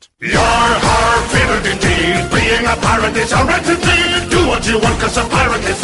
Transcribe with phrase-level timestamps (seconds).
[0.00, 0.32] pirate.
[0.32, 2.30] You're har fitted indeed.
[2.30, 4.30] Being a pirate is a right indeed.
[4.30, 5.79] Do what you want cause a pirate is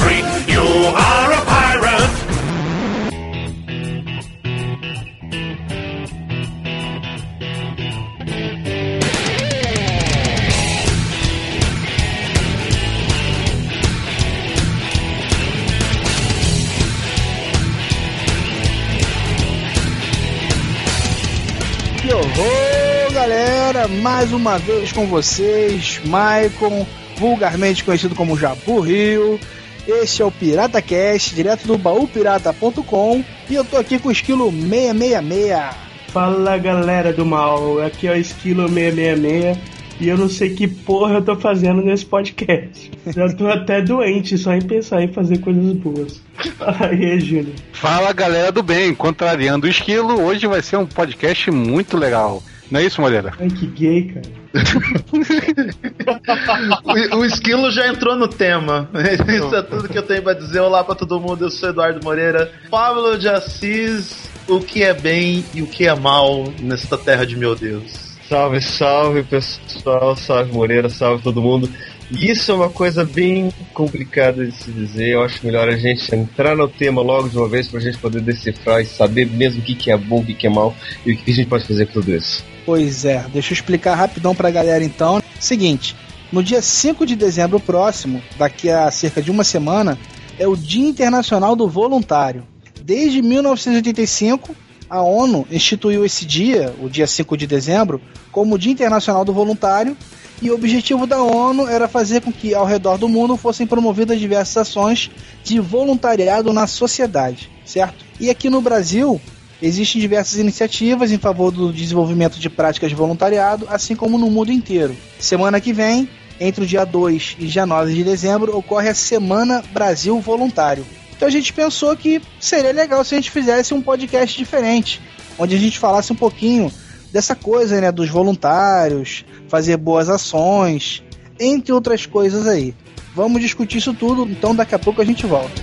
[24.46, 26.86] uma vez com vocês, Maicon,
[27.18, 29.41] vulgarmente conhecido como Jabu Rio.
[29.89, 34.53] Este é o Pirata Cast, direto do baúpirata.com, e eu tô aqui com o esquilo
[34.53, 35.75] 666.
[36.12, 39.58] Fala galera do mal, aqui é o Esquilo 666
[39.98, 42.92] e eu não sei que porra eu tô fazendo nesse podcast.
[43.08, 46.22] Já tô até doente só em pensar em fazer coisas boas.
[46.56, 47.55] Fala aí, Júnior.
[47.72, 52.41] Fala galera do bem, contrariando o esquilo, hoje vai ser um podcast muito legal.
[52.70, 53.33] Não é isso, Moreira?
[53.39, 54.47] Ai, que gay, cara.
[57.14, 58.89] o, o esquilo já entrou no tema.
[59.28, 60.61] Isso é tudo que eu tenho pra dizer.
[60.61, 62.50] Olá pra todo mundo, eu sou Eduardo Moreira.
[62.70, 67.37] Pablo de Assis, o que é bem e o que é mal nesta terra de
[67.37, 68.06] meu Deus.
[68.28, 71.70] Salve, salve pessoal, salve Moreira, salve todo mundo.
[72.10, 75.08] Isso é uma coisa bem complicada de se dizer.
[75.08, 78.20] Eu acho melhor a gente entrar no tema logo de uma vez pra gente poder
[78.20, 81.30] decifrar e saber mesmo o que, é bom, o que, é mal e o que
[81.30, 82.44] a gente pode fazer com tudo isso.
[82.64, 85.20] Pois é, deixa eu explicar rapidão pra galera então.
[85.40, 85.96] Seguinte,
[86.30, 89.98] no dia 5 de dezembro próximo, daqui a cerca de uma semana,
[90.38, 92.44] é o Dia Internacional do Voluntário.
[92.82, 94.54] Desde 1985,
[94.88, 98.00] a ONU instituiu esse dia, o dia 5 de dezembro,
[98.31, 99.97] como Dia Internacional do Voluntário,
[100.41, 104.19] e o objetivo da ONU era fazer com que ao redor do mundo fossem promovidas
[104.19, 105.10] diversas ações
[105.42, 108.04] de voluntariado na sociedade, certo?
[108.20, 109.20] E aqui no Brasil,
[109.60, 114.52] existem diversas iniciativas em favor do desenvolvimento de práticas de voluntariado, assim como no mundo
[114.52, 114.96] inteiro.
[115.19, 116.08] Semana que vem,
[116.38, 120.86] entre o dia 2 e dia 9 de dezembro, ocorre a Semana Brasil Voluntário.
[121.16, 125.00] Então a gente pensou que seria legal se a gente fizesse um podcast diferente,
[125.38, 126.70] onde a gente falasse um pouquinho
[127.16, 131.03] dessa coisa, né, dos voluntários, fazer boas ações,
[131.41, 132.75] entre outras coisas aí.
[133.15, 135.62] Vamos discutir isso tudo, então daqui a pouco a gente volta.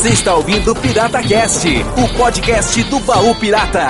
[0.00, 3.86] Você está ouvindo o Pirata Cast, o podcast do Baú Pirata.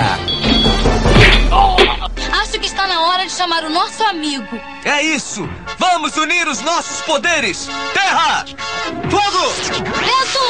[2.33, 4.61] Acho que está na hora de chamar o nosso amigo.
[4.85, 5.49] É isso!
[5.79, 7.69] Vamos unir os nossos poderes!
[7.95, 8.45] Terra!
[9.09, 9.53] Fogo!
[9.71, 10.43] Vento!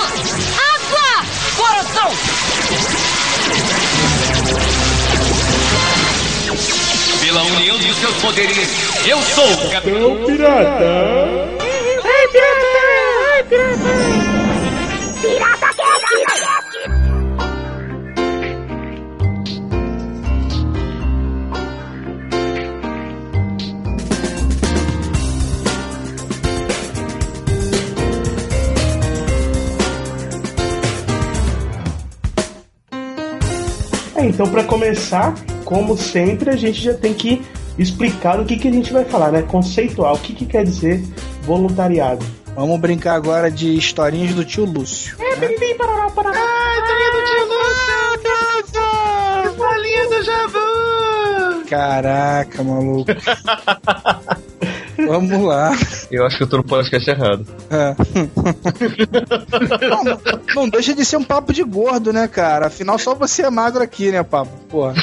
[0.72, 1.26] Água!
[1.58, 2.10] Coração!
[7.20, 8.68] Pela união de seus poderes,
[9.06, 10.86] eu sou o Capitão Pirata!
[12.02, 12.66] Ai, pirata!
[13.34, 13.80] Ai, pirata!
[13.84, 14.29] Pirata
[34.20, 37.40] É, então, para começar, como sempre, a gente já tem que
[37.78, 39.40] explicar o que, que a gente vai falar, né?
[39.40, 41.02] Conceitual, o que, que quer dizer
[41.40, 42.22] voluntariado.
[42.54, 45.16] Vamos brincar agora de historinhas do tio Lúcio.
[45.18, 46.38] É, piriri, parará, parará.
[46.38, 47.46] Ah, historinha do tio
[48.50, 49.56] Lúcio!
[49.56, 51.64] Bolinha do Jabu!
[51.70, 53.10] Caraca, maluco.
[55.08, 55.72] Vamos lá.
[56.10, 57.46] Eu acho que eu tô no podcast errado.
[57.70, 57.94] É.
[59.88, 60.20] não, não-
[60.56, 62.66] não deixa de ser um papo de gordo, né, cara?
[62.66, 64.50] Afinal, só você é magro aqui, né, papo?
[64.68, 64.94] Porra.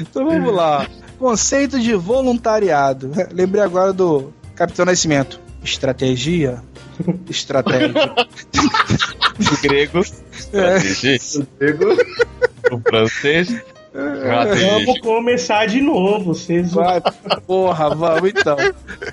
[0.00, 0.86] então vamos lá.
[1.18, 3.10] Conceito de voluntariado.
[3.32, 5.40] Lembrei agora do Capitão Nascimento.
[5.64, 6.62] Estratégia.
[7.28, 8.14] Estratégia.
[9.40, 10.00] O grego,
[10.52, 10.76] É.
[11.38, 11.84] o grego,
[12.70, 13.48] o francês,
[13.96, 16.72] Vamos começar de novo, vocês.
[16.72, 17.00] Vai,
[17.46, 18.56] porra, vamos então.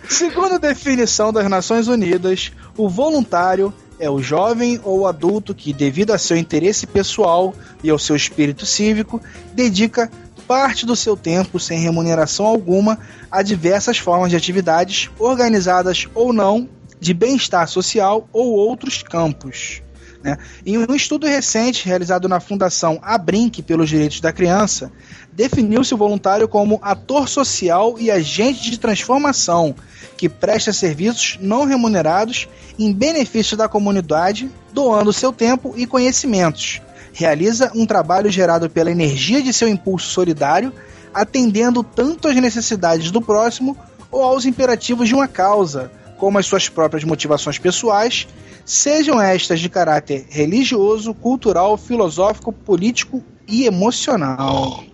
[0.10, 6.12] Segundo a definição das Nações Unidas, o voluntário é o jovem ou adulto que, devido
[6.12, 9.22] a seu interesse pessoal e ao seu espírito cívico,
[9.54, 10.12] dedica
[10.46, 13.00] parte do seu tempo sem remuneração alguma
[13.32, 16.68] a diversas formas de atividades, organizadas ou não,
[17.00, 19.82] de bem-estar social ou outros campos.
[20.24, 20.38] Né?
[20.66, 24.92] Em um estudo recente realizado na Fundação Abrinq pelos Direitos da Criança,
[25.34, 29.76] definiu-se o voluntário como ator social e agente de transformação
[30.16, 32.48] que presta serviços não remunerados
[32.80, 36.82] em benefício da comunidade, doando seu tempo e conhecimentos.
[37.12, 40.74] Realiza um trabalho gerado pela energia de seu impulso solidário,
[41.14, 43.78] atendendo tanto às necessidades do próximo
[44.10, 45.92] ou aos imperativos de uma causa,
[46.24, 48.26] como as suas próprias motivações pessoais,
[48.64, 54.86] sejam estas de caráter religioso, cultural, filosófico, político e emocional.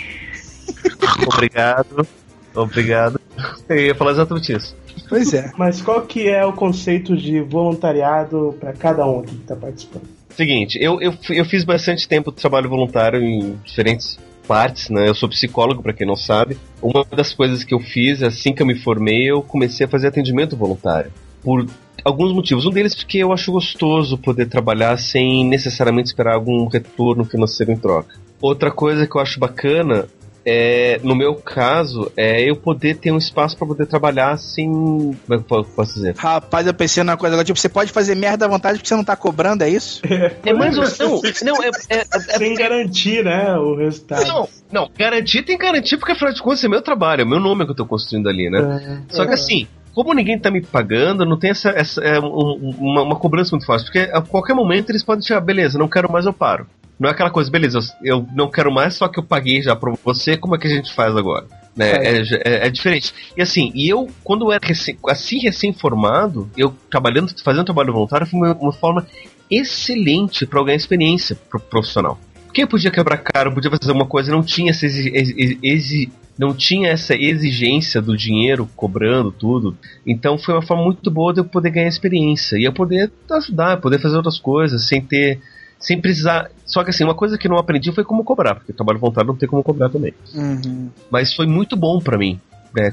[1.30, 2.08] Obrigado.
[2.54, 3.20] Obrigado.
[3.68, 4.74] Eu ia falar exatamente isso.
[5.10, 5.52] Pois é.
[5.58, 10.08] Mas qual que é o conceito de voluntariado para cada um aqui que tá participando?
[10.30, 14.18] Seguinte, eu, eu, eu fiz bastante tempo de trabalho voluntário em diferentes
[14.50, 15.08] partes, né?
[15.08, 16.58] Eu sou psicólogo, para quem não sabe.
[16.82, 20.08] Uma das coisas que eu fiz, assim que eu me formei, eu comecei a fazer
[20.08, 21.12] atendimento voluntário.
[21.40, 21.66] Por
[22.04, 22.66] alguns motivos.
[22.66, 27.76] Um deles porque eu acho gostoso poder trabalhar sem necessariamente esperar algum retorno financeiro em
[27.76, 28.16] troca.
[28.42, 30.08] Outra coisa que eu acho bacana
[30.44, 34.68] é, no meu caso, é eu poder ter um espaço para poder trabalhar sem.
[34.70, 36.14] Como é que eu posso dizer?
[36.16, 38.96] Rapaz, eu pensei numa coisa agora, tipo, você pode fazer merda à vontade porque você
[38.96, 40.00] não tá cobrando, é isso?
[40.44, 44.26] É mais ou não, não, é, é, é, Sem garantir, né, o resultado.
[44.26, 47.64] Não, não, garantir tem garantir porque afinal de contas é meu trabalho, é meu nome
[47.64, 49.04] que eu tô construindo ali, né?
[49.10, 49.14] É.
[49.14, 53.02] Só que assim, como ninguém tá me pagando, não tem essa, essa é, um- uma,
[53.02, 53.86] uma cobrança muito fácil.
[53.86, 56.66] Porque a qualquer momento eles podem chegar, beleza, não quero mais, eu paro.
[57.00, 59.74] Não é aquela coisa, beleza, eu, eu não quero mais, só que eu paguei já
[59.74, 61.46] pra você, como é que a gente faz agora?
[61.74, 61.90] Né?
[61.92, 63.14] É, é- é diferente.
[63.34, 68.26] E assim, e eu, quando eu era recém, assim recém-formado, eu trabalhando, fazendo trabalho voluntário,
[68.26, 69.06] foi uma, uma forma
[69.50, 72.18] excelente para ganhar experiência pro- profissional.
[72.46, 75.58] Porque eu podia quebrar cara, eu podia fazer uma coisa, não tinha essa exi- exi-
[75.62, 79.76] exi- não tinha essa exigência do dinheiro cobrando tudo.
[80.06, 83.80] Então foi uma forma muito boa de eu poder ganhar experiência e eu poder ajudar,
[83.80, 85.38] poder fazer outras coisas sem ter
[85.80, 86.50] sem precisar.
[86.66, 89.28] Só que assim, uma coisa que eu não aprendi foi como cobrar, porque trabalho voluntário
[89.28, 90.14] não tem como cobrar também.
[90.34, 90.90] Uhum.
[91.10, 92.38] Mas foi muito bom pra mim,
[92.74, 92.92] né?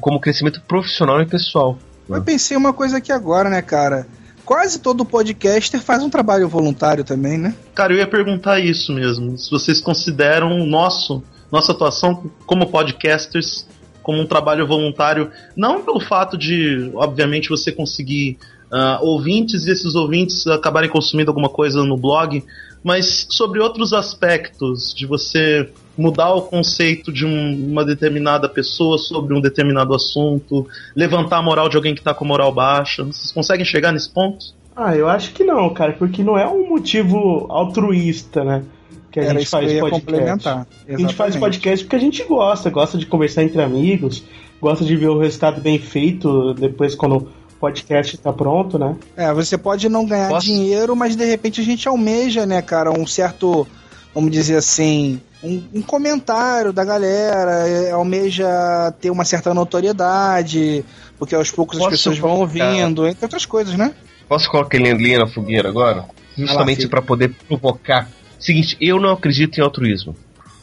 [0.00, 1.76] Como crescimento profissional e pessoal.
[2.08, 4.06] Eu pensei uma coisa aqui agora, né, cara?
[4.44, 7.54] Quase todo podcaster faz um trabalho voluntário também, né?
[7.74, 9.36] Cara, eu ia perguntar isso mesmo.
[9.36, 11.22] Se vocês consideram o nosso,
[11.52, 13.66] nossa atuação como podcasters
[14.08, 18.38] como um trabalho voluntário, não pelo fato de, obviamente, você conseguir
[18.72, 22.42] ah, ouvintes e esses ouvintes acabarem consumindo alguma coisa no blog,
[22.82, 29.34] mas sobre outros aspectos de você mudar o conceito de um- uma determinada pessoa sobre
[29.34, 33.02] um determinado assunto, levantar a moral de alguém que tá com moral baixa.
[33.02, 34.46] Vocês conseguem chegar nesse ponto?
[34.76, 38.62] Ah, eu acho que não, cara, porque não é um motivo altruísta, né?
[39.10, 40.48] Que a Era gente faz podcast.
[40.48, 40.66] A
[40.96, 44.22] gente faz podcast porque a gente gosta, gosta de conversar entre amigos,
[44.60, 47.28] gosta de ver o resultado bem feito depois quando
[47.60, 48.96] podcast tá pronto, né?
[49.16, 50.46] É, você pode não ganhar Posso?
[50.46, 53.66] dinheiro, mas de repente a gente almeja, né, cara, um certo,
[54.14, 60.84] vamos dizer assim, um, um comentário da galera, é, almeja ter uma certa notoriedade,
[61.18, 63.94] porque aos poucos as Posso pessoas vão ouvindo, entre outras coisas, né?
[64.28, 66.04] Posso colocar linha, linha na fogueira agora?
[66.36, 68.08] Justamente para poder provocar.
[68.38, 70.14] Seguinte, eu não acredito em altruísmo.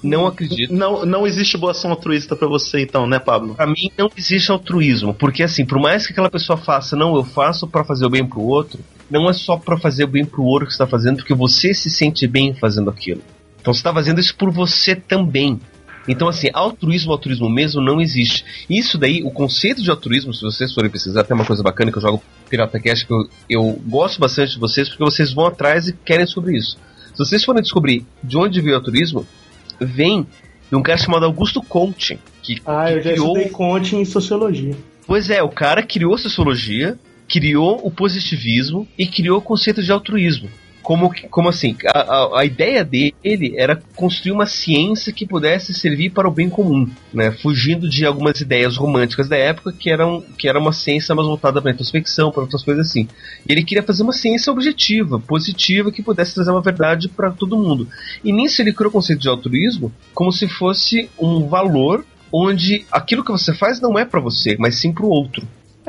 [0.05, 0.73] Não acredito.
[0.73, 3.55] Não, não existe boa ação altruísta pra você, então, né, Pablo?
[3.55, 7.23] Pra mim não existe altruísmo, porque assim, por mais que aquela pessoa faça, não, eu
[7.23, 10.43] faço pra fazer o bem pro outro, não é só pra fazer o bem pro
[10.43, 13.21] outro que você tá fazendo, porque você se sente bem fazendo aquilo.
[13.59, 15.59] Então você tá fazendo isso por você também.
[16.07, 18.45] Então, assim, altruísmo, altruísmo mesmo não existe.
[18.69, 21.97] Isso daí, o conceito de altruísmo, se vocês forem precisar, tem uma coisa bacana que
[21.97, 25.87] eu jogo Pirata Cast, que eu, eu gosto bastante de vocês, porque vocês vão atrás
[25.87, 26.77] e querem sobre isso.
[27.11, 29.25] Se vocês forem descobrir de onde veio o altruísmo,
[29.79, 30.25] vem
[30.69, 34.05] de um cara chamado Augusto Conte, que, Ah, que eu já criou estudei Conte em
[34.05, 34.75] sociologia.
[35.05, 39.91] Pois é, o cara criou a sociologia, criou o positivismo e criou o conceito de
[39.91, 40.49] altruísmo.
[40.85, 41.75] Como, como assim?
[41.87, 46.47] A, a, a ideia dele era construir uma ciência que pudesse servir para o bem
[46.47, 47.31] comum, né?
[47.31, 51.59] Fugindo de algumas ideias românticas da época que eram que era uma ciência mais voltada
[51.59, 53.07] para a introspecção, para outras coisas assim.
[53.49, 57.57] E ele queria fazer uma ciência objetiva, positiva, que pudesse trazer uma verdade para todo
[57.57, 57.87] mundo.
[58.23, 63.25] E nisso ele criou o conceito de altruísmo como se fosse um valor onde aquilo
[63.25, 65.47] que você faz não é para você, mas sim para o outro.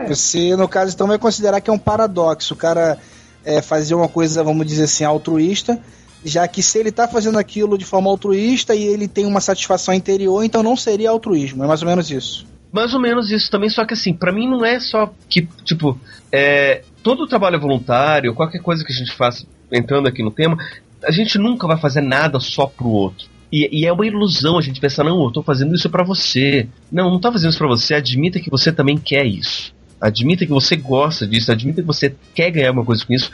[0.08, 2.54] Você, no caso, então vai considerar que é um paradoxo.
[2.54, 2.98] O cara
[3.46, 5.80] é, fazer uma coisa, vamos dizer assim, altruísta,
[6.24, 9.94] já que se ele tá fazendo aquilo de forma altruísta e ele tem uma satisfação
[9.94, 11.62] interior, então não seria altruísmo.
[11.62, 12.44] É mais ou menos isso.
[12.72, 15.98] Mais ou menos isso também, só que assim, pra mim não é só que, tipo,
[16.32, 20.58] é, todo trabalho voluntário, qualquer coisa que a gente faça, entrando aqui no tema,
[21.04, 23.28] a gente nunca vai fazer nada só pro outro.
[23.52, 26.68] E, e é uma ilusão a gente pensar, não, eu tô fazendo isso pra você.
[26.90, 29.72] Não, não tá fazendo isso pra você, admita que você também quer isso.
[30.00, 33.30] Admita que você gosta disso, admita que você quer ganhar uma coisa com isso.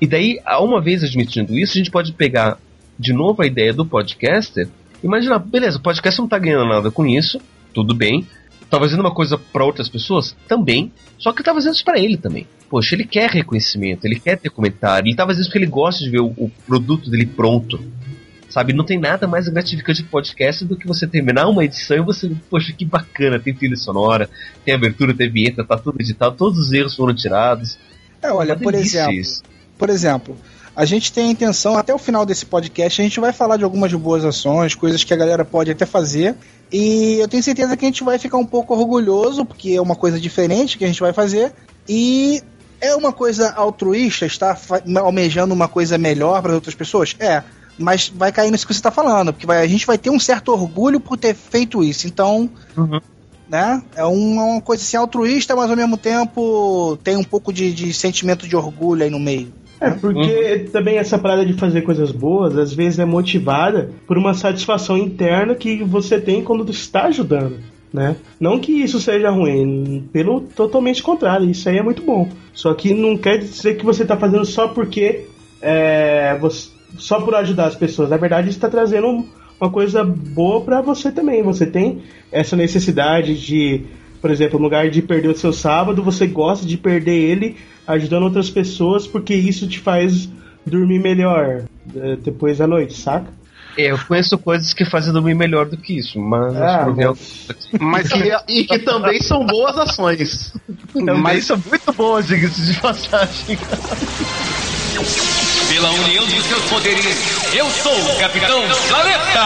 [0.00, 2.58] E daí, uma vez admitindo isso, a gente pode pegar
[2.98, 4.68] de novo a ideia do podcaster.
[5.02, 7.40] Imaginar, beleza, o podcast não tá ganhando nada com isso,
[7.72, 8.26] tudo bem.
[8.70, 10.34] Tá fazendo uma coisa para outras pessoas?
[10.48, 10.90] Também.
[11.18, 12.46] Só que tá fazendo isso pra ele também.
[12.68, 16.02] Poxa, ele quer reconhecimento, ele quer ter comentário, ele tá fazendo isso porque ele gosta
[16.02, 17.78] de ver o, o produto dele pronto.
[18.54, 22.00] Sabe, não tem nada mais gratificante de podcast do que você terminar uma edição e
[22.00, 24.30] você, poxa, que bacana, tem trilha sonora,
[24.64, 27.76] tem abertura, tem vinheta, tá tudo editado, todos os erros foram tirados.
[28.22, 29.42] É, olha, por exemplo, isso.
[29.76, 30.36] por exemplo,
[30.76, 33.64] a gente tem a intenção, até o final desse podcast, a gente vai falar de
[33.64, 36.36] algumas boas ações, coisas que a galera pode até fazer.
[36.72, 39.96] E eu tenho certeza que a gente vai ficar um pouco orgulhoso, porque é uma
[39.96, 41.52] coisa diferente que a gente vai fazer.
[41.88, 42.40] E
[42.80, 44.56] é uma coisa altruísta, está
[45.02, 47.16] almejando uma coisa melhor para outras pessoas?
[47.18, 47.42] É.
[47.78, 50.18] Mas vai cair nisso que você está falando, porque vai- a gente vai ter um
[50.20, 52.06] certo orgulho por ter feito isso.
[52.06, 52.48] Então,
[53.48, 53.82] né?
[53.96, 57.92] É uma, uma coisa assim altruísta, mas ao mesmo tempo tem um pouco de, de
[57.92, 59.52] sentimento de orgulho aí no meio.
[59.80, 64.32] É, porque também essa parada de fazer coisas boas, às vezes é motivada por uma
[64.32, 67.58] satisfação interna que você tem quando está ajudando,
[67.92, 68.16] né?
[68.40, 72.28] Não que isso seja ruim, pelo totalmente contrário, isso aí é muito bom.
[72.54, 75.26] Só que não quer dizer que você está fazendo só porque
[75.60, 78.10] é, você- só por ajudar as pessoas.
[78.10, 79.28] Na verdade, está trazendo um-
[79.60, 81.42] uma coisa boa para você também.
[81.42, 83.82] Você tem essa necessidade de,
[84.20, 88.24] por exemplo, no lugar de perder o seu sábado, você gosta de perder ele ajudando
[88.24, 90.28] outras pessoas porque isso te faz
[90.66, 93.26] dormir melhor eh, depois da noite, saca?
[93.76, 97.48] É, eu conheço coisas que fazem dormir melhor do que isso, mas Ah, que mas-
[97.80, 100.54] Mas E, e que também são boas ações.
[100.92, 103.58] Também Mas- são muito boas, diga-se de passagem.
[105.74, 107.04] Pela união de seus poderes,
[107.52, 109.42] eu sou o Capitão Planeta!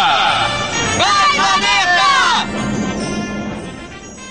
[0.98, 2.68] Vai, planeta!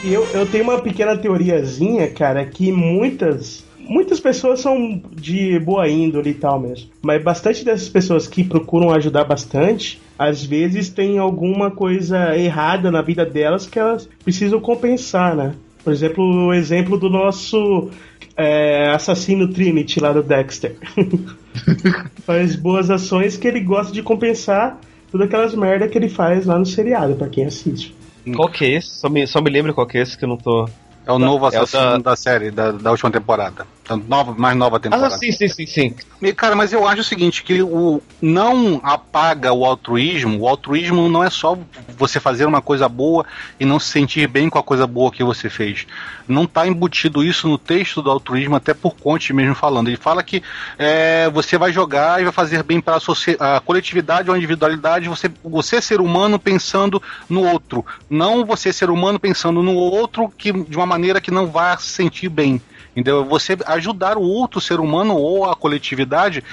[0.03, 3.65] E eu, eu tenho uma pequena teoriazinha, cara, que muitas.
[3.79, 6.87] Muitas pessoas são de boa índole e tal mesmo.
[7.01, 13.01] Mas bastante dessas pessoas que procuram ajudar bastante, às vezes tem alguma coisa errada na
[13.01, 15.55] vida delas que elas precisam compensar, né?
[15.83, 17.89] Por exemplo, o exemplo do nosso
[18.35, 20.75] é, assassino Trinity lá do Dexter.
[22.25, 24.79] faz boas ações que ele gosta de compensar
[25.11, 27.95] todas aquelas merda que ele faz lá no seriado, pra quem assiste.
[28.35, 28.99] Qual que é esse?
[28.99, 30.67] Só me, só me lembra qual que é esse que eu não tô.
[31.05, 32.15] é o novo É o assassino da- da...
[32.15, 33.65] série, da, da última temporada.
[33.95, 35.15] Nova, mais nova temporada.
[35.15, 35.95] Ah, sim, sim, sim, sim.
[36.21, 41.07] E, Cara, mas eu acho o seguinte, que o não apaga o altruísmo, o altruísmo
[41.07, 41.57] não é só
[41.97, 43.25] você fazer uma coisa boa
[43.59, 45.85] e não se sentir bem com a coisa boa que você fez.
[46.27, 49.87] Não está embutido isso no texto do altruísmo, até por Conte mesmo falando.
[49.87, 50.43] Ele fala que
[50.77, 52.97] é, você vai jogar e vai fazer bem para
[53.39, 57.85] a coletividade ou a individualidade, você, você ser humano pensando no outro.
[58.09, 61.87] Não você ser humano pensando no outro que, de uma maneira que não vai se
[61.87, 62.61] sentir bem.
[62.97, 63.23] Entendeu?
[63.25, 66.43] Você ajudar o outro ser humano ou a coletividade,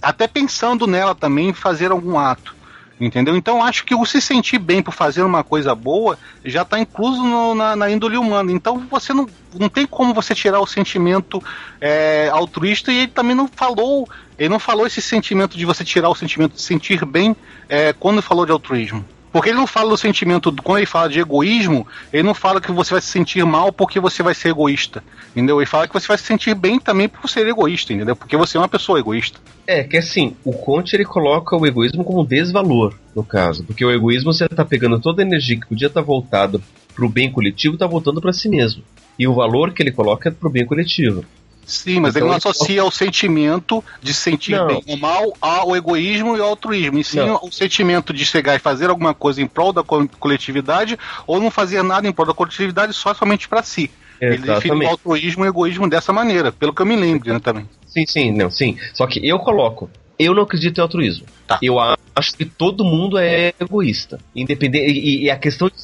[0.00, 2.54] até pensando nela também, fazer algum ato.
[2.98, 3.36] Entendeu?
[3.36, 7.22] Então acho que o se sentir bem por fazer uma coisa boa já está incluso
[7.22, 8.50] no- na, na índole humana.
[8.50, 11.42] Então você não, não tem como você tirar o sentimento
[11.78, 14.08] é, altruísta e ele também não falou.
[14.38, 17.36] Ele não falou esse sentimento de você tirar o sentimento de sentir bem
[17.68, 19.04] é, quando falou de altruísmo.
[19.32, 22.70] Porque ele não fala do sentimento, quando ele fala de egoísmo, ele não fala que
[22.70, 25.02] você vai se sentir mal porque você vai ser egoísta.
[25.30, 25.58] Entendeu?
[25.58, 28.14] Ele fala que você vai se sentir bem também por ser egoísta, entendeu?
[28.14, 29.40] Porque você é uma pessoa egoísta.
[29.66, 33.64] É, que assim, o Conte ele coloca o egoísmo como desvalor, no caso.
[33.64, 36.60] Porque o egoísmo você tá pegando toda a energia que podia estar voltada
[36.94, 38.82] pro bem coletivo, tá voltando para si mesmo.
[39.18, 41.24] E o valor que ele coloca é pro bem coletivo.
[41.64, 44.66] Sim, mas Então ele não ele associa o sentimento de sentir Não.
[44.66, 46.98] bem ou mal ao egoísmo e ao altruísmo.
[46.98, 47.38] E sim Não.
[47.42, 51.50] o sentimento de chegar e fazer alguma coisa em prol da co- coletividade ou não
[51.50, 53.90] fazer nada em prol da coletividade só somente para si.
[54.20, 54.86] Ele define o Exatamente.
[54.90, 57.68] altruísmo e o egoísmo dessa maneira, pelo que eu me lembro, né, também.
[57.86, 58.76] Sim, sim, não, sim.
[58.94, 61.26] Só que eu coloco, eu não acredito em altruísmo.
[61.46, 61.58] Tá.
[61.60, 64.20] Eu acho que todo mundo é egoísta.
[64.34, 64.92] Independente.
[64.92, 65.74] E, e a questão de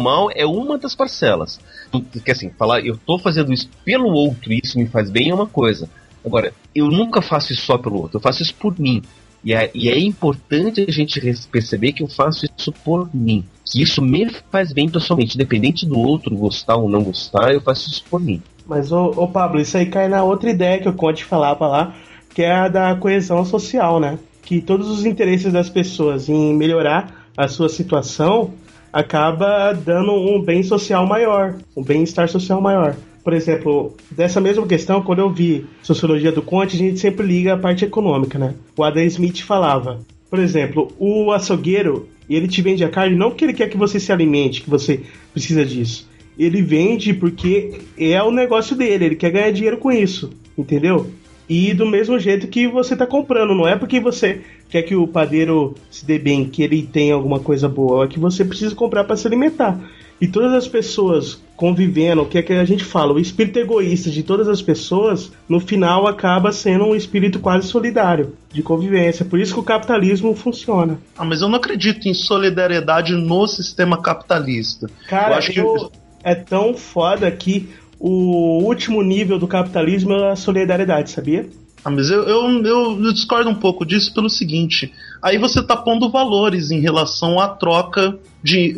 [0.00, 1.60] mal é uma das parcelas.
[1.90, 5.34] Porque assim, falar, eu tô fazendo isso pelo outro e isso me faz bem é
[5.34, 5.88] uma coisa.
[6.24, 9.02] Agora, eu nunca faço isso só pelo outro, eu faço isso por mim.
[9.44, 11.20] E é, e é importante a gente
[11.52, 13.44] perceber que eu faço isso por mim.
[13.64, 15.36] Que isso me faz bem pessoalmente.
[15.36, 18.42] Independente do outro gostar ou não gostar, eu faço isso por mim.
[18.66, 21.94] Mas, ô, Pablo, isso aí cai na outra ideia que o Conte falava lá,
[22.34, 24.18] que é a da coesão social, né?
[24.42, 28.52] Que todos os interesses das pessoas em melhorar a sua situação
[28.94, 32.94] acaba dando um bem social maior, um bem-estar social maior.
[33.24, 37.54] Por exemplo, dessa mesma questão, quando eu vi Sociologia do Conte, a gente sempre liga
[37.54, 38.54] a parte econômica, né?
[38.76, 43.44] O Adam Smith falava, por exemplo, o açougueiro, ele te vende a carne não porque
[43.44, 45.00] ele quer que você se alimente, que você
[45.32, 46.08] precisa disso.
[46.38, 51.10] Ele vende porque é o negócio dele, ele quer ganhar dinheiro com isso, entendeu?
[51.48, 55.06] E do mesmo jeito que você tá comprando, não é porque você quer que o
[55.06, 59.04] padeiro se dê bem, que ele tenha alguma coisa boa, é que você precisa comprar
[59.04, 59.78] para se alimentar.
[60.20, 64.10] E todas as pessoas convivendo, o que é que a gente fala, o espírito egoísta
[64.10, 69.24] de todas as pessoas, no final acaba sendo um espírito quase solidário de convivência.
[69.24, 70.98] Por isso que o capitalismo funciona.
[71.16, 74.88] Ah, mas eu não acredito em solidariedade no sistema capitalista.
[75.08, 77.68] Cara, eu acho que eu- é tão foda que
[78.06, 81.48] o último nível do capitalismo é a solidariedade, sabia?
[81.82, 84.92] Ah, mas eu, eu, eu discordo um pouco disso pelo seguinte:
[85.22, 88.76] aí você tá pondo valores em relação à troca de.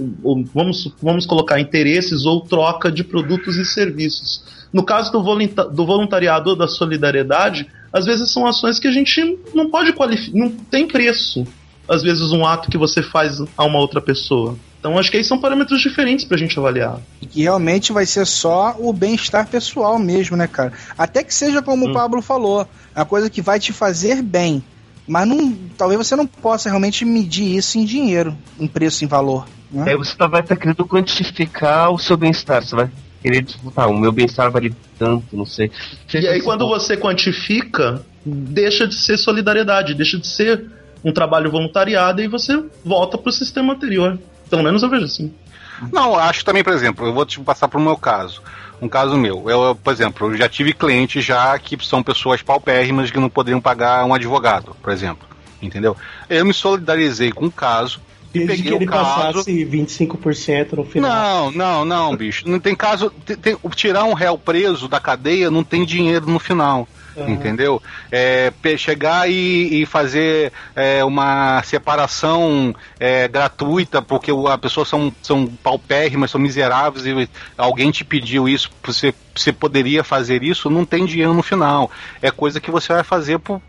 [0.54, 4.45] vamos, vamos colocar interesses ou troca de produtos e serviços.
[4.73, 5.21] No caso do,
[5.71, 10.38] do voluntariado ou da solidariedade, às vezes são ações que a gente não pode qualificar,
[10.38, 11.45] não tem preço.
[11.88, 14.56] Às vezes, um ato que você faz a uma outra pessoa.
[14.87, 17.00] Então, acho que aí são parâmetros diferentes pra gente avaliar.
[17.21, 20.73] E que realmente vai ser só o bem-estar pessoal mesmo, né, cara?
[20.97, 24.62] Até que seja como o Pablo falou, é uma coisa que vai te fazer bem.
[25.09, 29.49] Mas não, talvez você não possa realmente medir isso em dinheiro, em preço, em valor.
[29.73, 29.87] Né?
[29.90, 32.64] Aí você tá- vai estar querendo quantificar o seu bem-estar.
[32.64, 32.88] Você vai
[33.21, 35.71] querer, tipo, tá, o meu bem-estar vale tanto, não sei.
[36.14, 40.64] E aí, quando você quantifica, deixa de ser solidariedade, deixa de ser
[41.05, 44.16] um trabalho voluntariado e você volta pro sistema anterior.
[44.50, 45.32] Pelo menos eu vejo assim.
[45.92, 48.40] Não, acho também, por exemplo, eu vou te passar para o meu caso.
[48.80, 49.48] Um caso meu.
[49.48, 53.60] Eu, por exemplo, eu já tive clientes já que são pessoas paupérrimas que não poderiam
[53.60, 55.26] pagar um advogado, por exemplo.
[55.60, 55.96] Entendeu?
[56.28, 58.00] Eu me solidarizei com o caso
[58.34, 59.04] e Desde que peguei ele o caso.
[59.34, 61.50] passasse 25% no final.
[61.50, 62.46] Não, não, não, bicho.
[62.48, 63.10] Não tem caso.
[63.24, 66.86] tem- tem- tirar um réu preso da cadeia não tem dinheiro no final.
[67.16, 67.30] Aham.
[67.30, 67.82] Entendeu?
[68.12, 75.46] É, chegar e, e fazer é, uma separação é, gratuita, porque a pessoa são, são
[75.46, 81.07] paupérrimas, são miseráveis, e alguém te pediu isso, você, você poderia fazer isso, não tem
[81.07, 81.90] dinheiro no final.
[82.20, 83.62] É coisa que você vai fazer por,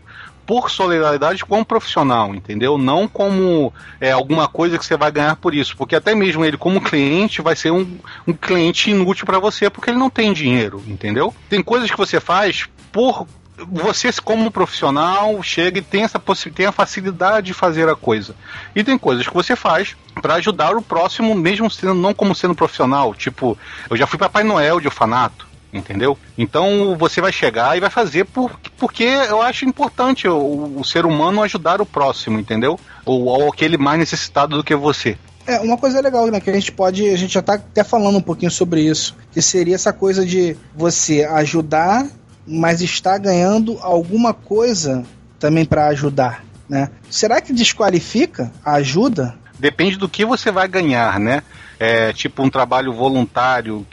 [0.48, 2.78] por solidariedade com o profissional, entendeu?
[2.78, 6.56] Não como é, alguma coisa que você vai ganhar por isso, porque até mesmo ele
[6.56, 10.82] como cliente vai ser um, um cliente inútil para você porque ele não tem dinheiro,
[10.86, 11.34] entendeu?
[11.50, 13.26] Tem coisas que você faz por
[13.66, 16.20] você como profissional chega e tem essa
[16.54, 18.34] tem a facilidade de fazer a coisa.
[18.74, 22.54] E tem coisas que você faz para ajudar o próximo mesmo sendo não como sendo
[22.54, 26.18] profissional, tipo, eu já fui Papai Noel de orfanato, entendeu?
[26.36, 31.06] Então você vai chegar e vai fazer por, porque eu acho importante o, o ser
[31.06, 32.78] humano ajudar o próximo, entendeu?
[33.04, 35.16] Ou, ou aquele mais necessitado do que você.
[35.46, 38.18] É, uma coisa legal, né, que a gente pode, a gente já tá até falando
[38.18, 42.06] um pouquinho sobre isso, que seria essa coisa de você ajudar,
[42.48, 45.04] mas estar ganhando alguma coisa
[45.38, 46.90] também para ajudar, né?
[47.10, 49.36] Será que desqualifica a ajuda?
[49.58, 51.42] Depende do que você vai ganhar, né?
[51.78, 53.86] É, tipo um trabalho voluntário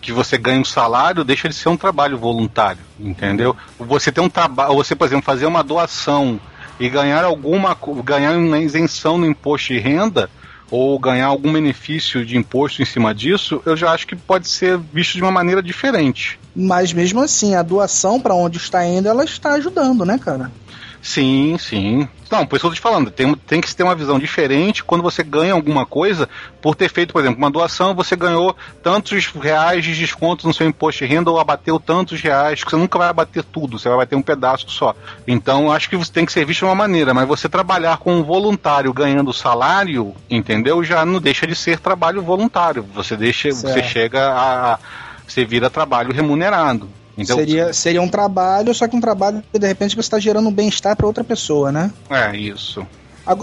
[0.00, 3.56] que- você ganha um salário, deixa de ser um trabalho voluntário, entendeu?
[3.78, 6.40] Você tem um trabalho, você, por exemplo, fazer uma doação
[6.80, 10.28] e ganhar alguma ganhar uma isenção no imposto de renda
[10.70, 14.78] ou ganhar algum benefício de imposto em cima disso, eu já acho que pode ser
[14.78, 16.40] visto de uma maneira diferente.
[16.54, 20.50] Mas mesmo assim, a doação para onde está indo, ela está ajudando, né, cara?
[21.02, 22.08] Sim, sim.
[22.30, 24.84] Não, por isso que eu tô te falando, tem, tem que ter uma visão diferente
[24.84, 26.28] quando você ganha alguma coisa
[26.62, 30.66] por ter feito, por exemplo, uma doação, você ganhou tantos reais de desconto no seu
[30.66, 33.98] imposto de renda ou abateu tantos reais, que você nunca vai abater tudo, você vai
[33.98, 34.94] bater um pedaço só.
[35.26, 38.14] Então, acho que você tem que ser visto de uma maneira, mas você trabalhar com
[38.14, 40.84] um voluntário ganhando salário, entendeu?
[40.84, 42.86] Já não deixa de ser trabalho voluntário.
[42.94, 43.88] Você deixa, você Certo.
[43.88, 44.78] chega a.
[45.26, 46.88] Você vira trabalho remunerado.
[47.16, 50.48] Então, seria, seria um trabalho, só que um trabalho que de repente você está gerando
[50.48, 51.90] um bem-estar para outra pessoa, né?
[52.08, 52.86] É, isso.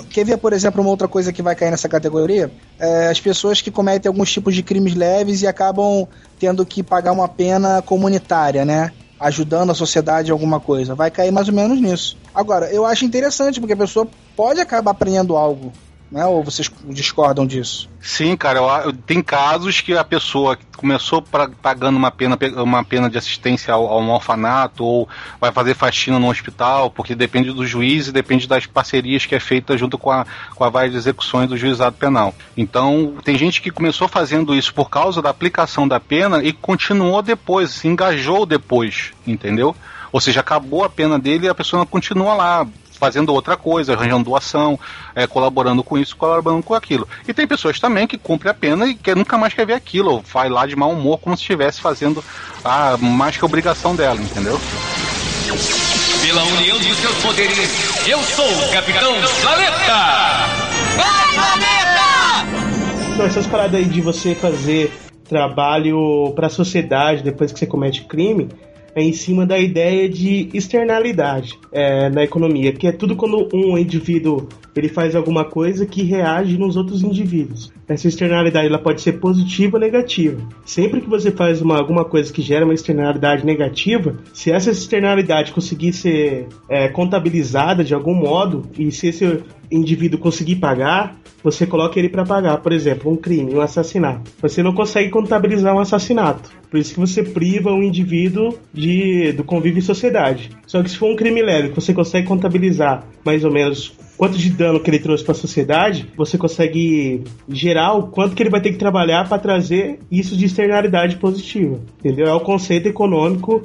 [0.10, 2.52] Quer ver, por exemplo, uma outra coisa que vai cair nessa categoria?
[2.78, 6.06] É, as pessoas que cometem alguns tipos de crimes leves e acabam
[6.38, 8.92] tendo que pagar uma pena comunitária, né?
[9.20, 10.96] Ajudando a sociedade em alguma coisa.
[10.96, 12.18] Vai cair mais ou menos nisso.
[12.36, 15.72] Agora, eu acho interessante, porque a pessoa pode acabar aprendendo algo,
[16.12, 16.26] né?
[16.26, 17.90] Ou vocês discordam disso?
[18.02, 22.38] Sim, cara, eu- eu- tem casos que a pessoa que começou pra- pagando uma pena,
[22.38, 25.08] pe- uma pena de assistência ao, a um orfanato ou
[25.40, 29.40] vai fazer faxina no hospital, porque depende do juiz e depende das parcerias que é
[29.40, 32.34] feita junto com a, com a de execuções do juizado penal.
[32.56, 37.22] Então, tem gente que começou fazendo isso por causa da aplicação da pena e continuou
[37.22, 39.76] depois, se engajou depois, entendeu?
[40.12, 42.68] Ou seja, acabou a pena dele e a pessoa continua lá,
[43.00, 44.78] fazendo outra coisa, arranjando doação,
[45.16, 47.08] é, colaborando com isso, colaborando com aquilo.
[47.28, 50.12] E tem pessoas também que cumprem a pena e que nunca mais quer ver aquilo,
[50.12, 52.24] ou vai lá de mau humor como se estivesse fazendo
[52.64, 54.60] a mais que a obrigação dela, entendeu?
[56.22, 60.50] Pela união de seus poderes, eu sou o Capitão Planeta!
[60.96, 63.18] Vai, planeta!
[63.18, 64.92] Não, essas paradas aí de você fazer
[65.28, 68.50] trabalho pra sociedade depois que você comete crime,
[69.00, 73.78] é em cima da ideia de externalidade é, na economia, que é tudo quando um
[73.78, 74.48] indivíduo
[74.80, 77.72] ele faz alguma coisa que reage nos outros indivíduos.
[77.88, 80.42] Essa externalidade ela pode ser positiva ou negativa.
[80.66, 85.52] Sempre que você faz uma, alguma coisa que gera uma externalidade negativa, se essa externalidade
[85.52, 91.98] conseguir ser é, contabilizada de algum modo e se esse indivíduo conseguir pagar, você coloca
[91.98, 92.58] ele para pagar.
[92.58, 94.32] Por exemplo, um crime, um assassinato.
[94.42, 96.50] Você não consegue contabilizar um assassinato.
[96.70, 100.52] Por isso que você priva o indivíduo de, do convívio em sociedade.
[100.68, 104.50] Só que se for um crime leve, você consegue contabilizar mais ou menos quanto de
[104.50, 108.60] dano que ele trouxe para a sociedade, você consegue gerar o quanto que ele vai
[108.60, 111.80] ter que trabalhar para trazer isso de externalidade positiva.
[112.00, 112.28] Entendeu?
[112.28, 113.64] É o conceito econômico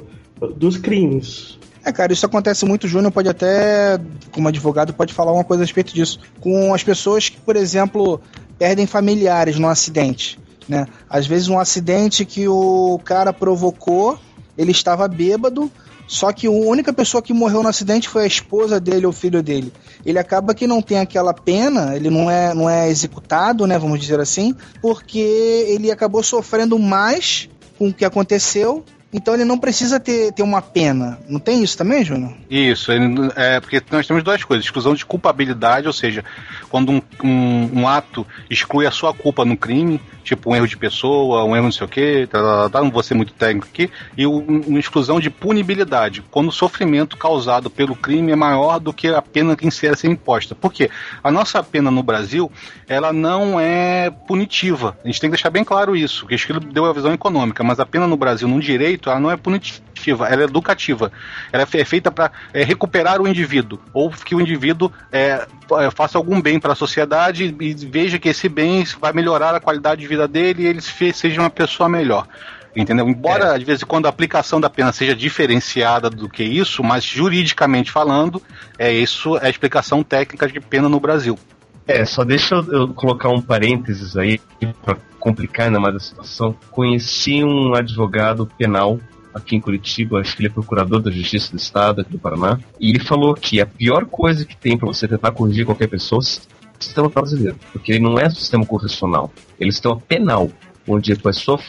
[0.55, 1.59] dos crimes.
[1.83, 2.85] É, cara, isso acontece muito.
[2.85, 3.99] O Júnior pode até,
[4.31, 6.21] como advogado, pode falar uma coisa a respeito disso.
[6.39, 8.21] Com as pessoas que, por exemplo,
[8.57, 10.39] perdem familiares num acidente.
[10.69, 10.87] Né?
[11.09, 14.17] Às vezes um acidente que o cara provocou,
[14.57, 15.69] ele estava bêbado,
[16.07, 19.15] só que a única pessoa que morreu no acidente foi a esposa dele ou o
[19.15, 19.71] filho dele.
[20.05, 23.99] Ele acaba que não tem aquela pena, ele não é, não é executado, né, vamos
[23.99, 25.19] dizer assim, porque
[25.67, 28.83] ele acabou sofrendo mais com o que aconteceu
[29.15, 31.17] então ele não precisa ter, ter uma pena.
[31.29, 32.33] Não tem isso também, Júnior?
[32.49, 36.23] Isso, ele, é porque nós temos duas coisas: exclusão de culpabilidade, ou seja,
[36.69, 40.75] quando um, um, um, ato exclui a sua culpa no crime, tipo um erro de
[40.75, 43.67] pessoa, um erro não sei o quê, tá, tá, tá não vou ser muito técnico
[43.71, 48.91] aqui, e uma exclusão de punibilidade, quando o sofrimento causado pelo crime é maior do
[48.91, 50.53] que a pena que insere ser imposta.
[50.53, 50.89] Por quê?
[51.23, 52.51] A nossa pena no Brasil,
[52.85, 54.97] ela não é punitiva.
[55.03, 57.79] A gente tem que deixar bem claro isso, porque aquilo deu a visão econômica, mas
[57.79, 61.11] a pena no Brasil, no direito, ela não é punitiva, ela é educativa.
[61.51, 65.47] Ela é feita para é, recuperar o indivíduo, ou que o indivíduo é,
[65.79, 69.59] é faça algum bem para a sociedade e veja que esse bem vai melhorar a
[69.59, 72.27] qualidade de vida dele e ele seja uma pessoa melhor.
[72.75, 73.07] Entendeu?
[73.07, 73.57] Embora, é.
[73.57, 77.89] de vez em quando, a aplicação da pena seja diferenciada do que isso, mas juridicamente
[77.89, 78.41] falando,
[78.77, 81.39] é isso é a explicação técnica de pena no Brasil.
[81.87, 84.41] É, só deixa eu, eu colocar um parênteses aí
[84.83, 86.55] para complicar ainda mais a situação.
[86.69, 88.99] Conheci um advogado penal
[89.33, 92.59] aqui em Curitiba, acho que ele é procurador da Justiça do Estado aqui do Paraná,
[92.79, 96.19] e ele falou que a pior coisa que tem para você tentar corrigir qualquer pessoa
[96.19, 99.97] é o sistema brasileiro, porque ele não é um sistema correcional, ele é um sistema
[99.97, 100.49] penal
[100.87, 101.59] onde a pessoa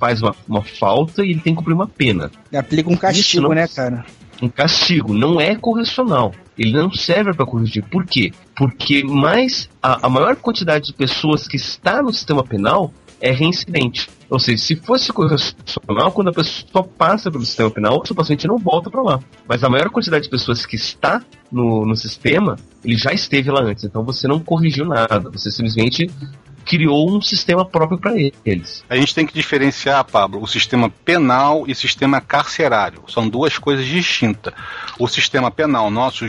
[0.00, 2.30] faz uma, uma falta e ele tem que cumprir uma pena.
[2.50, 4.06] E aplica um castigo, não, né, cara?
[4.40, 6.32] Um castigo, não é correcional.
[6.58, 7.84] Ele não serve para corrigir.
[7.84, 8.32] Por quê?
[8.56, 14.08] Porque mais a, a maior quantidade de pessoas que está no sistema penal é reincidente.
[14.28, 18.58] Ou seja, se fosse correcional, quando a pessoa passa pelo sistema penal, o paciente não
[18.58, 19.20] volta para lá.
[19.48, 23.62] Mas a maior quantidade de pessoas que está no, no sistema, ele já esteve lá
[23.62, 23.84] antes.
[23.84, 25.30] Então você não corrigiu nada.
[25.30, 26.10] Você simplesmente
[26.66, 28.12] criou um sistema próprio para
[28.44, 28.84] eles.
[28.90, 33.04] A gente tem que diferenciar, Pablo, o sistema penal e sistema carcerário.
[33.06, 34.52] São duas coisas distintas.
[34.98, 36.24] O sistema penal, nosso,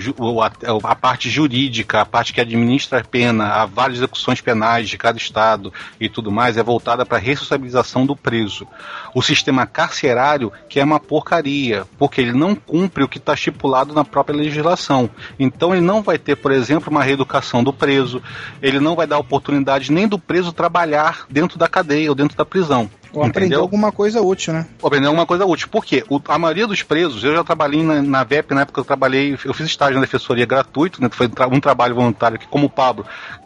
[0.84, 5.18] a, parte jurídica, a parte que administra a pena, há várias execuções penais de cada
[5.18, 8.68] estado e tudo mais, é voltada para a responsabilização do preso.
[9.16, 13.92] O sistema carcerário, que é uma porcaria, porque ele não cumpre o que está estipulado
[13.92, 15.10] na própria legislação.
[15.40, 18.22] Então ele não vai ter, por exemplo, uma reeducação do preso,
[18.62, 22.46] ele não vai dar oportunidade nem do preso trabalhar dentro da cadeia ou dentro da
[22.46, 22.90] prisão.
[23.14, 24.68] Ou aprender alguma coisa útil, né?
[24.82, 25.70] Ou aprender alguma coisa útil.
[25.70, 26.04] Por quê?
[26.10, 29.38] O, a maioria dos presos, eu já trabalhei na, na VEP, na época eu trabalhei,
[29.46, 31.10] eu fiz estágio na defensoria gratuito, né?
[31.10, 33.06] Foi um trabalho voluntário que, como o Pablo,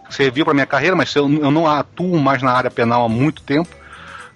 [0.09, 3.43] serviu para minha carreira, mas eu, eu não atuo mais na área penal há muito
[3.43, 3.80] tempo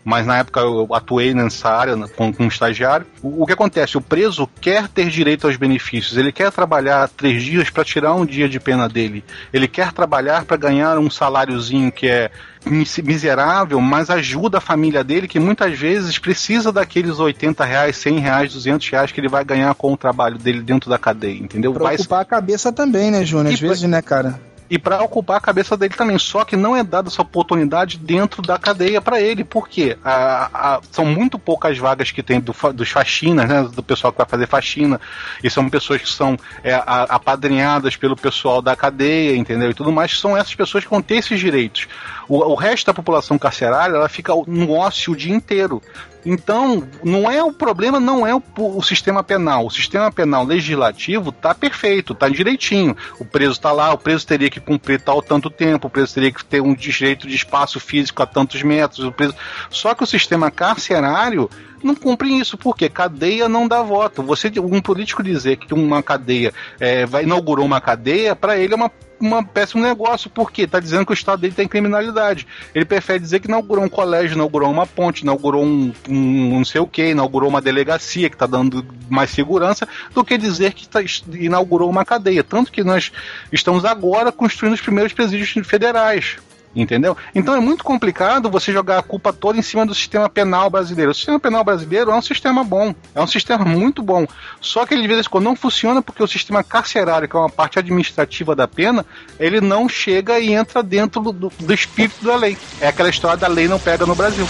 [0.06, 3.08] mas na época eu atuei nessa área com, com um estagiário.
[3.24, 3.98] O, o, que acontece?
[3.98, 8.26] O preso quer ter direito aos benefícios, ele quer trabalhar três dias para tirar um
[8.26, 12.30] dia de pena dele, ele quer trabalhar para ganhar um saláriozinho que é
[12.70, 18.54] miserável, mas ajuda a família dele, que muitas vezes precisa daqueles 80 reais, 100 reais,
[18.54, 21.74] 200 reais que ele vai ganhar com o trabalho dele dentro da cadeia, entendeu?
[21.74, 21.96] Pra vai...
[21.96, 23.54] ocupar a cabeça também, né, Júnior?
[23.54, 24.40] Às vezes, né, cara?
[24.70, 26.18] E para ocupar a cabeça dele também.
[26.18, 29.44] Só que não é dada essa oportunidade dentro da cadeia para ele.
[29.44, 29.98] Por quê?
[30.04, 34.18] A, a, são muito poucas vagas que tem do, dos faxinas, né, do pessoal que
[34.18, 35.00] vai fazer faxina,
[35.44, 39.70] e são pessoas que são é, apadrinhadas pelo pessoal da cadeia, entendeu?
[39.70, 41.88] E tudo mais, são essas pessoas que vão ter esses direitos.
[42.28, 45.82] O, o resto da população carcerária, ela fica no ócio o dia inteiro.
[46.26, 49.68] Então, não é o problema, não é o, o, sistema penal.
[49.68, 52.98] O sistema penal legislativo tá perfeito, tá direitinho.
[53.20, 56.32] O preso tá lá, o preso teria que cumprir tal tanto tempo, o preso teria
[56.32, 59.06] que ter um direito de espaço físico a tantos metros.
[59.06, 59.36] O preso...
[59.70, 61.48] Só que o sistema carcerário
[61.86, 62.58] não cumprem isso.
[62.58, 62.90] Por quê?
[62.90, 64.24] Cadeia não dá voto.
[64.24, 68.76] Você, um político dizer que uma cadeia é, vai inaugurou uma cadeia, para ele é
[68.76, 72.46] uma uma péssimo negócio, porque está dizendo que o estado dele tem criminalidade.
[72.74, 76.82] Ele prefere dizer que inaugurou um colégio, inaugurou uma ponte, inaugurou um, um não sei
[76.82, 81.00] o que, inaugurou uma delegacia que está dando mais segurança, do que dizer que tá,
[81.32, 82.44] inaugurou uma cadeia.
[82.44, 83.12] Tanto que nós
[83.52, 86.38] estamos agora construindo os primeiros presídios federais.
[86.76, 87.16] Entendeu?
[87.34, 91.12] Então é muito complicado você jogar a culpa toda em cima do sistema penal brasileiro.
[91.12, 94.28] O sistema penal brasileiro é um sistema bom, é um sistema muito bom.
[94.60, 97.40] Só que ele de vez em quando não funciona porque o sistema carcerário, que é
[97.40, 99.06] uma parte administrativa da pena,
[99.40, 102.58] ele não chega e entra dentro do, do espírito da lei.
[102.82, 104.46] É aquela história da lei não pega no Brasil.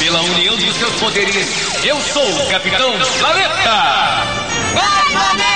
[0.00, 4.24] Pela união dos seus poderes, eu sou o Capitão Planeta!
[4.74, 5.53] Vai, Planeta!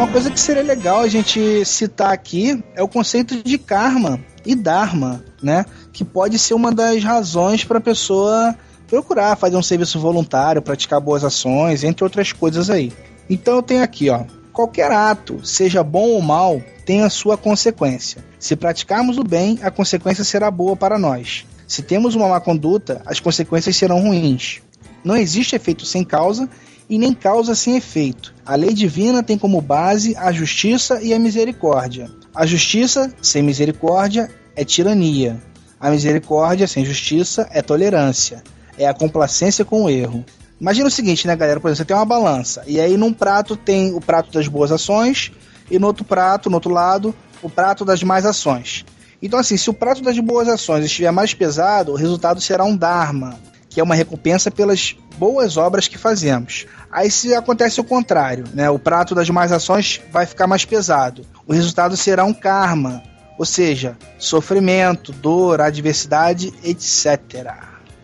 [0.00, 4.54] Uma coisa que seria legal a gente citar aqui é o conceito de karma e
[4.54, 5.66] dharma, né?
[5.92, 8.56] Que pode ser uma das razões para a pessoa
[8.88, 12.94] procurar fazer um serviço voluntário, praticar boas ações, entre outras coisas aí.
[13.28, 18.24] Então eu tenho aqui, ó, qualquer ato, seja bom ou mal, tem a sua consequência.
[18.38, 21.44] Se praticarmos o bem, a consequência será boa para nós.
[21.68, 24.62] Se temos uma má conduta, as consequências serão ruins.
[25.04, 26.48] Não existe efeito sem causa
[26.90, 28.34] e nem causa sem efeito.
[28.44, 32.10] A lei divina tem como base a justiça e a misericórdia.
[32.34, 35.40] A justiça sem misericórdia é tirania.
[35.78, 38.42] A misericórdia sem justiça é tolerância.
[38.76, 40.24] É a complacência com o erro.
[40.60, 41.60] Imagina o seguinte, né, galera?
[41.60, 42.64] Por exemplo, você tem uma balança.
[42.66, 45.30] E aí num prato tem o prato das boas ações.
[45.70, 48.84] E no outro prato, no outro lado, o prato das más ações.
[49.22, 52.76] Então, assim, se o prato das boas ações estiver mais pesado, o resultado será um
[52.76, 53.38] Dharma,
[53.70, 56.66] que é uma recompensa pelas boas obras que fazemos.
[56.90, 58.68] Aí se acontece o contrário, né?
[58.68, 61.24] O prato das más ações vai ficar mais pesado.
[61.46, 63.00] O resultado será um karma,
[63.38, 67.54] ou seja, sofrimento, dor, adversidade, etc.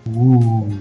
[0.06, 0.78] Uh,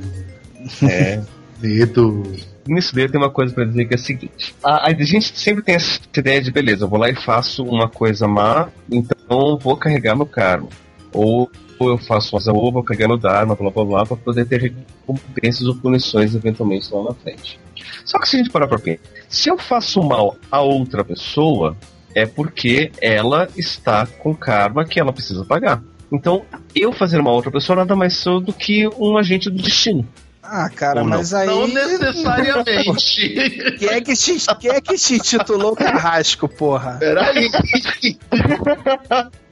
[0.87, 1.19] é.
[1.59, 2.23] Medo.
[2.67, 5.63] Nisso daí tem uma coisa para dizer que é a seguinte: a, a, gente sempre
[5.63, 9.77] tem essa ideia de beleza, eu vou lá e faço uma coisa má, então vou
[9.77, 10.69] carregar meu karma.
[11.13, 14.45] Ou ou eu faço uma ou vou pegar no Dharma, blá blá blá, pra poder
[14.45, 17.59] ter recompensas ou punições eventualmente lá na frente.
[18.05, 21.75] Só que se a gente parar pra pensar, se eu faço mal a outra pessoa,
[22.13, 25.81] é porque ela está com karma que ela precisa pagar.
[26.11, 30.07] Então, eu fazer uma outra pessoa nada mais sou do que um agente do destino.
[30.41, 31.47] Ah, cara, mas aí.
[31.47, 33.29] Não necessariamente.
[33.79, 36.97] quem, é que te, quem é que te titulou Carrasco, porra?
[36.99, 37.49] Peraí.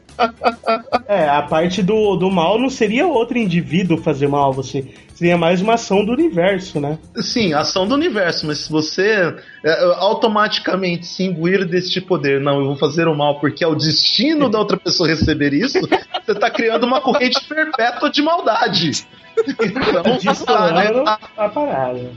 [1.07, 4.85] É, a parte do, do mal não seria outro indivíduo fazer mal você.
[5.13, 6.97] Seria mais uma ação do universo, né?
[7.17, 12.65] Sim, ação do universo, mas se você é, automaticamente se imbuir deste poder, não, eu
[12.65, 15.79] vou fazer o mal porque é o destino da outra pessoa receber isso,
[16.25, 19.05] você está criando uma corrente perpétua de maldade.
[19.37, 21.17] Então, tá, né?
[21.37, 22.11] a parada.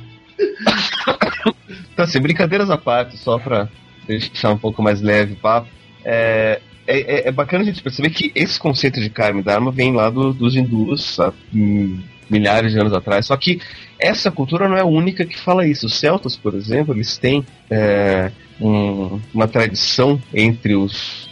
[1.92, 3.68] Então, assim, brincadeiras à parte, só pra
[4.06, 5.68] deixar um pouco mais leve o papo.
[6.04, 9.70] É, é, é, é, bacana a gente perceber que esse conceito de karma e dharma
[9.70, 13.26] vem lá do, dos hindus há hum, milhares de anos atrás.
[13.26, 13.60] Só que
[13.98, 15.86] essa cultura não é a única que fala isso.
[15.86, 21.28] Os celtas, por exemplo, eles têm é, um, uma tradição entre os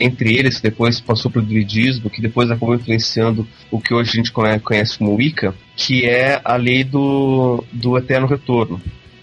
[0.00, 4.10] entre eles, que depois passou para o druidismo, que depois acabou influenciando o que hoje
[4.10, 8.80] a gente conhece como Wicca, que é a lei do, do eterno retorno.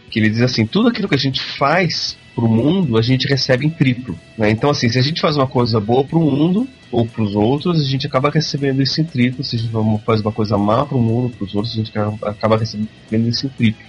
[0.09, 3.65] Que ele diz assim: tudo aquilo que a gente faz pro mundo, a gente recebe
[3.65, 4.17] em triplo.
[4.37, 4.49] Né?
[4.49, 7.85] Então, assim, se a gente faz uma coisa boa pro mundo ou pros outros, a
[7.85, 9.43] gente acaba recebendo isso em triplo.
[9.43, 9.73] Se a gente
[10.05, 11.91] faz uma coisa má pro mundo, pros outros, a gente
[12.23, 13.85] acaba recebendo isso em triplo.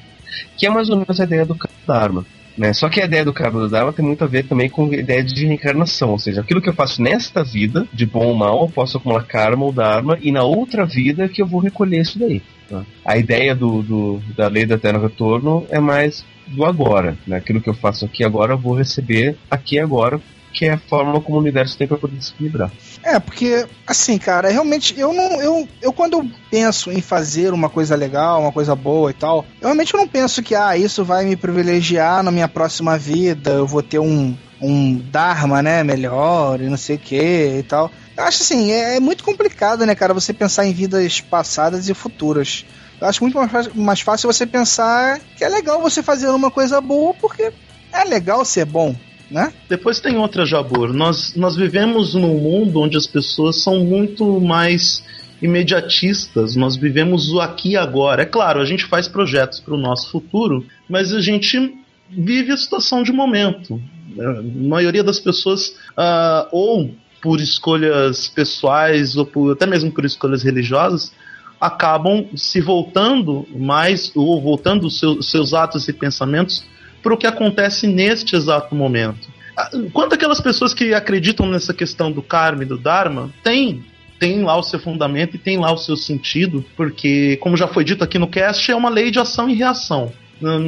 [0.57, 2.24] Que é mais ou menos a ideia do Dharma.
[2.57, 2.72] Né?
[2.72, 5.24] Só que a ideia do do Dharma tem muito a ver também com a ideia
[5.24, 8.68] de reencarnação, ou seja, aquilo que eu faço nesta vida, de bom ou mal, eu
[8.68, 12.42] posso acumular karma ou Dharma, e na outra vida que eu vou recolher isso daí.
[12.68, 12.85] Tá?
[13.05, 17.16] A ideia do, do, da lei do eterno retorno é mais do agora.
[17.27, 17.37] Né?
[17.37, 20.20] Aquilo que eu faço aqui agora, eu vou receber aqui agora,
[20.53, 22.70] que é a forma como o universo tem para poder se equilibrar.
[23.03, 25.40] É, porque, assim, cara, realmente, eu não.
[25.40, 29.46] Eu, eu quando eu penso em fazer uma coisa legal, uma coisa boa e tal,
[29.61, 33.66] eu realmente não penso que, ah, isso vai me privilegiar na minha próxima vida, eu
[33.66, 37.90] vou ter um, um Dharma, né, melhor e não sei o que e tal.
[38.16, 41.94] Eu acho assim, é, é muito complicado, né, cara, você pensar em vidas passadas e
[41.94, 42.64] futuras.
[43.01, 46.81] Eu acho muito mais, mais fácil você pensar que é legal você fazer uma coisa
[46.81, 47.53] boa porque
[47.92, 48.94] é legal ser bom.
[49.31, 49.53] Né?
[49.68, 50.92] Depois tem outra, Jabor.
[50.92, 55.03] Nós, nós vivemos num mundo onde as pessoas são muito mais
[55.40, 56.55] imediatistas.
[56.55, 58.22] Nós vivemos o aqui e agora.
[58.22, 61.75] É claro, a gente faz projetos para o nosso futuro, mas a gente
[62.09, 63.81] vive a situação de momento.
[64.20, 70.42] A maioria das pessoas, uh, ou por escolhas pessoais, ou por, até mesmo por escolhas
[70.42, 71.12] religiosas,
[71.61, 76.64] acabam se voltando mais, ou voltando os seus, seus atos e pensamentos
[77.00, 79.28] para o que acontece neste exato momento.
[79.56, 83.85] Ah, Quanto aquelas pessoas que acreditam nessa questão do karma e do dharma, tem
[84.18, 87.82] tem lá o seu fundamento e tem lá o seu sentido, porque, como já foi
[87.82, 90.12] dito aqui no cast, é uma lei de ação e reação.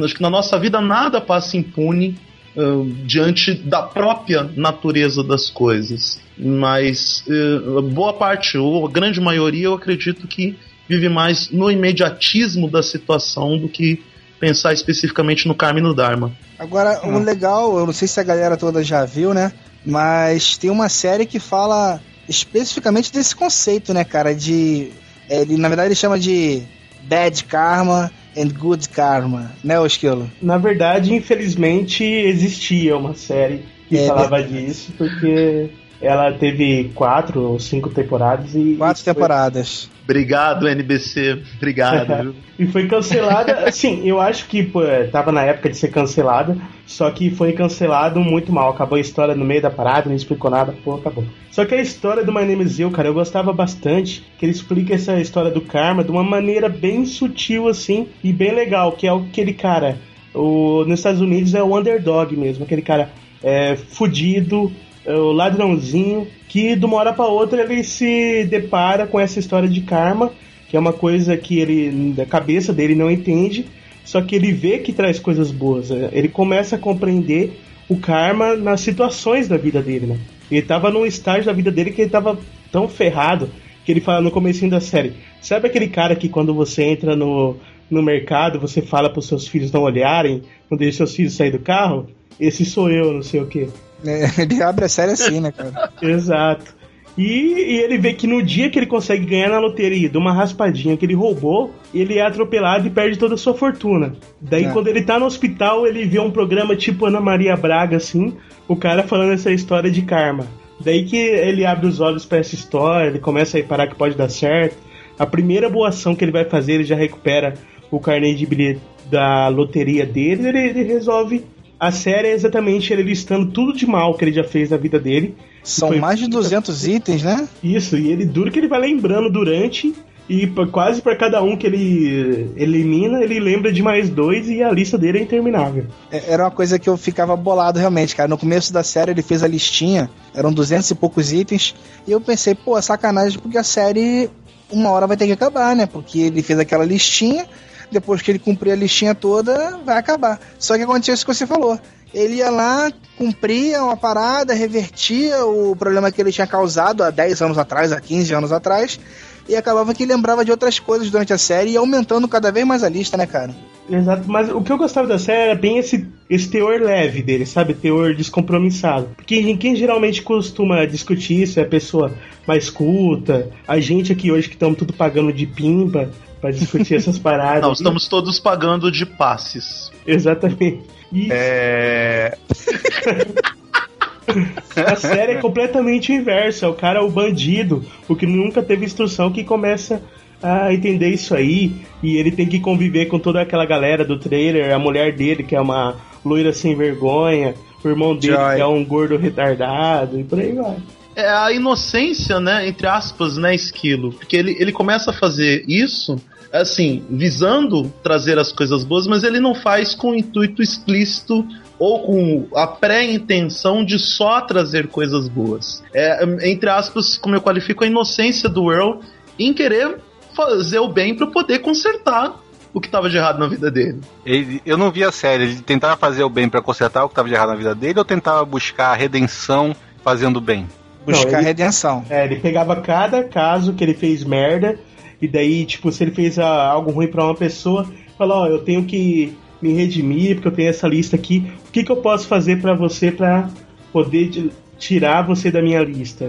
[0.03, 2.17] Acho que na nossa vida nada passa impune
[2.53, 6.19] hum, diante da própria natureza das coisas.
[6.37, 12.69] Mas eh, boa parte, ou a grande maioria, eu acredito que vive mais no imediatismo
[12.69, 14.03] da situação do que
[14.39, 16.31] pensar especificamente no karma e no dharma.
[16.59, 19.51] Agora, o legal, eu não sei se a galera toda já viu, né?
[19.85, 24.33] Mas tem uma série que fala especificamente desse conceito, né, cara?
[24.35, 24.89] De.
[25.29, 26.63] é, Ele, na verdade, ele chama de
[27.03, 30.29] Bad Karma and Good Karma, né, ô Esquilo?
[30.41, 34.65] Na verdade, infelizmente, existia uma série que É falava verdade.
[34.65, 35.69] disso, porque
[36.05, 38.75] ela teve quatro ou cinco temporadas e.
[38.77, 39.89] Quatro foi- temporadas.
[40.03, 41.41] Obrigado, NBC.
[41.57, 42.21] Obrigado.
[42.21, 42.35] viu?
[42.59, 43.67] E foi cancelada.
[43.67, 48.19] Assim, eu acho que pô, tava na época de ser cancelada, só que foi cancelado
[48.19, 48.69] muito mal.
[48.69, 51.25] Acabou a história no meio da parada, não explicou nada, pô, acabou.
[51.51, 54.51] Só que a história do My Name is You, cara, eu gostava bastante, que ele
[54.51, 59.07] explica essa história do karma de uma maneira bem sutil, assim, e bem legal, que
[59.07, 59.97] é aquele cara.
[60.33, 63.09] O, nos Estados Unidos é o underdog mesmo, aquele cara
[63.41, 69.19] é, fudido, é, o ladrãozinho, que de uma hora pra outra ele se depara com
[69.19, 70.31] essa história de karma,
[70.67, 73.65] que é uma coisa que ele, da cabeça dele, não entende,
[74.03, 75.89] só que ele vê que traz coisas boas.
[75.89, 76.09] né?
[76.11, 80.19] Ele começa a compreender o karma nas situações da vida dele, né?
[80.49, 82.37] Ele tava num estágio da vida dele que ele tava
[82.71, 83.49] tão ferrado
[83.83, 85.13] que ele fala no comecinho da série.
[85.41, 87.55] Sabe aquele cara que quando você entra no,
[87.89, 91.59] no mercado, você fala pros seus filhos não olharem, não deixa seus filhos sair do
[91.59, 92.07] carro?
[92.39, 93.67] Esse sou eu, não sei o quê.
[94.03, 95.91] É, Ele abre a série assim, né, cara?
[96.01, 96.75] Exato.
[97.17, 100.33] E, e ele vê que no dia que ele consegue ganhar na loteria de uma
[100.33, 104.13] raspadinha que ele roubou, ele é atropelado e perde toda a sua fortuna.
[104.41, 104.69] Daí, É.
[104.71, 108.35] quando ele tá no hospital, ele vê um programa tipo Ana Maria Braga, assim,
[108.67, 110.45] o cara falando essa história de karma.
[110.77, 114.15] Daí que ele abre os olhos pra essa história, ele começa a reparar que pode
[114.17, 114.75] dar certo.
[115.17, 117.53] A primeira boa ação que ele vai fazer, ele já recupera
[117.89, 121.45] o carnê de bilhete da loteria dele, ele, ele resolve.
[121.79, 124.99] A série é exatamente ele listando tudo de mal que ele já fez na vida
[124.99, 125.35] dele.
[125.63, 127.47] São Foi- mais de 200 itens, né?
[127.63, 129.93] Isso, e ele duro que ele vai lembrando durante.
[130.27, 134.71] E quase pra cada um que ele elimina, ele lembra de mais dois e a
[134.71, 135.85] lista dele é interminável.
[136.11, 138.27] É, Era uma coisa que eu ficava bolado realmente, cara.
[138.27, 141.75] No começo da série ele fez a listinha, eram 200 e poucos itens,
[142.07, 144.27] e eu pensei, pô, sacanagem, porque a série
[144.71, 145.85] uma hora vai ter que acabar, né?
[145.85, 147.45] Porque ele fez aquela listinha,
[147.91, 150.39] depois que ele cumprir a listinha toda, vai acabar.
[150.59, 151.79] Só que aconteceu isso que você falou.
[152.13, 157.41] Ele ia lá, cumpria uma parada, revertia o problema que ele tinha causado há 10
[157.41, 158.99] anos atrás, há 15 anos atrás,
[159.47, 162.83] e acabava que lembrava de outras coisas durante a série e aumentando cada vez mais
[162.83, 163.53] a lista, né, cara?
[163.89, 167.45] Exato, mas o que eu gostava da série era bem esse, esse teor leve dele,
[167.45, 167.73] sabe?
[167.73, 169.09] Teor descompromissado.
[169.15, 172.11] Porque quem geralmente costuma discutir isso é a pessoa
[172.47, 176.09] mais culta, a gente aqui hoje que estamos tudo pagando de pimba
[176.45, 177.63] pra discutir essas paradas.
[177.63, 179.91] Não, estamos todos pagando de passes.
[180.05, 180.81] Exatamente.
[181.11, 182.37] E É.
[184.85, 186.65] a série é completamente o inverso.
[186.65, 190.01] É o cara, o bandido, o que nunca teve instrução, que começa
[190.41, 191.73] a entender isso aí.
[192.03, 195.55] E ele tem que conviver com toda aquela galera do trailer, a mulher dele, que
[195.55, 198.55] é uma loira sem vergonha, o irmão dele, Joy.
[198.55, 200.77] que é um gordo retardado, e por aí vai.
[201.15, 204.11] É a inocência, né, entre aspas, né, Esquilo?
[204.11, 206.17] Porque ele, ele começa a fazer isso,
[206.51, 211.45] assim, visando trazer as coisas boas, mas ele não faz com o intuito explícito
[211.77, 215.83] ou com a pré-intenção de só trazer coisas boas.
[215.93, 218.99] É, entre aspas, como eu qualifico, a inocência do Earl
[219.37, 219.97] em querer
[220.33, 222.35] fazer o bem para poder consertar
[222.73, 224.01] o que estava de errado na vida dele.
[224.25, 227.13] Ele- eu não vi a série, ele tentava fazer o bem pra consertar o que
[227.13, 230.67] estava de errado na vida dele ou tentava buscar a redenção fazendo o bem?
[231.05, 232.03] Buscar Não, ele- redenção.
[232.09, 234.77] É, ele pegava cada caso que ele fez merda,
[235.25, 237.85] e daí, tipo, se ele fez ah, algo ruim pra uma pessoa,
[238.17, 241.51] fala, ó, eu tenho que me redimir, porque eu tenho essa lista aqui.
[241.67, 243.49] O que, que eu posso fazer pra você pra
[243.91, 246.25] poder de- tirar você da minha lista?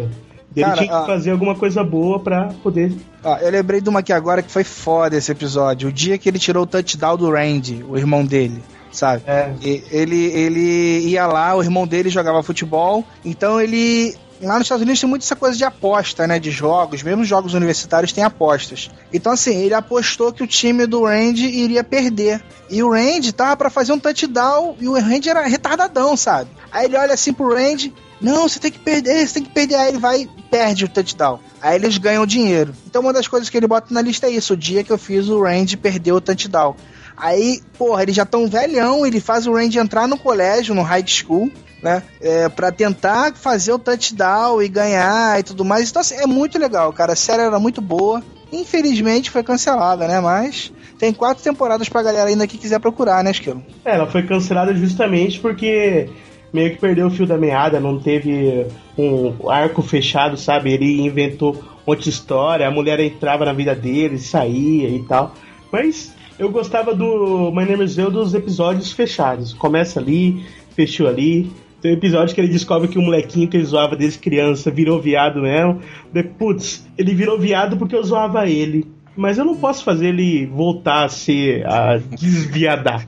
[0.55, 1.05] Ele tinha que ah.
[1.05, 2.91] fazer alguma coisa boa pra poder.
[3.23, 5.91] Ó, eu lembrei de uma aqui agora que foi foda esse episódio.
[5.91, 9.23] O dia que ele tirou o touchdown do Randy, o irmão dele, sabe?
[9.27, 14.15] É, E- Ele, ele ia lá, o irmão dele jogava futebol, então ele.
[14.41, 16.39] Lá nos Estados Unidos tem muito essa coisa de aposta, né?
[16.39, 18.91] De jogos, mesmo os jogos universitários têm apostas.
[19.13, 22.43] Então, assim, ele apostou que o time do Randy iria perder.
[22.69, 26.51] E o Randy tava pra fazer um touchdown e o Randy era retardadão, sabe?
[26.71, 29.77] Aí ele olha assim pro Randy, Não, você tem que perder, você tem que perder.
[29.77, 31.39] Aí ele vai e perde o touchdown.
[31.61, 32.75] Aí eles ganham dinheiro.
[32.87, 34.99] Então uma das coisas que ele bota na lista é isso: o dia que eu
[34.99, 36.75] fiz o Randy perder o touchdown.
[37.17, 41.07] Aí, porra, eles já tão velhão, ele faz o Randy entrar no colégio, no high
[41.07, 41.51] school,
[41.83, 42.03] né?
[42.21, 45.91] É, pra tentar fazer o touchdown e ganhar e tudo mais.
[45.91, 47.13] Então, assim, é muito legal, cara.
[47.13, 48.23] A série era muito boa.
[48.53, 50.21] Infelizmente foi cancelada, né?
[50.21, 53.63] Mas tem quatro temporadas pra galera ainda que quiser procurar, né, Esquilo?
[53.85, 56.09] É, ela foi cancelada justamente porque
[56.53, 58.67] meio que perdeu o fio da meada, não teve
[58.97, 60.73] um arco fechado, sabe?
[60.73, 65.35] Ele inventou outra história, a mulher entrava na vida dele, saía e tal.
[65.71, 69.53] Mas eu gostava do My Name is Zero dos episódios fechados.
[69.53, 71.51] Começa ali, fechou ali.
[71.87, 75.01] Tem um episódio que ele descobre que o molequinho que ele zoava desde criança virou
[75.01, 75.81] viado mesmo.
[76.13, 78.91] De, putz, ele virou viado porque eu zoava ele.
[79.17, 81.65] Mas eu não posso fazer ele voltar a ser.
[81.65, 83.07] a desviadar.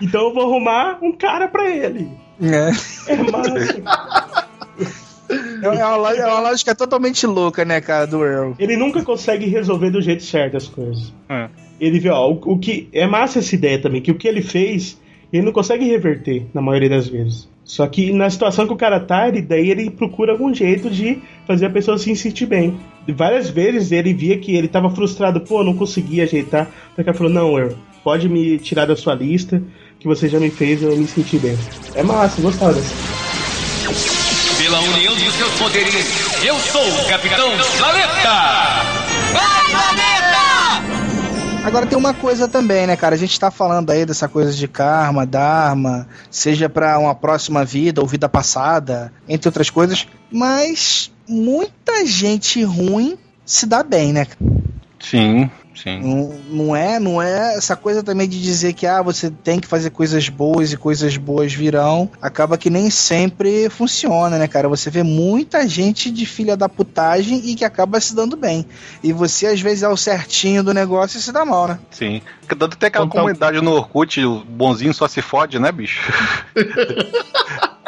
[0.00, 2.08] Então eu vou arrumar um cara pra ele.
[2.40, 3.12] É.
[3.12, 3.82] É massa.
[5.62, 8.52] É uma, lo- é uma lógica totalmente louca, né, cara, do Earl.
[8.58, 11.12] Ele nunca consegue resolver do jeito certo as coisas.
[11.28, 11.48] É.
[11.80, 12.88] Ele vê, ó, o, o que.
[12.92, 15.00] É massa essa ideia também, que o que ele fez,
[15.32, 17.48] ele não consegue reverter, na maioria das vezes.
[17.70, 21.22] Só que na situação que o cara tá, ele, daí ele procura algum jeito de
[21.46, 22.76] fazer a pessoa se sentir bem.
[23.06, 26.64] E várias vezes ele via que ele tava frustrado, pô, não conseguia ajeitar.
[26.96, 29.62] Daí o cara falou, não, Earl, pode me tirar da sua lista,
[30.00, 31.56] que você já me fez eu me sentir bem.
[31.94, 32.92] É massa, gostava dessa.
[34.60, 38.82] Pela união de seus poderes, eu sou o Capitão Planeta!
[39.32, 40.09] Vai, Planeta!
[41.62, 43.14] Agora tem uma coisa também, né, cara?
[43.14, 48.00] A gente tá falando aí dessa coisa de karma, dharma, seja pra uma próxima vida
[48.00, 54.26] ou vida passada, entre outras coisas, mas muita gente ruim se dá bem, né?
[54.98, 55.50] Sim,
[55.82, 56.00] sim.
[56.00, 56.34] Não,
[56.66, 59.90] não é, não é essa coisa também de dizer que ah, você tem que fazer
[59.90, 62.10] coisas boas e coisas boas virão.
[62.20, 64.68] Acaba que nem sempre funciona, né, cara?
[64.68, 68.64] Você vê muita gente de filha da putagem e que acaba se dando bem.
[69.02, 71.78] E você às vezes é o certinho do negócio e se dá mal, né?
[71.90, 72.20] Sim.
[72.58, 76.00] Tanto tem aquela Então- comunidade no Orkut, o bonzinho só se fode, né, bicho?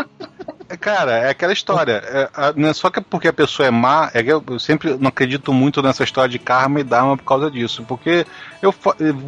[0.76, 1.92] Cara, é aquela história.
[2.04, 4.96] É, a- não é só que porque a pessoa é má, é que eu, sempre
[4.98, 7.84] não acredito muito nessa história de karma e dharma por causa disso.
[7.86, 8.26] Porque
[8.60, 8.74] eu,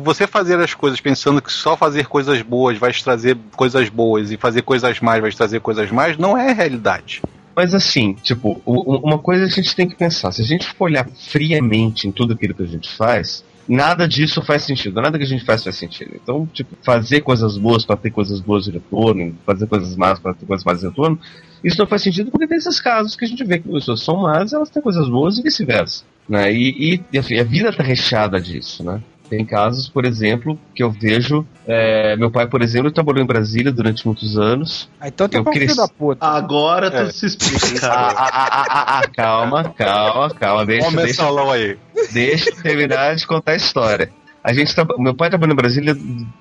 [0.03, 4.31] você fazer as coisas pensando que só fazer coisas boas vai te trazer coisas boas
[4.31, 7.23] e fazer coisas mais vai te trazer coisas mais, não é realidade.
[7.57, 10.33] Mas assim, tipo, uma coisa a gente tem que pensar.
[10.33, 14.43] Se a gente for olhar friamente em tudo aquilo que a gente faz, nada disso
[14.43, 15.01] faz sentido.
[15.01, 16.13] Nada que a gente faz faz sentido.
[16.15, 20.35] Então, tipo, fazer coisas boas para ter coisas boas de retorno, fazer coisas más para
[20.35, 21.19] ter coisas más de retorno,
[21.63, 24.23] isso não faz sentido porque tem esses casos que a gente vê que pessoas são
[24.23, 26.05] más, elas têm coisas boas e vice-versa.
[26.29, 26.53] Né?
[26.53, 29.03] E, e assim, a vida tá recheada disso, né?
[29.37, 31.45] Tem casos, por exemplo, que eu vejo.
[31.67, 34.89] é, meu pai, por exemplo, trabalhou em Brasília durante muitos anos.
[35.01, 36.25] Ah, Então tem Eu um filho cresci- da puta.
[36.27, 37.13] Agora tudo É.
[37.13, 37.59] se explica,
[37.91, 40.67] Ah, ah, ah, ah, ah, ah, calma, calma, calma.
[40.67, 41.77] Deixa, deixa, aí.
[42.13, 44.11] deixa eu terminar de contar a história.
[44.45, 45.97] A gente meu pai trabalhou em Brasília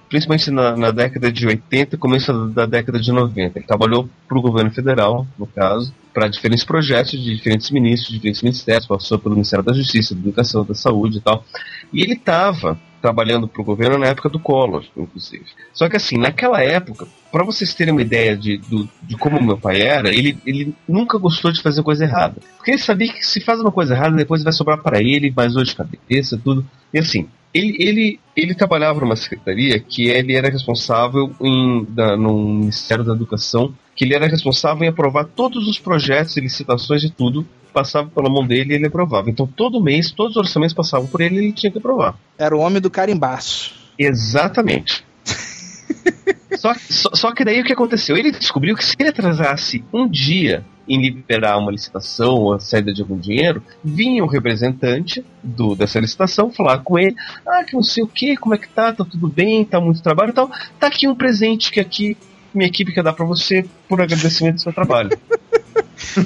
[0.09, 3.57] principalmente na, na década de 80 e começo da década de 90.
[3.59, 8.15] Ele trabalhou para o governo federal, no caso, para diferentes projetos de diferentes ministros, de
[8.17, 11.45] diferentes ministérios, passou pelo Ministério da Justiça, da Educação, da Saúde e tal.
[11.93, 15.45] E ele estava trabalhando para o governo na época do Collor, inclusive.
[15.73, 19.57] Só que assim, naquela época, para vocês terem uma ideia de, do- de como meu
[19.57, 22.35] pai era, ele, ele nunca gostou de fazer coisa errada.
[22.57, 25.53] Porque ele sabia que se faz uma coisa errada, depois vai sobrar para ele mais
[25.53, 26.65] dor de cabeça, tudo.
[26.93, 32.35] E assim, ele, ele, ele trabalhava numa secretaria que ele era responsável em, da, no
[32.49, 37.09] Ministério da Educação, que ele era responsável em aprovar todos os projetos e licitações e
[37.09, 39.29] tudo, passava pela mão dele e ele aprovava.
[39.29, 42.15] Então todo mês, todos os orçamentos passavam por ele e ele tinha que aprovar.
[42.37, 43.73] Era o homem do carimbaço.
[43.97, 45.03] Exatamente.
[46.57, 48.17] só, só, só que daí o que aconteceu?
[48.17, 52.93] Ele descobriu que se ele atrasasse um dia em liberar uma licitação ou a saída
[52.93, 57.15] de algum dinheiro, vinha um representante do, dessa licitação falar com ele,
[57.47, 60.03] ah, que não sei o que, como é que tá, tá tudo bem, tá muito
[60.03, 62.17] trabalho e tal, tá aqui um presente que aqui
[62.53, 65.09] minha equipe quer dar pra você por agradecimento do seu trabalho.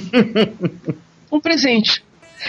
[1.32, 2.04] um presente.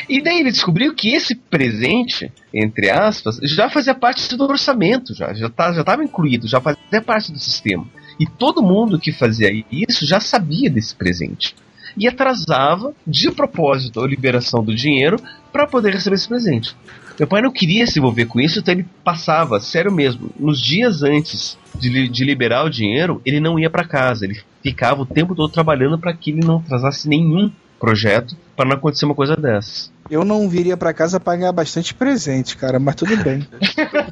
[0.09, 5.32] E daí ele descobriu que esse presente, entre aspas, já fazia parte do orçamento, já
[5.32, 7.86] já tá, estava incluído, já fazia parte do sistema.
[8.20, 11.54] E todo mundo que fazia isso já sabia desse presente.
[11.97, 15.18] E atrasava de propósito a liberação do dinheiro
[15.53, 16.76] para poder receber esse presente.
[17.18, 21.03] Meu pai não queria se envolver com isso, então ele passava, sério mesmo, nos dias
[21.03, 25.34] antes de, de liberar o dinheiro, ele não ia para casa, ele ficava o tempo
[25.34, 29.91] todo trabalhando para que ele não atrasasse nenhum projeto para não acontecer uma coisa dessas.
[30.11, 33.47] Eu não viria pra casa pagar bastante presente, cara, mas tudo bem.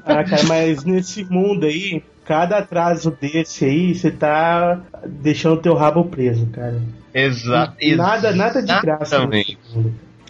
[0.05, 6.05] Ah, cara, mas nesse mundo aí, cada atraso desse aí, você tá deixando teu rabo
[6.05, 6.81] preso, cara.
[7.19, 7.77] Exato.
[7.97, 9.17] Nada, nada de graça.
[9.17, 9.59] Exatamente.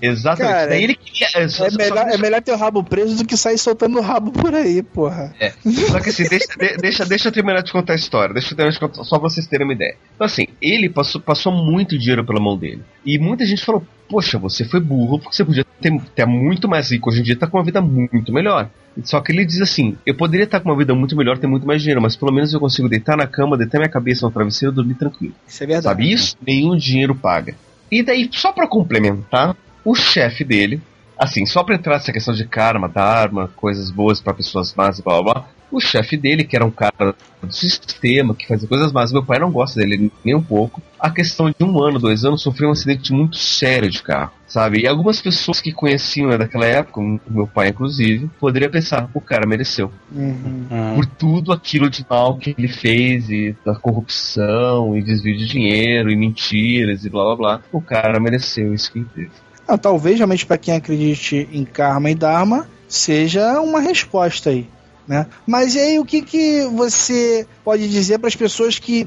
[0.00, 0.52] Exatamente.
[0.54, 1.26] Cara, Daí ele queria.
[1.34, 4.54] É melhor, é melhor ter o rabo preso do que sair soltando o rabo por
[4.54, 5.34] aí, porra.
[5.40, 5.52] É.
[5.90, 8.34] Só que assim, deixa, de- deixa, deixa eu terminar de contar a história.
[8.34, 9.96] Deixa eu terminar de contar, só pra vocês terem uma ideia.
[10.14, 12.82] Então, assim, ele passou, passou muito dinheiro pela mão dele.
[13.06, 16.90] E muita gente falou: Poxa, você foi burro, porque você podia ter, ter muito mais
[16.90, 17.08] rico.
[17.08, 18.68] Hoje em dia tá com uma vida muito melhor.
[19.04, 21.66] Só que ele diz assim: Eu poderia estar com uma vida muito melhor, ter muito
[21.66, 24.72] mais dinheiro, mas pelo menos eu consigo deitar na cama, deitar minha cabeça no travesseiro
[24.72, 25.34] e dormir tranquilo.
[25.46, 25.84] Isso é verdade.
[25.84, 26.36] Sabe isso?
[26.46, 27.54] Nenhum dinheiro paga.
[27.90, 30.80] E daí, só pra complementar, o chefe dele,
[31.18, 35.02] assim, só pra entrar nessa questão de karma, dharma, coisas boas pra pessoas más e
[35.02, 38.92] blá blá blá, o chefe dele, que era um cara do sistema, que fazia coisas
[38.92, 40.80] más, meu pai não gosta dele nem um pouco.
[40.98, 44.80] A questão de um ano, dois anos, sofreu um acidente muito sério de carro, sabe?
[44.80, 49.46] E algumas pessoas que conheciam ele naquela época, meu pai inclusive, poderia pensar, o cara
[49.46, 50.94] mereceu Uhum.
[50.94, 56.10] por tudo aquilo de mal que ele fez e da corrupção e desvio de dinheiro
[56.10, 57.60] e mentiras e blá blá blá.
[57.72, 59.30] O cara mereceu isso que ele teve.
[59.68, 64.66] Ah, talvez realmente para quem acredite em karma e dharma seja uma resposta aí,
[65.06, 65.26] né?
[65.46, 69.06] Mas e aí o que que você pode dizer para as pessoas que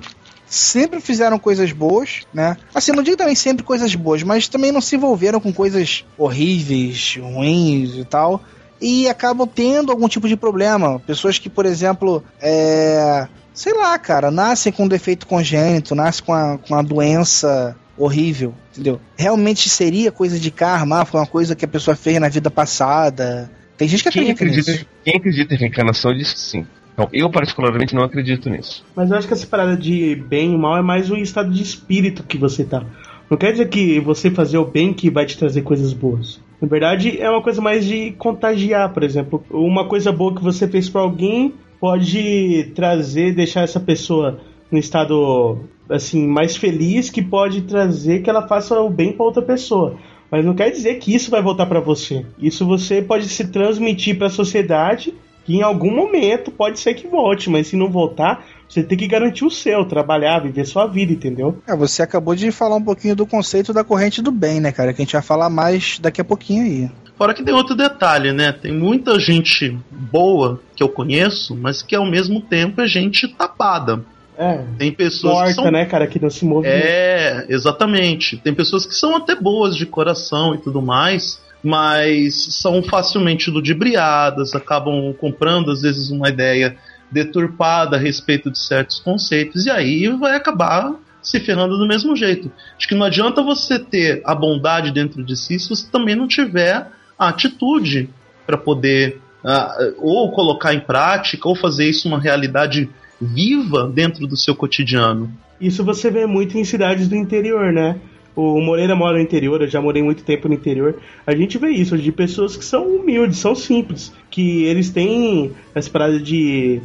[0.50, 2.58] sempre fizeram coisas boas, né?
[2.74, 7.18] Assim, não digo também sempre coisas boas, mas também não se envolveram com coisas horríveis,
[7.22, 8.42] ruins e tal.
[8.82, 11.00] E acabam tendo algum tipo de problema.
[11.02, 13.28] Pessoas que, por exemplo, é.
[13.54, 18.54] Sei lá, cara, nascem com um defeito congênito, nascem com a, com a doença horrível,
[18.72, 19.02] entendeu?
[19.18, 23.52] Realmente seria coisa de karma, foi uma coisa que a pessoa fez na vida passada.
[23.80, 24.86] Tem gente que Quem acredita, acredita, nisso.
[25.06, 26.68] quem acredita em reencarnação diz que sim.
[26.94, 28.86] Então, eu particularmente não acredito nisso.
[28.94, 31.64] Mas eu acho que essa parada de bem e mal é mais o estado de
[31.64, 32.84] espírito que você tá.
[33.30, 36.42] Não quer dizer que você fazer o bem que vai te trazer coisas boas.
[36.62, 39.46] Na verdade, é uma coisa mais de contagiar, por exemplo.
[39.50, 45.58] Uma coisa boa que você fez pra alguém pode trazer, deixar essa pessoa no estado
[45.90, 49.96] assim mais feliz, que pode trazer que ela faça o bem pra outra pessoa.
[50.32, 52.26] Mas não quer dizer que isso vai voltar pra você.
[52.38, 55.14] Isso você pode se transmitir pra sociedade
[55.50, 59.08] que em algum momento pode ser que volte, mas se não voltar, você tem que
[59.08, 61.58] garantir o seu, trabalhar, viver sua vida, entendeu?
[61.66, 64.94] É, você acabou de falar um pouquinho do conceito da corrente do bem, né, cara?
[64.94, 66.92] Que a gente vai falar mais daqui a pouquinho aí.
[67.18, 68.52] Fora que tem outro detalhe, né?
[68.52, 74.06] Tem muita gente boa que eu conheço, mas que ao mesmo tempo é gente tapada.
[74.40, 74.64] É.
[74.78, 76.66] Tem pessoas que Morta, são né, cara, que não se move.
[76.66, 78.38] É, exatamente.
[78.38, 84.56] Tem pessoas que são até boas de coração e tudo mais, mas são facilmente ludibriadas,
[84.56, 86.78] acabam comprando às vezes uma ideia
[87.12, 92.50] deturpada a respeito de certos conceitos e aí vai acabar se ferrando do mesmo jeito.
[92.78, 96.30] Acho que não adianta você ter a bondade dentro de si se você também não
[96.30, 96.88] tiver
[97.18, 98.10] a atitude
[98.48, 104.38] para poder ah, ou colocar em prática ou fazer isso uma realidade viva dentro do
[104.38, 105.32] seu cotidiano.
[105.60, 108.00] Isso você vê muito em cidades do interior, né?
[108.36, 110.96] O Moreira mora no interior, eu já morei muito tempo no interior.
[111.28, 115.90] A gente vê isso de pessoas que são humildes, são simples, que eles têm essa
[115.90, 116.82] parada de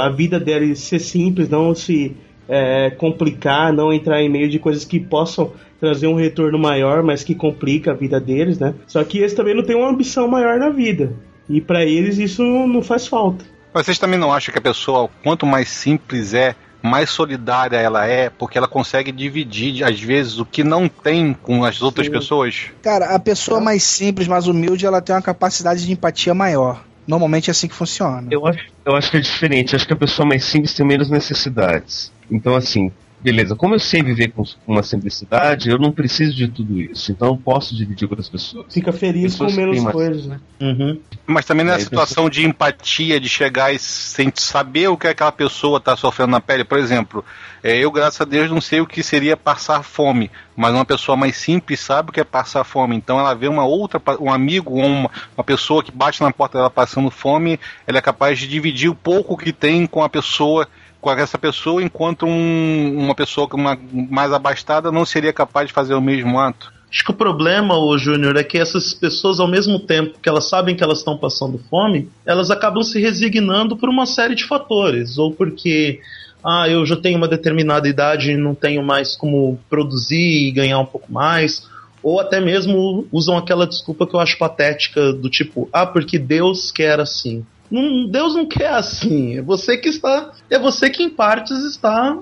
[0.00, 2.16] a vida deles ser simples, não se
[2.48, 7.22] é, complicar, não entrar em meio de coisas que possam trazer um retorno maior, mas
[7.22, 8.74] que complica a vida deles, né?
[8.86, 11.12] Só que eles também não têm uma ambição maior na vida.
[11.48, 13.44] E para eles isso não faz falta.
[13.72, 18.28] Vocês também não acham que a pessoa, quanto mais simples é, mais solidária ela é,
[18.28, 22.12] porque ela consegue dividir, às vezes, o que não tem com as outras Sim.
[22.12, 22.70] pessoas?
[22.82, 26.82] Cara, a pessoa mais simples, mais humilde, ela tem uma capacidade de empatia maior.
[27.06, 28.28] Normalmente é assim que funciona.
[28.30, 29.72] Eu acho, eu acho que é diferente.
[29.72, 32.12] Eu acho que a pessoa mais simples tem menos necessidades.
[32.30, 32.92] Então, assim,
[33.22, 37.12] beleza, como eu sei viver com uma simplicidade, eu não preciso de tudo isso.
[37.12, 38.66] Então eu posso dividir com outras pessoas.
[38.72, 40.40] Fica feliz com Pessoas que menos têm mais- coisas, né?
[40.60, 41.00] Uhum.
[41.26, 45.06] Mas também não a Aí, situação de empatia, de chegar e sem saber o que
[45.06, 46.64] aquela pessoa está sofrendo na pele.
[46.64, 47.24] Por exemplo,
[47.62, 51.16] é, eu, graças a Deus, não sei o que seria passar fome, mas uma pessoa
[51.16, 52.96] mais simples sabe o que é passar fome.
[52.96, 56.58] Então ela vê uma outra, um amigo ou uma, uma pessoa que bate na porta
[56.58, 60.66] dela passando fome, ela é capaz de dividir o pouco que tem com a pessoa
[60.66, 60.72] com
[61.10, 65.94] essa pessoa, enquanto um- uma pessoa com uma, mais abastada não seria capaz de fazer
[65.94, 66.72] o mesmo ato.
[66.92, 70.46] Acho que o problema, ô Júnior, é que essas pessoas, ao mesmo tempo que elas
[70.46, 75.16] sabem que elas estão passando fome, elas acabam se resignando por uma série de fatores.
[75.16, 76.00] Ou porque,
[76.44, 80.78] ah, eu já tenho uma determinada idade e não tenho mais como produzir e ganhar
[80.80, 81.66] um pouco mais.
[82.02, 86.70] Ou até mesmo usam aquela desculpa que eu acho patética, do tipo, ah, porque Deus
[86.70, 87.42] quer assim.
[87.72, 89.38] Não, Deus não quer assim.
[89.38, 90.30] É você que está.
[90.50, 92.18] É você que, em partes, está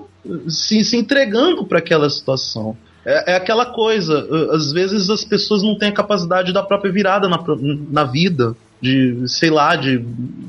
[0.47, 2.77] se, se entregando para aquela situação.
[3.05, 7.27] É, é aquela coisa, às vezes as pessoas não têm a capacidade da própria virada
[7.27, 7.43] na,
[7.89, 9.97] na vida, de, sei lá, de,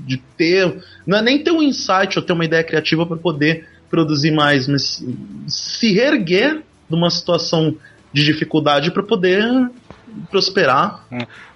[0.07, 0.81] de ter.
[1.05, 4.69] Não é nem ter um insight ou ter uma ideia criativa para poder produzir mais,
[4.69, 5.05] mas
[5.49, 7.75] se reerguer numa situação
[8.13, 9.43] de dificuldade para poder
[10.31, 11.05] prosperar.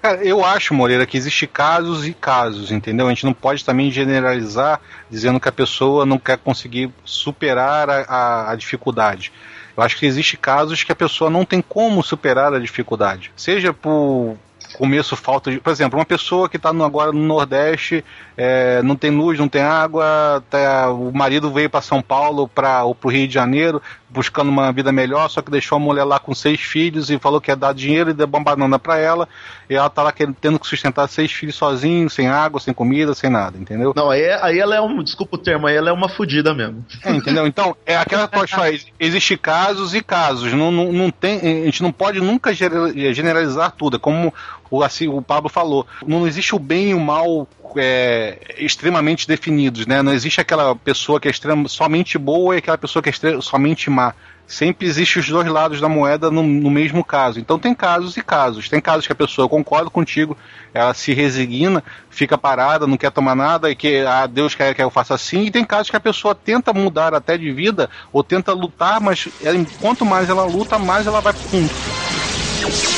[0.02, 3.06] Cara, eu acho, Moreira, que existe casos e casos, entendeu?
[3.06, 4.80] A gente não pode também generalizar
[5.10, 9.32] dizendo que a pessoa não quer conseguir superar a, a, a dificuldade.
[9.76, 13.30] Eu acho que existe casos que a pessoa não tem como superar a dificuldade.
[13.36, 14.36] Seja por
[14.76, 15.60] começo falta de.
[15.60, 18.04] Por exemplo, uma pessoa que está agora no Nordeste,
[18.36, 22.48] é, não tem luz, não tem água, tá, o marido veio para São Paulo ou
[22.48, 23.82] para o Rio de Janeiro
[24.16, 27.38] buscando uma vida melhor, só que deixou a mulher lá com seis filhos e falou
[27.38, 29.28] que ia dar dinheiro e deu uma banana para ela,
[29.68, 33.14] e ela tá lá querendo, tendo que sustentar seis filhos sozinho, sem água, sem comida,
[33.14, 33.92] sem nada, entendeu?
[33.94, 35.02] Não, aí, aí ela é um.
[35.02, 36.82] Desculpa o termo, aí ela é uma fudida mesmo.
[37.04, 37.46] É, entendeu?
[37.46, 38.56] Então, é aquela coisa,
[38.98, 40.50] existe casos e casos.
[40.54, 43.96] Não, não, não tem, a gente não pode nunca generalizar tudo.
[43.96, 44.32] É como
[44.70, 45.86] o, assim, o Pablo falou.
[46.06, 47.46] Não existe o bem e o mal
[47.76, 50.02] é, extremamente definidos, né?
[50.02, 53.40] Não existe aquela pessoa que é extrema, somente boa e aquela pessoa que é extrema,
[53.40, 54.14] somente má.
[54.46, 57.40] Sempre existe os dois lados da moeda no, no, mesmo caso.
[57.40, 58.68] Então tem casos e casos.
[58.68, 60.38] Tem casos que a pessoa concorda contigo,
[60.72, 64.80] ela se resigna, fica parada, não quer tomar nada e que ah, Deus quer que
[64.80, 65.46] eu faça assim.
[65.46, 69.28] E tem casos que a pessoa tenta mudar até de vida ou tenta lutar, mas
[69.42, 72.95] ela, quanto mais ela luta, mais ela vai pro.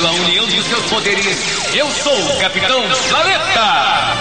[0.00, 2.80] Pela união de seus poderes, eu sou o Capitão
[3.10, 4.14] Planeta!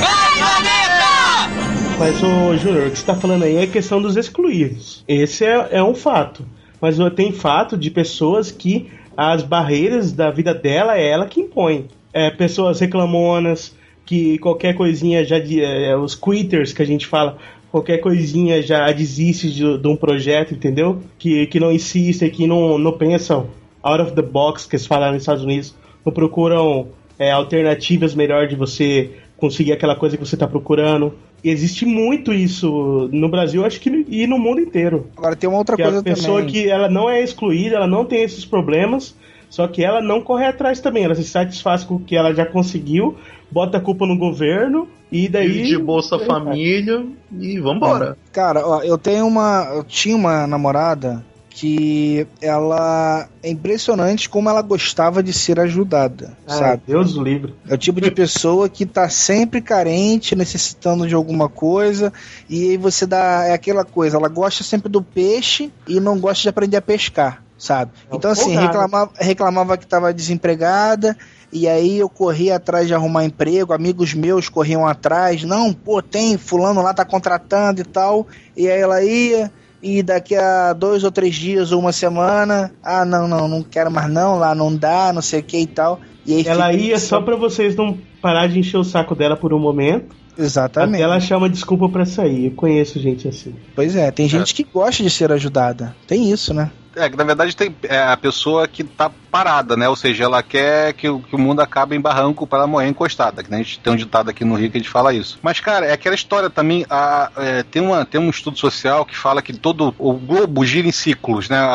[0.00, 1.98] Vai, Planeta!
[1.98, 5.04] Mas, ô Júnior, o que você tá falando aí é a questão dos excluídos.
[5.06, 6.46] Esse é, é um fato.
[6.80, 11.88] Mas tem fato de pessoas que as barreiras da vida dela é ela que impõe.
[12.14, 13.76] É, pessoas reclamonas,
[14.06, 15.36] que qualquer coisinha já.
[15.36, 17.36] É, os quitters que a gente fala,
[17.70, 21.02] qualquer coisinha já desiste de, de, um projeto, entendeu?
[21.18, 23.50] Que, que não insistem, que não, não pensam
[23.86, 25.74] out of the box que eles falaram nos Estados Unidos,
[26.04, 31.14] não procuram é, alternativas melhor de você conseguir aquela coisa que você está procurando.
[31.44, 35.06] E existe muito isso no Brasil, acho que e no mundo inteiro.
[35.16, 36.52] Agora tem uma outra que coisa a pessoa também.
[36.52, 39.14] que ela não é excluída, ela não tem esses problemas,
[39.48, 42.44] só que ela não corre atrás também, ela se satisfaz com o que ela já
[42.44, 43.16] conseguiu,
[43.50, 47.06] bota a culpa no governo e daí de Bolsa Família
[47.38, 48.16] e vambora.
[48.32, 51.24] Cara, ó, eu tenho uma, eu tinha uma namorada
[51.56, 56.82] que ela é impressionante como ela gostava de ser ajudada, Ah, sabe?
[56.86, 57.54] Deus livre.
[57.66, 62.12] É o tipo de pessoa que tá sempre carente, necessitando de alguma coisa,
[62.46, 63.46] e aí você dá.
[63.46, 67.42] É aquela coisa, ela gosta sempre do peixe e não gosta de aprender a pescar,
[67.56, 67.90] sabe?
[68.12, 71.16] É Então, assim, reclamava, reclamava que estava desempregada,
[71.50, 76.36] e aí eu corria atrás de arrumar emprego, amigos meus corriam atrás, não, pô, tem,
[76.36, 79.50] fulano lá tá contratando e tal, e aí ela ia.
[79.82, 83.90] E daqui a dois ou três dias ou uma semana, ah, não, não, não quero
[83.90, 86.00] mais não, lá não dá, não sei o que e tal.
[86.24, 89.36] E aí Ela fica- ia só pra vocês não parar de encher o saco dela
[89.36, 90.16] por um momento.
[90.38, 90.96] Exatamente.
[90.96, 92.46] Até ela chama desculpa pra sair.
[92.46, 93.54] Eu conheço gente assim.
[93.74, 95.94] Pois é, tem gente que gosta de ser ajudada.
[96.06, 96.70] Tem isso, né?
[96.98, 99.86] É, na verdade tem é a pessoa que tá parada, né?
[99.86, 102.88] Ou seja, ela quer que, o- que o mundo acabe em barranco para ela morrer
[102.88, 103.42] encostada.
[103.42, 103.58] Que né?
[103.58, 105.38] a gente tem um ditado aqui no Rio que a gente fala isso.
[105.42, 106.86] Mas, cara, é aquela história também.
[106.88, 110.88] A, é, tem, uma, tem um estudo social que fala que todo o globo gira
[110.88, 111.58] em ciclos, né?
[111.58, 111.68] A-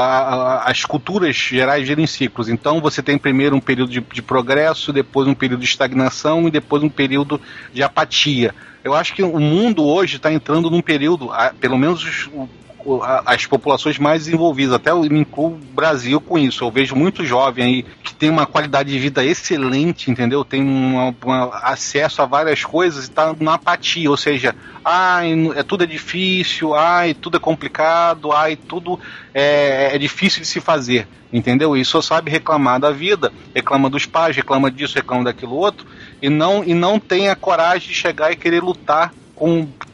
[0.64, 2.50] a- as culturas gerais giram em ciclos.
[2.50, 6.52] Então você tem primeiro um período de, de progresso, depois um período de estagnação e
[6.52, 7.40] depois um período
[7.72, 8.56] de apatia.
[8.84, 12.28] Eu acho que o mundo hoje está entrando num período, pelo menos
[13.26, 16.64] as populações mais desenvolvidas, até eu incluo o Brasil com isso.
[16.64, 20.44] Eu vejo muito jovem aí que tem uma qualidade de vida excelente, entendeu?
[20.44, 21.12] Tem um
[21.54, 26.74] acesso a várias coisas e está na apatia, ou seja, ai, é, tudo é difícil,
[26.74, 29.00] ai, tudo é complicado, ai, tudo
[29.34, 31.76] é, é difícil de se fazer, entendeu?
[31.78, 35.86] E só sabe reclamar da vida, reclama dos pais, reclama disso, reclama daquilo outro,
[36.22, 39.14] e não, e não tem a coragem de chegar e querer lutar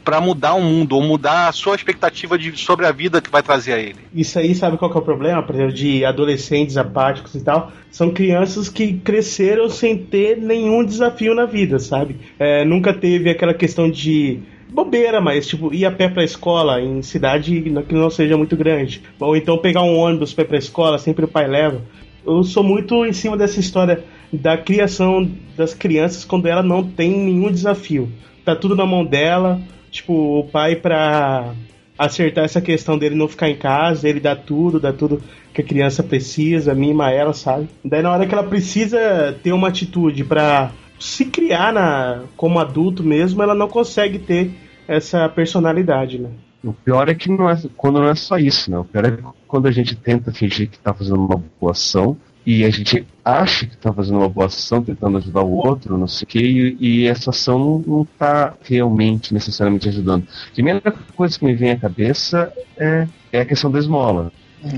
[0.04, 3.42] para mudar o mundo, ou mudar a sua expectativa de, sobre a vida que vai
[3.42, 3.96] trazer a ele.
[4.14, 5.42] Isso aí, sabe qual é o problema?
[5.42, 7.72] Por exemplo, de adolescentes apáticos e tal.
[7.90, 12.16] São crianças que cresceram sem ter nenhum desafio na vida, sabe?
[12.38, 14.40] É, nunca teve aquela questão de
[14.70, 19.02] bobeira, mas tipo, ir a pé pra escola em cidade que não seja muito grande.
[19.18, 21.82] Ou então pegar um ônibus pra ir pra escola, sempre o pai leva.
[22.26, 27.10] Eu sou muito em cima dessa história da criação das crianças quando ela não tem
[27.10, 28.10] nenhum desafio.
[28.48, 31.52] Tá tudo na mão dela, tipo, o pai pra
[31.98, 35.20] acertar essa questão dele não ficar em casa, ele dá tudo, dá tudo
[35.52, 37.68] que a criança precisa, mima ela, sabe?
[37.84, 43.02] Daí na hora que ela precisa ter uma atitude pra se criar na, como adulto
[43.02, 44.50] mesmo, ela não consegue ter
[44.88, 46.30] essa personalidade, né?
[46.64, 48.78] O pior é que não é, quando não é só isso, né?
[48.78, 52.16] O pior é quando a gente tenta fingir que tá fazendo uma boa ação
[52.50, 56.08] e a gente acha que tá fazendo uma boa ação, tentando ajudar o outro, não
[56.08, 60.26] sei o que, e, essa ação não, não tá realmente, necessariamente ajudando.
[60.50, 60.80] A primeira
[61.14, 64.32] coisa que me vem à cabeça é, é a questão da esmola.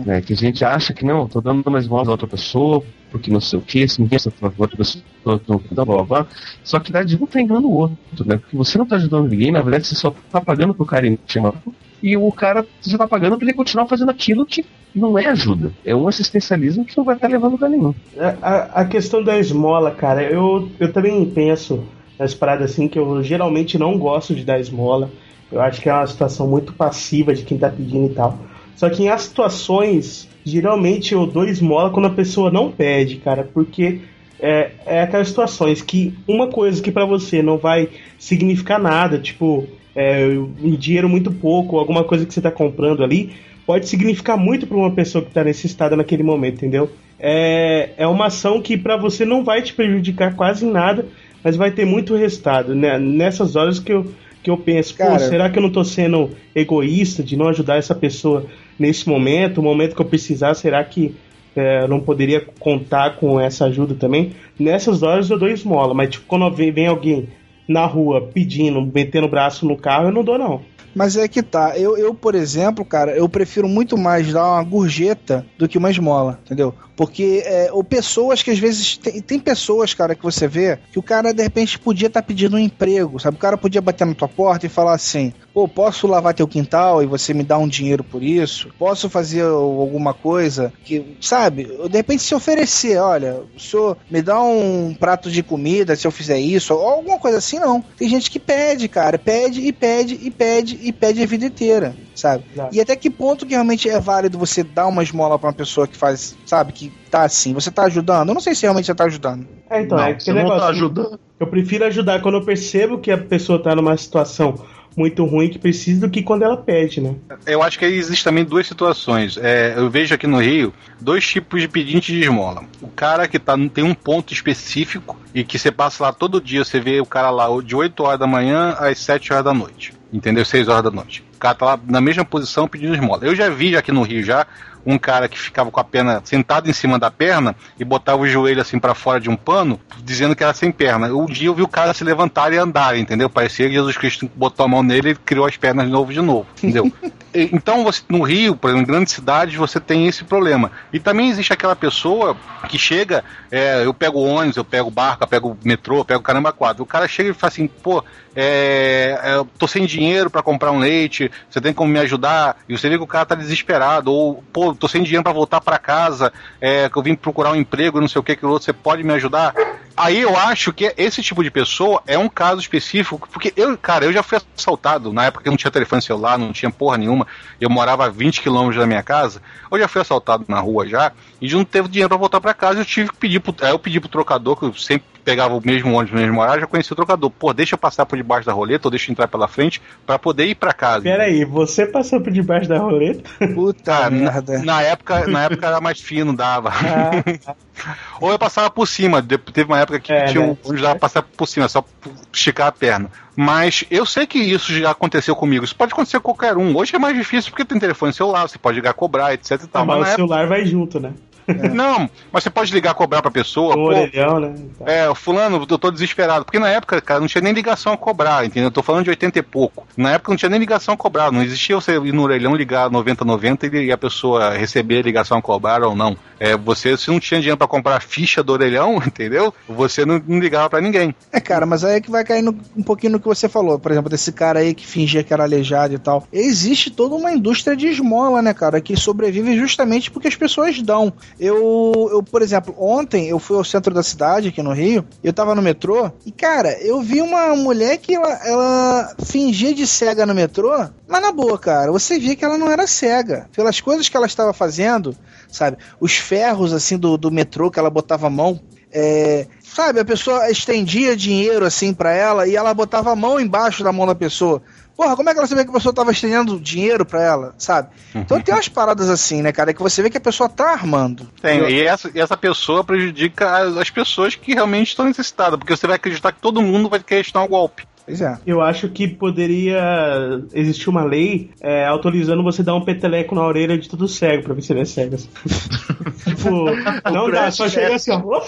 [0.05, 3.31] Né, que a gente acha que não, tô dando mais esmola a outra pessoa, porque
[3.31, 6.27] não sei o que, se ninguém está outra pessoa, não blá, blá, blá.
[6.63, 8.37] Só que na verdade um tá enganando o outro, né?
[8.37, 11.55] Porque você não tá ajudando ninguém, na verdade você só tá pagando pro cara chamar
[12.03, 14.65] e o cara você tá pagando pra ele continuar fazendo aquilo que
[14.95, 15.73] não é ajuda.
[15.85, 17.95] É um assistencialismo que não vai estar levando lugar nenhum.
[18.19, 21.85] A, a, a questão da esmola, cara, eu, eu também penso
[22.19, 25.11] nas paradas assim que eu geralmente não gosto de dar esmola.
[25.51, 28.39] Eu acho que é uma situação muito passiva de quem tá pedindo e tal.
[28.81, 33.47] Só que em as situações, geralmente eu dou esmola quando a pessoa não pede, cara,
[33.53, 34.01] porque
[34.41, 39.67] é, é aquelas situações que uma coisa que para você não vai significar nada, tipo,
[39.95, 40.25] é,
[40.63, 43.35] um dinheiro muito pouco, alguma coisa que você tá comprando ali,
[43.67, 46.91] pode significar muito para uma pessoa que tá nesse estado naquele momento, entendeu?
[47.19, 51.05] É, é uma ação que para você não vai te prejudicar quase nada,
[51.45, 52.75] mas vai ter muito resultado.
[52.75, 52.99] Né?
[52.99, 54.11] Nessas horas que eu,
[54.43, 57.77] que eu penso, Cara, pô, será que eu não tô sendo egoísta de não ajudar
[57.77, 58.47] essa pessoa
[58.81, 61.15] nesse momento, o momento que eu precisar, será que
[61.55, 64.33] é, eu não poderia contar com essa ajuda também?
[64.59, 67.29] Nessas horas eu dou esmola, mas tipo, quando vem, alguém
[67.69, 70.63] na rua pedindo, metendo o braço no carro, eu não dou não.
[70.95, 71.79] Mas é que tá.
[71.79, 75.91] Eu, eu, por exemplo, cara, eu prefiro muito mais dar uma gorjeta do que uma
[75.91, 76.75] esmola, entendeu?
[77.01, 78.99] Porque é, ou pessoas que às vezes.
[78.99, 82.27] Tem, tem, pessoas, cara, que você vê que o cara de repente podia estar tá
[82.27, 83.39] pedindo um emprego, sabe?
[83.39, 87.03] O cara podia bater na tua porta e falar assim: pô, posso lavar teu quintal
[87.03, 88.69] e você me dá um dinheiro por isso?
[88.79, 91.65] Posso fazer alguma coisa que, sabe?
[91.89, 96.11] De repente se oferecer: olha, o senhor me dá um prato de comida se eu
[96.11, 97.83] fizer isso, ou alguma coisa assim, não.
[97.97, 101.97] Tem gente que pede, cara, pede e pede e pede e pede a vida inteira,
[102.21, 102.45] sabe?
[102.53, 102.75] Exato.
[102.75, 105.87] E até que ponto que realmente é válido você dar uma esmola para uma pessoa
[105.87, 108.29] que faz, sabe, que tá assim, você tá ajudando?
[108.29, 109.47] Eu não sei se realmente você tá ajudando.
[109.69, 110.55] É, então, não, é que negócio.
[110.55, 111.21] Não tá ajudando.
[111.39, 114.55] Eu prefiro ajudar quando eu percebo que a pessoa tá numa situação
[114.97, 117.15] muito ruim que precisa do que quando ela pede, né?
[117.47, 119.37] Eu acho que existe também duas situações.
[119.37, 122.65] É, eu vejo aqui no Rio dois tipos de pedinte de esmola.
[122.81, 126.65] O cara que tá, tem um ponto específico e que você passa lá todo dia,
[126.65, 129.93] você vê o cara lá de 8 horas da manhã às 7 horas da noite.
[130.13, 130.45] Entendeu?
[130.45, 131.25] 6 horas da noite.
[131.37, 133.25] O cara tá lá na mesma posição pedindo esmola.
[133.25, 134.47] Eu já vi aqui no Rio já
[134.85, 138.27] um cara que ficava com a perna sentado em cima da perna e botava o
[138.27, 141.09] joelho assim para fora de um pano, dizendo que era sem perna.
[141.09, 143.29] Um dia eu vi o cara se levantar e andar, entendeu?
[143.29, 146.21] Parecia que Jesus Cristo botou a mão nele e criou as pernas de novo de
[146.21, 146.91] novo, entendeu?
[147.35, 150.71] então, você, no Rio, por exemplo, em grandes cidades, você tem esse problema.
[150.93, 152.37] E também existe aquela pessoa
[152.69, 156.53] que chega, é, eu pego ônibus, eu pego barco, eu pego metrô, eu pego caramba
[156.53, 156.83] quadro.
[156.83, 158.05] O cara chega e fala assim, pô,
[158.35, 162.57] é, é, eu tô sem dinheiro para comprar um leite, você tem como me ajudar?
[162.69, 165.61] E você vê que o cara tá desesperado, ou, pô, tô sem dinheiro para voltar
[165.61, 168.65] para casa, é, que eu vim procurar um emprego, não sei o que, que outro,
[168.65, 169.55] você pode me ajudar?
[170.01, 174.07] Aí eu acho que esse tipo de pessoa é um caso específico, porque eu, cara,
[174.07, 176.97] eu já fui assaltado na época que eu não tinha telefone celular, não tinha porra
[176.97, 177.27] nenhuma,
[177.61, 181.13] eu morava a 20 quilômetros da minha casa, eu já fui assaltado na rua já,
[181.39, 184.01] e não teve dinheiro para voltar para casa, eu tive que pedir pro, eu pedi
[184.01, 186.97] pro trocador, que eu sempre pegava o mesmo ônibus no mesmo horário, já conhecia o
[186.97, 187.31] trocador.
[187.31, 190.19] Pô, deixa eu passar por debaixo da roleta ou deixa eu entrar pela frente para
[190.19, 191.03] poder ir para casa.
[191.03, 193.31] Pera aí, você passou por debaixo da roleta?
[193.55, 194.59] Puta ah, merda.
[194.59, 196.71] Na, na, época, na época era mais fino, dava.
[196.71, 197.55] Ah.
[198.21, 199.23] ou eu passava por cima.
[199.23, 201.85] Teve uma época que é, tinha um ônibus dava passar por cima, só
[202.33, 203.11] esticar a perna.
[203.35, 205.65] Mas eu sei que isso já aconteceu comigo.
[205.65, 206.77] Isso pode acontecer com qualquer um.
[206.77, 209.83] Hoje é mais difícil porque tem telefone celular, você pode ligar cobrar, etc e tal.
[209.83, 211.15] Ah, mas, mas o celular vai junto, né?
[211.49, 211.69] É.
[211.69, 213.77] Não, mas você pode ligar cobrar pra pessoa.
[213.77, 214.55] O orelhão, né?
[214.87, 216.45] É, fulano, eu tô desesperado.
[216.45, 218.69] Porque na época, cara, não tinha nem ligação a cobrar, entendeu?
[218.69, 219.87] Eu tô falando de 80 e pouco.
[219.97, 221.33] Na época não tinha nem ligação a cobrar.
[221.33, 225.43] Não existia você ir no orelhão ligar 9090 e a pessoa receber a ligação a
[225.43, 226.17] cobrar ou não.
[226.41, 229.55] É, você, se não tinha dinheiro pra comprar a ficha do orelhão, entendeu?
[229.69, 231.15] Você não, não ligava pra ninguém.
[231.31, 233.79] É, cara, mas aí é que vai cair no, um pouquinho no que você falou.
[233.79, 236.27] Por exemplo, desse cara aí que fingia que era aleijado e tal.
[236.33, 238.81] Existe toda uma indústria de esmola, né, cara?
[238.81, 241.13] Que sobrevive justamente porque as pessoas dão.
[241.39, 245.33] Eu eu, por exemplo, ontem eu fui ao centro da cidade, aqui no Rio, eu
[245.33, 250.25] tava no metrô, e cara, eu vi uma mulher que ela, ela fingia de cega
[250.25, 250.71] no metrô,
[251.09, 253.49] mas na boa, cara, você via que ela não era cega.
[253.53, 255.15] Pelas coisas que ela estava fazendo,
[255.51, 255.79] sabe?
[256.01, 258.61] Os ferros, assim, do, do metrô que ela botava a mão.
[258.93, 263.85] É, sabe, a pessoa estendia dinheiro assim para ela e ela botava a mão embaixo
[263.85, 264.61] da mão da pessoa.
[264.97, 267.89] Porra, como é que ela sabia que a pessoa tava estendendo dinheiro pra ela, sabe?
[268.15, 271.27] Então tem umas paradas assim, né, cara, que você vê que a pessoa tá armando.
[271.41, 275.87] Tem, e essa, essa pessoa prejudica as, as pessoas que realmente estão necessitadas, porque você
[275.87, 277.87] vai acreditar que todo mundo vai questionar o golpe.
[278.11, 278.39] Pois é.
[278.45, 283.79] Eu acho que poderia existir uma lei é, autorizando você dar um peteleco na orelha
[283.79, 285.17] de todo cego pra ver se ele é cego.
[286.27, 286.67] tipo,
[287.09, 288.43] não dá, só chega assim, ó.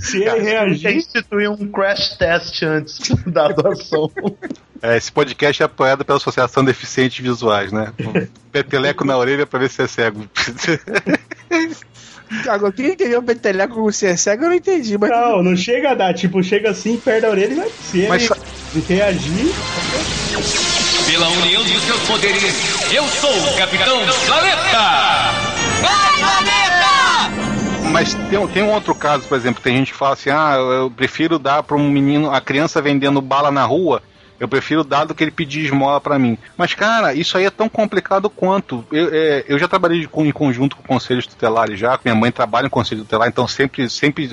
[0.00, 0.82] Se ele reagir.
[0.82, 4.10] Tem que instituir um crash test antes da doação.
[4.82, 7.90] É, esse podcast é apoiado pela Associação Deficientes Visuais, né?
[8.52, 10.28] Peteleco na orelha pra ver se é cego.
[12.48, 15.10] Agora, quem entendeu o peteleco com ser cego, eu não entendi, mas.
[15.10, 18.08] Não, não chega a dar, tipo, chega assim, perde a orelha e vai ser.
[18.08, 18.28] Mas
[18.82, 19.54] sa- reagir.
[21.06, 22.54] Pela união dos seus poderes,
[22.92, 25.34] eu sou o Capitão Planeta!
[25.80, 27.90] Vai, planeta!
[27.90, 30.54] Mas tem, um- tem um outro caso, por exemplo, tem gente que fala assim: ah,
[30.56, 34.02] eu, eu prefiro dar pra um menino, a criança vendendo bala na rua.
[34.40, 36.36] Eu prefiro dar do que ele pedir esmola pra mim.
[36.56, 38.84] Mas, cara, isso aí é tão complicado quanto.
[38.90, 42.66] Eu, é, eu já trabalhei com- em conjunto com conselhos tutelares já, minha mãe trabalha
[42.66, 44.28] em conselho tutelar, então sempre, sempre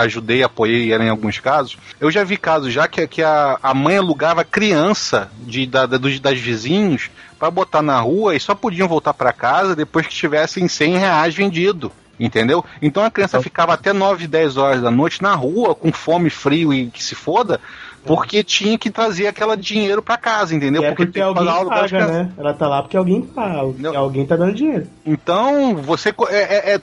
[0.00, 1.76] ajudei, apoiei ela em alguns casos.
[2.00, 5.96] Eu já vi casos já que, que a, a mãe alugava criança de, da, da-
[5.96, 10.14] dos, das vizinhos pra botar na rua e só podiam voltar pra casa depois que
[10.14, 11.92] tivessem 100 reais vendido.
[12.18, 12.64] Entendeu?
[12.80, 16.72] Então a criança ficava até 9, 10 horas da noite na rua, com fome, frio
[16.72, 17.60] e que se foda,
[18.06, 20.82] porque tinha que trazer aquele dinheiro pra casa, entendeu?
[20.82, 22.12] É porque tem que alguém paga, casa.
[22.12, 22.32] né?
[22.38, 23.96] Ela tá lá porque alguém paga.
[23.96, 24.86] Alguém tá dando dinheiro.
[25.04, 26.80] Então, você é, é- é-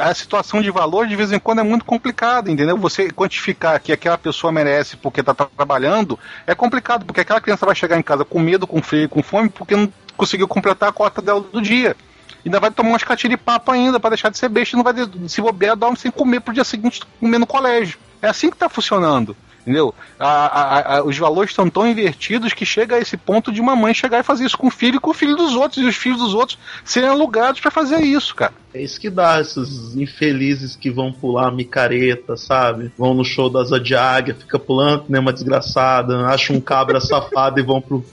[0.00, 2.76] a situação de valor de vez em quando é muito complicada, entendeu?
[2.78, 7.66] Você quantificar que aquela pessoa merece porque tá tra- trabalhando é complicado, porque aquela criança
[7.66, 10.92] vai chegar em casa com medo, com frio, com fome, porque não conseguiu completar a
[10.92, 11.96] cota dela do dia.
[12.44, 14.94] Ainda vai tomar umas catiripapo ainda pra deixar de ser besta e não vai
[15.28, 17.98] se bobear, dorme sem comer pro dia seguinte comer no colégio.
[18.22, 19.36] É assim que tá funcionando.
[19.66, 19.92] Entendeu?
[20.16, 23.74] A- a- a- os valores estão tão invertidos que chega a esse ponto de uma
[23.74, 25.88] mãe chegar e fazer isso com o filho e com o filho dos outros, e
[25.88, 28.52] os filhos dos outros serem alugados pra fazer isso, cara.
[28.72, 32.92] É isso que dá esses infelizes que vão pular micareta, sabe?
[32.96, 37.00] Vão no show da Asa de Águia, fica pulando, nem uma desgraçada, acha um cabra
[37.00, 38.04] safado e vão pro,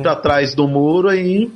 [0.00, 1.50] pra trás do muro aí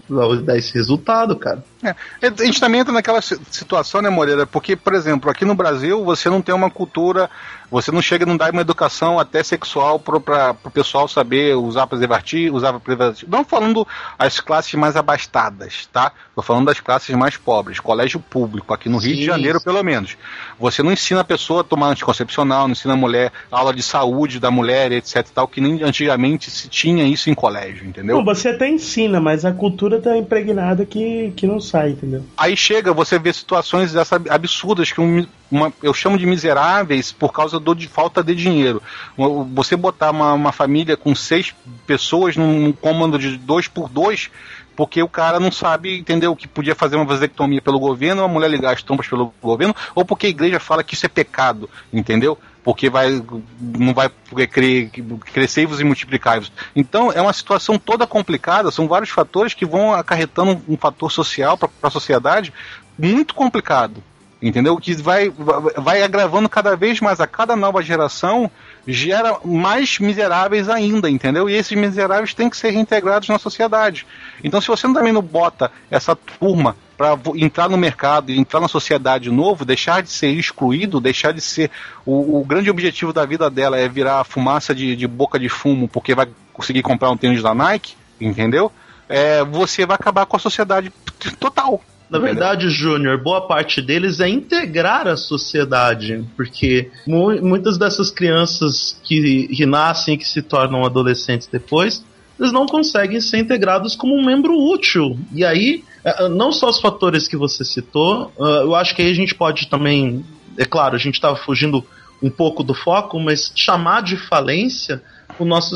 [0.45, 1.65] dá esse resultado, cara.
[1.83, 4.47] É, a gente também entra naquela si- situação, né, Moreira?
[4.47, 7.29] Porque, por exemplo, aqui no Brasil você não tem uma cultura,
[7.71, 12.57] você não chega, não dá uma educação até sexual pra, pro pessoal saber usar preservativo,
[12.57, 13.31] usar preservativo.
[13.31, 13.87] Não falando
[14.19, 16.13] as classes mais abastadas, tá?
[16.35, 19.65] Tô falando das classes mais pobres, colégio público, aqui no Rio de Sim, Janeiro, sim.
[19.65, 20.17] pelo menos.
[20.59, 24.41] Você não ensina a pessoa a tomar anticoncepcional, não ensina a mulher aula de saúde
[24.41, 28.17] da mulher, etc e tal, que nem antigamente se tinha isso em colégio, entendeu?
[28.17, 32.25] Não, você até ensina, mas a cultura tá impregnada que, que não sai, entendeu?
[32.37, 37.33] Aí chega, você vê situações dessa absurdas que um- uma- eu chamo de miseráveis por
[37.33, 38.83] causa do, de falta de dinheiro.
[39.17, 41.55] Uma- Você botar uma, uma família com seis
[41.87, 44.31] pessoas num, comando de dois por dois,
[44.75, 48.51] porque o cara não sabe, entendeu, que podia fazer uma vasectomia pelo governo, a mulher
[48.51, 52.39] ligar as trompas pelo governo, ou porque a igreja fala que isso é pecado, entendeu?
[52.67, 53.23] Porque vai,
[53.61, 54.11] não vai
[54.51, 54.91] cre-
[55.33, 56.51] crescer-vos e multiplicar-vos.
[56.75, 61.57] Então é uma situação toda complicada, são vários fatores que vão acarretando um fator social
[61.57, 62.53] para a sociedade
[62.99, 64.03] muito complicado.
[64.43, 64.77] Entendeu?
[64.79, 65.33] Que vai-
[65.77, 68.51] vai agravando cada vez mais a cada nova geração,
[68.87, 71.49] gera mais miseráveis ainda, entendeu?
[71.49, 74.07] E esses miseráveis têm que ser reintegrados na sociedade.
[74.45, 78.69] Então, se você também não bota essa turma para entrar no mercado e entrar na
[78.69, 81.71] sociedade de novo, deixar de ser excluído, deixar de ser.
[82.05, 85.89] O, o grande objetivo da vida dela é virar fumaça de, de boca de fumo
[85.89, 88.73] porque vai conseguir comprar um tênis da Nike, entendeu?
[89.09, 90.91] É, você vai acabar com a sociedade
[91.39, 91.83] total.
[92.09, 98.97] Na verdade, Júnior, boa parte deles é integrar a sociedade, porque mu- muitas dessas crianças
[99.03, 102.05] que, que nascem e que se tornam adolescentes depois,
[102.39, 105.19] eles não conseguem ser integrados como um membro útil.
[105.35, 109.03] E aí, eh, eh, não só os fatores que você citou, ah, eu acho que
[109.03, 110.25] aí a gente pode também,
[110.59, 111.85] é claro, a gente estava fugindo
[112.23, 115.03] um pouco do foco, mas chamar de falência
[115.39, 115.75] o nosso,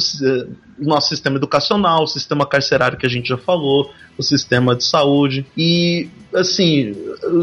[0.79, 4.85] o nosso sistema educacional, o sistema carcerário que a gente já falou, o sistema de
[4.85, 5.45] saúde.
[5.57, 6.95] E, assim,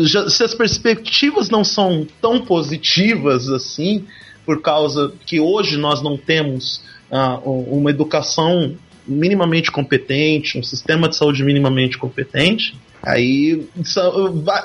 [0.02, 4.06] já- se as perspectivas não são tão positivas assim,
[4.46, 8.76] por causa que hoje nós não temos ah, um- uma educação
[9.08, 13.68] minimamente competente, um sistema de saúde minimamente competente, aí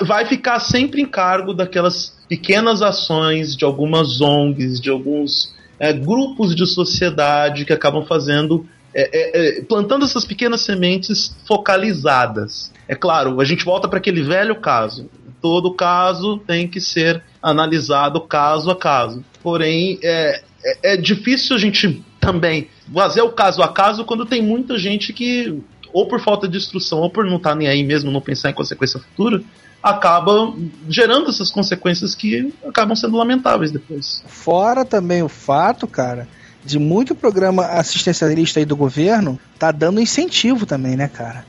[0.00, 6.54] vai ficar sempre em cargo daquelas pequenas ações de algumas ONGs, de alguns é, grupos
[6.54, 12.72] de sociedade que acabam fazendo, é, é, é, plantando essas pequenas sementes focalizadas.
[12.88, 15.08] É claro, a gente volta para aquele velho caso.
[15.40, 19.24] Todo caso tem que ser analisado caso a caso.
[19.42, 24.40] Porém, é, é, é difícil a gente também fazer o caso a caso quando tem
[24.40, 25.60] muita gente que,
[25.92, 28.54] ou por falta de instrução, ou por não estar nem aí mesmo, não pensar em
[28.54, 29.42] consequência futura,
[29.82, 30.54] acaba
[30.88, 34.22] gerando essas consequências que acabam sendo lamentáveis depois.
[34.28, 36.28] Fora também o fato, cara,
[36.64, 41.44] de muito programa assistencialista aí do governo tá dando incentivo também, né, cara?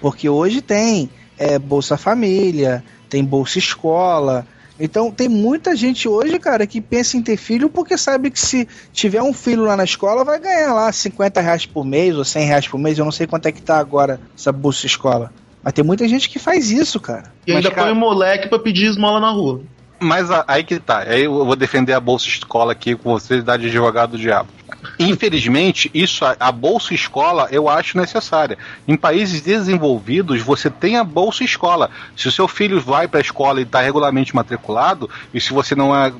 [0.00, 4.46] Porque hoje tem é, Bolsa Família, tem Bolsa Escola,
[4.78, 8.66] Então tem muita gente hoje, cara, que pensa em ter filho porque sabe que se
[8.92, 12.44] tiver um filho lá na escola vai ganhar lá 50 reais por mês ou 100
[12.46, 12.98] reais por mês.
[12.98, 15.32] Eu não sei quanto é que tá agora essa bolsa escola.
[15.62, 17.32] Mas tem muita gente que faz isso, cara.
[17.46, 19.62] E ainda Mas, cara- põe o moleque pra pedir esmola na rua.
[20.00, 20.98] Mas aí que tá.
[20.98, 24.48] Aí eu vou defender a Bolsa Escola aqui com você de advogado do diabo.
[24.98, 28.56] Infelizmente, isso a, Bolsa Escola eu acho necessária.
[28.86, 31.90] Em países desenvolvidos, você tem a Bolsa Escola.
[32.16, 35.74] Se o seu filho vai para a escola e está regularmente matriculado, e se você
[35.74, 36.12] não é,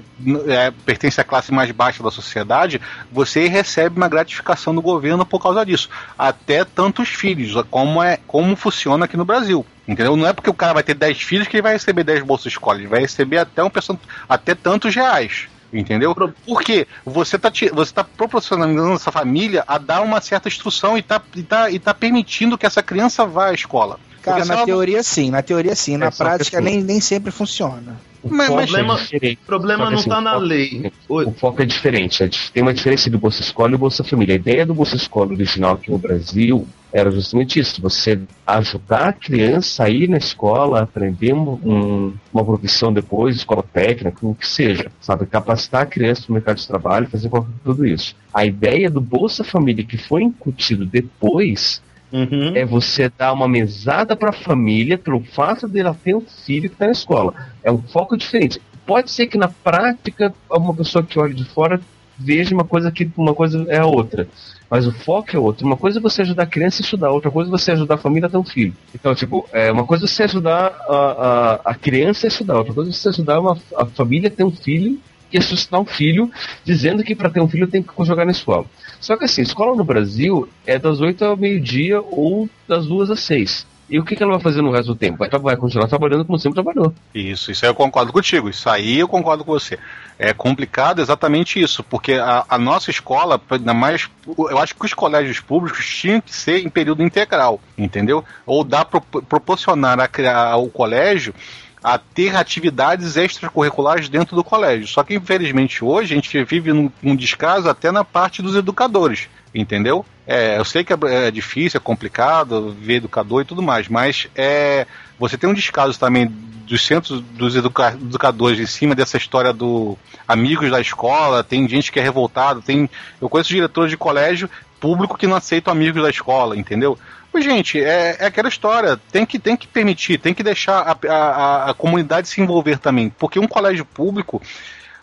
[0.48, 2.80] é, pertence à classe mais baixa da sociedade,
[3.12, 5.88] você recebe uma gratificação do governo por causa disso.
[6.18, 9.64] Até tantos filhos, como é como funciona aqui no Brasil.
[9.86, 10.16] Entendeu?
[10.16, 12.46] Não é porque o cara vai ter 10 filhos que ele vai receber 10 bolsas
[12.46, 13.98] escola, ele vai receber até um percent...
[14.28, 15.46] até tantos reais.
[15.74, 16.14] Entendeu?
[16.46, 21.02] Porque você tá, ti- você tá proporcionando essa família a dar uma certa instrução e
[21.02, 23.98] tá, e, tá, e tá permitindo que essa criança vá à escola.
[24.22, 27.00] Cara, Porque na ela- teoria sim, na teoria sim, na É, prática assim- nem, nem
[27.00, 28.00] sempre funciona.
[28.22, 30.92] O Mas- problema- é problema não assim, tá o na foco- lei.
[31.10, 31.24] Oi.
[31.26, 32.22] O foco é diferente.
[32.22, 34.34] é Tem uma diferença do Bolsa Escola e Bolsa Família.
[34.34, 39.12] A ideia do Bolsa Escola original aqui no Brasil era justamente isso: você ajudar a
[39.12, 44.46] criança a ir na escola, aprender um- um- uma profissão depois, escola técnica, o que
[44.46, 45.26] seja, sabe?
[45.26, 47.28] Capacitar a criança para o mercado de trabalho, fazer
[47.64, 48.14] tudo isso.
[48.32, 51.82] A ideia do Bolsa Família que foi incutido depois
[52.12, 52.52] Uhum.
[52.54, 56.76] é você dar uma mesada para a família pelo fato dela ter um filho que
[56.76, 57.34] está na escola.
[57.60, 58.62] É um foco diferente.
[58.86, 61.80] Pode ser que na prática uma pessoa que olha de fora
[62.16, 64.28] veja uma coisa que uma coisa é a outra.
[64.74, 65.64] Mas o foco é outro.
[65.64, 67.96] Uma coisa é você ajudar a criança a estudar, outra coisa é você ajudar a
[67.96, 68.74] família a ter um filho.
[68.92, 72.74] Então, tipo, é, uma coisa é você ajudar a, a, a criança a estudar, outra
[72.74, 74.98] coisa é você ajudar uma, a família a ter um filho
[75.32, 76.28] e a sustentar um filho,
[76.64, 78.66] dizendo que para ter um filho tem que jogar na escola.
[79.00, 83.20] Só que assim, escola no Brasil é das 8 ao meio-dia ou das 2 às
[83.20, 83.73] 6.
[83.88, 85.18] E o que, que ela vai fazer no resto do tempo?
[85.18, 86.92] Vai, vai continuar trabalhando como sempre trabalhou.
[87.14, 88.48] Isso, isso aí eu concordo contigo.
[88.48, 89.78] Isso aí eu concordo com você.
[90.18, 94.94] É complicado exatamente isso, porque a, a nossa escola, ainda mais, eu acho que os
[94.94, 98.24] colégios públicos tinham que ser em período integral, entendeu?
[98.46, 101.34] Ou dar pro, proporcionar a criar ao colégio
[101.82, 104.88] a ter atividades extracurriculares dentro do colégio.
[104.88, 109.28] Só que infelizmente hoje a gente vive num, num descaso até na parte dos educadores,
[109.54, 110.06] entendeu?
[110.26, 110.96] É, eu sei que é,
[111.26, 114.86] é difícil, é complicado ver educador e tudo mais, mas é,
[115.18, 119.98] você tem um descaso também dos centros dos educa- educadores em cima dessa história do
[120.26, 122.88] amigos da escola, tem gente que é revoltado, tem
[123.20, 124.48] eu conheço diretores de colégio
[124.80, 126.98] público que não aceitam amigos da escola, entendeu?
[127.30, 131.12] Pois, gente, é, é aquela história, tem que, tem que permitir, tem que deixar a,
[131.12, 134.40] a, a comunidade se envolver também, porque um colégio público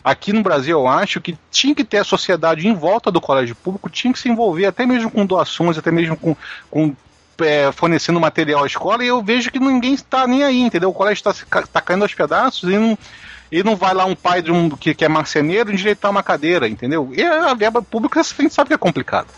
[0.04, 3.54] aqui no Brasil, eu acho que tinha que ter a sociedade em volta do colégio
[3.54, 6.36] público, tinha que se envolver até mesmo com doações, até mesmo com,
[6.70, 6.94] com
[7.40, 10.90] é, fornecendo material à escola, e eu vejo que ninguém está nem aí, entendeu?
[10.90, 12.98] O colégio está tá caindo aos pedaços e não,
[13.50, 16.68] e não vai lá um pai de um, que, que é marceneiro endireitar uma cadeira,
[16.68, 17.10] entendeu?
[17.14, 19.28] E a verba pública a gente sabe que é complicado.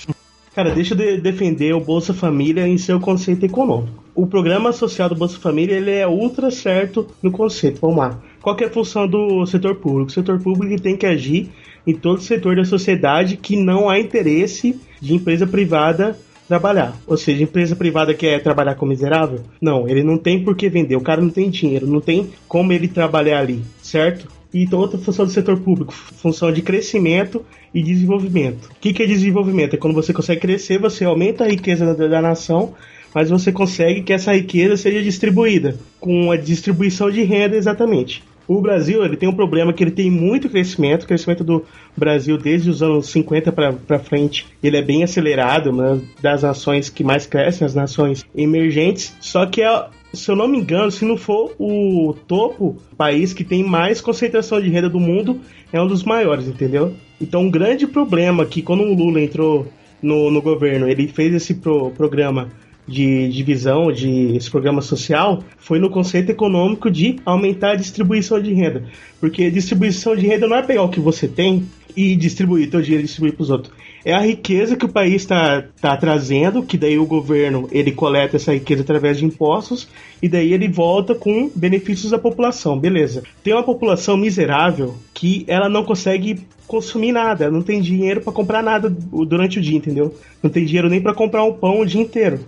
[0.54, 4.04] Cara, deixa eu de- defender o Bolsa Família em seu conceito econômico.
[4.14, 7.80] O programa social do Bolsa Família ele é ultra certo no conceito.
[7.80, 8.18] Vamos lá.
[8.44, 10.10] Qual é a função do setor público?
[10.10, 11.48] O setor público tem que agir
[11.86, 16.14] em todo setor da sociedade que não há interesse de empresa privada
[16.46, 16.94] trabalhar.
[17.06, 19.40] Ou seja, empresa privada quer trabalhar com miserável?
[19.62, 20.94] Não, ele não tem por que vender.
[20.94, 24.28] O cara não tem dinheiro, não tem como ele trabalhar ali, certo?
[24.52, 27.42] Então, outra função do setor público, função de crescimento
[27.72, 28.66] e desenvolvimento.
[28.66, 29.72] O que, que é desenvolvimento?
[29.72, 32.74] É quando você consegue crescer, você aumenta a riqueza da, da nação,
[33.14, 38.22] mas você consegue que essa riqueza seja distribuída, com a distribuição de renda exatamente.
[38.46, 41.64] O Brasil ele tem um problema que ele tem muito crescimento, o crescimento do
[41.96, 47.02] Brasil desde os anos 50 para frente, ele é bem acelerado, uma das nações que
[47.02, 51.16] mais crescem, as nações emergentes, só que é, se eu não me engano, se não
[51.16, 55.40] for o topo, país que tem mais concentração de renda do mundo,
[55.72, 56.94] é um dos maiores, entendeu?
[57.20, 59.66] Então, um grande problema que quando o Lula entrou
[60.02, 62.50] no, no governo, ele fez esse pro, programa
[62.86, 68.52] de divisão, de esse programa social, foi no conceito econômico de aumentar a distribuição de
[68.52, 68.84] renda.
[69.20, 71.66] Porque distribuição de renda não é pegar o que você tem
[71.96, 73.72] e distribuir, teu dinheiro e distribuir para os outros.
[74.04, 78.36] É a riqueza que o país está tá trazendo, que daí o governo ele coleta
[78.36, 79.88] essa riqueza através de impostos
[80.20, 83.22] e daí ele volta com benefícios à população, beleza?
[83.42, 88.62] Tem uma população miserável que ela não consegue consumir nada, não tem dinheiro para comprar
[88.62, 90.14] nada durante o dia, entendeu?
[90.42, 92.40] Não tem dinheiro nem para comprar um pão o dia inteiro.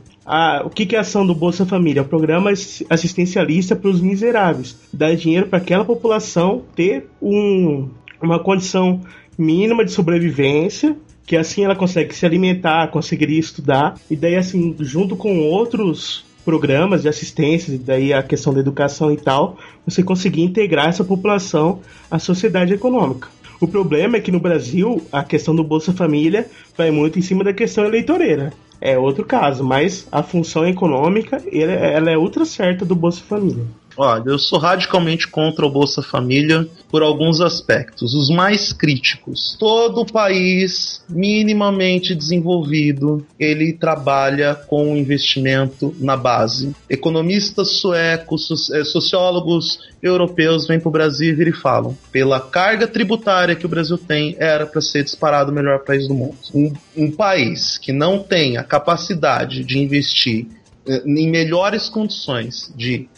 [0.65, 2.01] O que, que é a ação do Bolsa Família?
[2.01, 4.77] É o programa assistencialista para os miseráveis.
[4.93, 7.89] Dar dinheiro para aquela população ter um,
[8.21, 9.01] uma condição
[9.39, 15.15] mínima de sobrevivência, que assim ela consegue se alimentar, conseguiria estudar, e daí assim, junto
[15.15, 20.43] com outros programas de assistência, e daí a questão da educação e tal, você conseguir
[20.43, 23.29] integrar essa população à sociedade econômica.
[23.61, 26.47] O problema é que no Brasil a questão do Bolsa Família
[26.77, 28.53] vai muito em cima da questão eleitoreira.
[28.81, 33.65] É outro caso, mas a função econômica ela, ela é ultra certa do Bolsa Família.
[33.97, 38.15] Olha, eu sou radicalmente contra o Bolsa Família por alguns aspectos.
[38.15, 39.57] Os mais críticos.
[39.59, 46.75] Todo país minimamente desenvolvido, ele trabalha com investimento na base.
[46.91, 53.67] Economistas suecos, eh, sociólogos europeus vêm para o Brasil e falam: pela carga tributária que
[53.67, 56.37] o Brasil tem, era para ser disparado o melhor país do mundo.
[56.55, 60.47] Um, um país que não tem a capacidade de investir
[60.87, 63.09] eh, em melhores condições de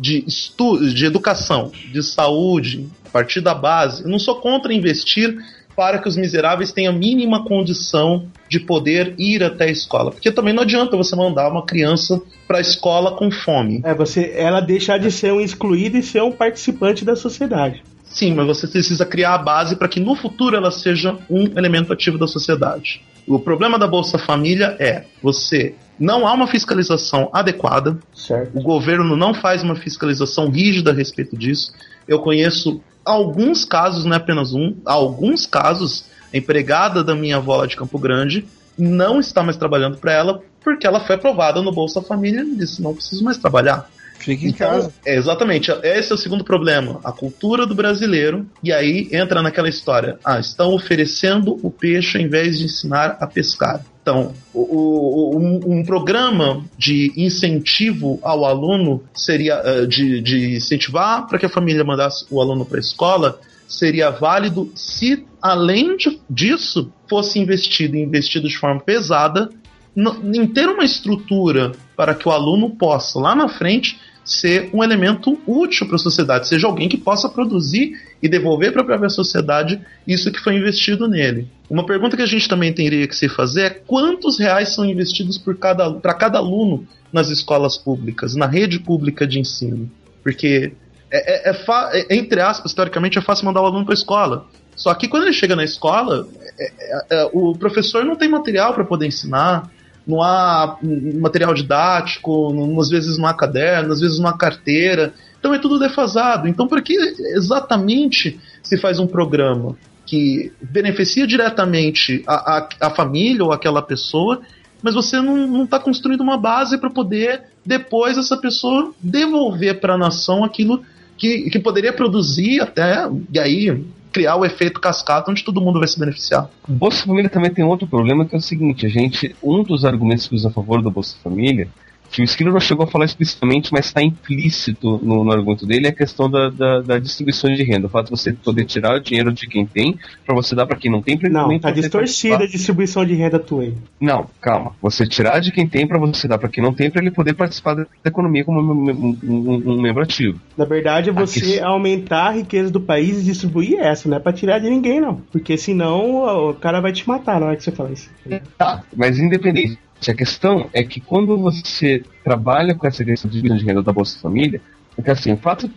[0.00, 4.02] de estudo, de educação, de saúde, a partir da base.
[4.02, 5.36] Eu não sou contra investir
[5.76, 10.10] para que os miseráveis tenham a mínima condição de poder ir até a escola.
[10.10, 13.80] Porque também não adianta você mandar uma criança para a escola com fome.
[13.84, 17.82] É, você, ela deixar de ser um excluído e ser um participante da sociedade.
[18.04, 21.92] Sim, mas você precisa criar a base para que no futuro ela seja um elemento
[21.92, 23.00] ativo da sociedade.
[23.30, 27.96] O problema da Bolsa Família é você não há uma fiscalização adequada.
[28.12, 28.58] Certo.
[28.58, 31.72] O governo não faz uma fiscalização rígida a respeito disso.
[32.08, 37.56] Eu conheço alguns casos, não é apenas um, alguns casos, a empregada da minha avó
[37.56, 38.44] lá de Campo Grande
[38.76, 42.82] não está mais trabalhando para ela porque ela foi aprovada no Bolsa Família e disse:
[42.82, 43.88] não preciso mais trabalhar.
[44.24, 44.92] Fica em Então, casa.
[45.04, 45.70] é, exatamente.
[45.82, 47.00] Esse é o segundo problema.
[47.04, 48.46] A cultura do brasileiro.
[48.62, 50.18] E aí entra naquela história.
[50.24, 53.84] Ah, estão oferecendo o peixe ao invés de ensinar a pescar.
[54.02, 61.26] Então, o- o- um, um programa de incentivo ao aluno seria eh, de, de incentivar
[61.26, 66.18] para que a família mandasse o aluno para a escola seria válido se, além de-
[66.28, 69.48] disso, fosse investido e investido de forma pesada
[69.94, 74.82] no- em ter uma estrutura para que o aluno possa, lá na frente, ser um
[74.84, 79.08] elemento útil para a sociedade, seja alguém que possa produzir e devolver para a própria
[79.08, 81.48] sociedade isso que foi investido nele.
[81.68, 85.38] Uma pergunta que a gente também teria que se fazer é quantos reais são investidos
[85.38, 89.90] por cada, para cada aluno nas escolas públicas, na rede pública de ensino?
[90.22, 90.72] Porque,
[91.10, 94.46] é, é- é é- entre aspas, teoricamente é fácil mandar o aluno para a escola.
[94.76, 96.26] Só que quando ele chega na escola,
[96.58, 99.70] é- é- é, o professor não tem material para poder ensinar,
[100.10, 100.78] não há
[101.20, 105.14] material didático, às vezes não há caderno, às vezes não há carteira.
[105.38, 106.46] Então é tudo defasado.
[106.46, 106.94] Então, por que
[107.34, 114.40] exatamente se faz um programa que beneficia diretamente a, a, a família ou aquela pessoa,
[114.82, 119.98] mas você não está construindo uma base para poder depois essa pessoa devolver para a
[119.98, 120.82] nação aquilo
[121.16, 125.88] que, que poderia produzir até, e aí criar o efeito cascata onde todo mundo vai
[125.88, 126.48] se beneficiar.
[126.66, 130.26] Bolsa Família também tem outro problema que é o seguinte, a gente, um dos argumentos
[130.26, 131.68] que usa a favor do Bolsa Família,
[132.10, 135.86] que o Skinner não chegou a falar explicitamente, mas está implícito no, no argumento dele,
[135.86, 137.86] é a questão da, da, da distribuição de renda.
[137.86, 140.76] O fato de você poder tirar o dinheiro de quem tem para você dar para
[140.76, 141.16] quem não tem.
[141.16, 143.74] Pra Não, tá distorcida a distribuição de renda tua aí.
[144.00, 144.72] Não, calma.
[144.82, 147.34] Você tirar de quem tem para você dar para quem não tem para ele poder
[147.34, 148.90] participar da economia como um,
[149.22, 150.40] um- um- membro ativo.
[150.56, 154.32] Na verdade, é você aumentar a riqueza do país e distribuir essa, não é pra
[154.32, 155.16] tirar de ninguém, não.
[155.32, 158.10] Porque senão o cara vai te matar na hora que você falar isso.
[158.58, 159.78] Tá, mas independente.
[160.08, 163.92] A questão é que quando você trabalha com essa questão de divisão de renda da
[163.92, 164.60] Bolsa Família,
[164.96, 165.70] porque assim, o fato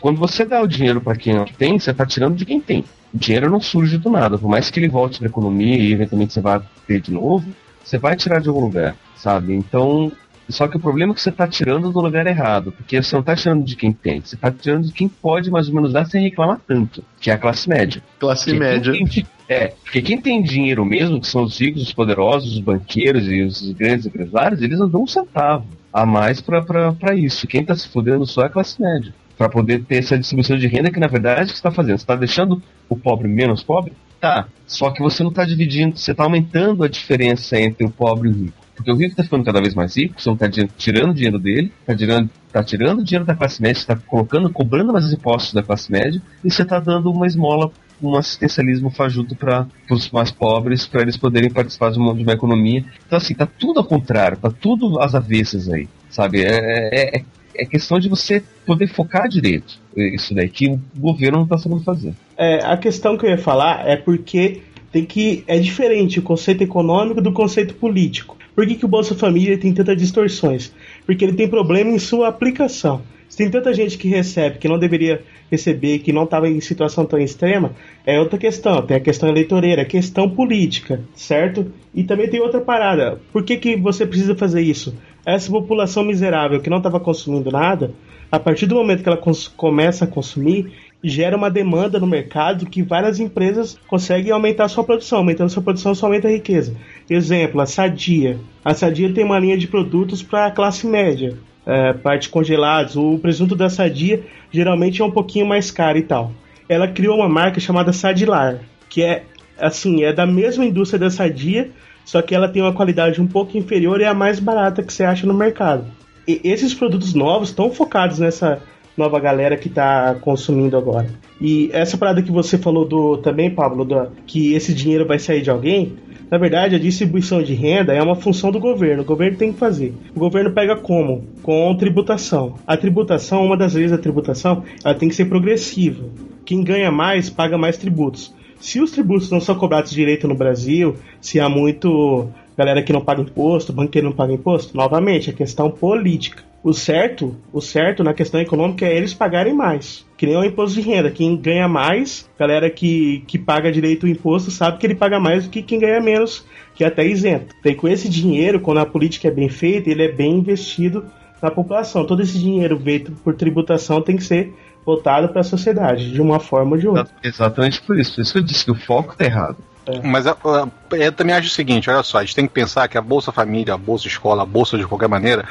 [0.00, 2.84] quando você dá o dinheiro para quem não tem, você está tirando de quem tem.
[3.12, 5.92] O dinheiro não surge do nada, por mais que ele volte para a economia e
[5.92, 7.46] eventualmente você vá ter de novo,
[7.82, 9.54] você vai tirar de algum lugar, sabe?
[9.54, 10.12] Então,
[10.48, 13.20] só que o problema é que você está tirando do lugar errado, porque você não
[13.20, 16.04] está tirando de quem tem, você está tirando de quem pode mais ou menos dar
[16.06, 18.02] sem reclamar tanto, que é a classe média.
[18.18, 18.92] Classe Porque média.
[18.92, 23.26] quem é, porque quem tem dinheiro mesmo, que são os ricos, os poderosos, os banqueiros
[23.30, 27.46] e os grandes empresários, eles não dão um centavo a mais para isso.
[27.46, 29.14] Quem está se fudendo só é a classe média.
[29.36, 31.98] Para poder ter essa distribuição de renda que, na verdade, você está fazendo?
[31.98, 33.92] Você está deixando o pobre menos pobre?
[34.20, 34.46] Tá.
[34.66, 38.32] Só que você não está dividindo, você está aumentando a diferença entre o pobre e
[38.32, 38.61] o rico.
[38.82, 41.38] Porque o rico está ficando cada vez mais rico, você não está tirando o dinheiro
[41.38, 45.54] dele, está tirando, tá tirando o dinheiro da classe média, está colocando, cobrando mais impostos
[45.54, 47.70] da classe média, e você está dando uma esmola
[48.02, 52.32] um assistencialismo fajuto para os mais pobres, para eles poderem participar de uma, de uma
[52.32, 52.84] economia.
[53.06, 56.42] Então, assim, tá tudo ao contrário, tá tudo às avessas aí, sabe?
[56.42, 61.44] É, é, é questão de você poder focar direito isso daí, que o governo não
[61.44, 62.12] está sabendo fazer.
[62.36, 66.62] É, a questão que eu ia falar é porque tem que é diferente o conceito
[66.62, 68.36] econômico do conceito político.
[68.54, 70.72] Por que, que o Bolsa Família tem tantas distorções?
[71.06, 73.02] Porque ele tem problema em sua aplicação.
[73.28, 77.06] Se tem tanta gente que recebe que não deveria receber, que não estava em situação
[77.06, 77.72] tão extrema,
[78.04, 78.82] é outra questão.
[78.82, 81.72] Tem a questão eleitoreira, a questão política, certo?
[81.94, 83.18] E também tem outra parada.
[83.32, 84.94] Por que, que você precisa fazer isso?
[85.24, 87.92] essa população miserável que não estava consumindo nada,
[88.30, 89.20] a partir do momento que ela
[89.56, 90.72] começa a consumir,
[91.02, 95.18] gera uma demanda no mercado que várias empresas conseguem aumentar sua produção.
[95.18, 96.74] Aumentando sua produção, só aumenta a riqueza.
[97.10, 98.38] Exemplo, a Sadia.
[98.64, 101.36] A Sadia tem uma linha de produtos para a classe média.
[101.66, 102.96] É, parte congelados.
[102.96, 106.32] O presunto da Sadia geralmente é um pouquinho mais caro e tal.
[106.68, 109.24] Ela criou uma marca chamada Sadilar, que é
[109.60, 111.70] assim, é da mesma indústria da Sadia,
[112.04, 114.92] só que ela tem uma qualidade um pouco inferior e é a mais barata que
[114.92, 115.84] você acha no mercado.
[116.26, 118.60] E esses produtos novos estão focados nessa
[118.96, 121.08] nova galera que está consumindo agora.
[121.40, 125.42] E essa parada que você falou do também, Pablo, do, que esse dinheiro vai sair
[125.42, 125.96] de alguém,
[126.30, 129.02] na verdade, a distribuição de renda é uma função do governo.
[129.02, 129.92] O governo tem que fazer.
[130.16, 131.26] O governo pega como?
[131.42, 132.54] Com tributação.
[132.66, 136.04] A tributação, uma das leis da tributação, ela tem que ser progressiva.
[136.44, 138.34] Quem ganha mais paga mais tributos.
[138.58, 143.00] Se os tributos não são cobrados direito no Brasil, se há muito galera que não
[143.00, 146.42] paga imposto, banqueiro não paga imposto, novamente, é questão política.
[146.62, 150.06] O certo, o certo na questão econômica é eles pagarem mais.
[150.16, 151.10] Que nem o imposto de renda.
[151.10, 155.44] Quem ganha mais, galera que, que paga direito o imposto, sabe que ele paga mais
[155.44, 156.46] do que quem ganha menos,
[156.76, 157.52] que é até isento.
[157.62, 161.04] Tem com esse dinheiro, quando a política é bem feita, ele é bem investido
[161.42, 162.06] na população.
[162.06, 164.54] Todo esse dinheiro feito por tributação tem que ser
[164.86, 167.08] voltado para a sociedade, de uma forma ou de outra.
[167.22, 168.14] Exatamente por isso.
[168.14, 169.56] Por isso eu disse que o foco está errado.
[169.86, 170.00] É.
[170.00, 172.86] Mas eu, eu, eu, também acho o seguinte, olha só, a gente tem que pensar
[172.88, 175.44] que a Bolsa Família, a Bolsa Escola, a Bolsa de qualquer maneira,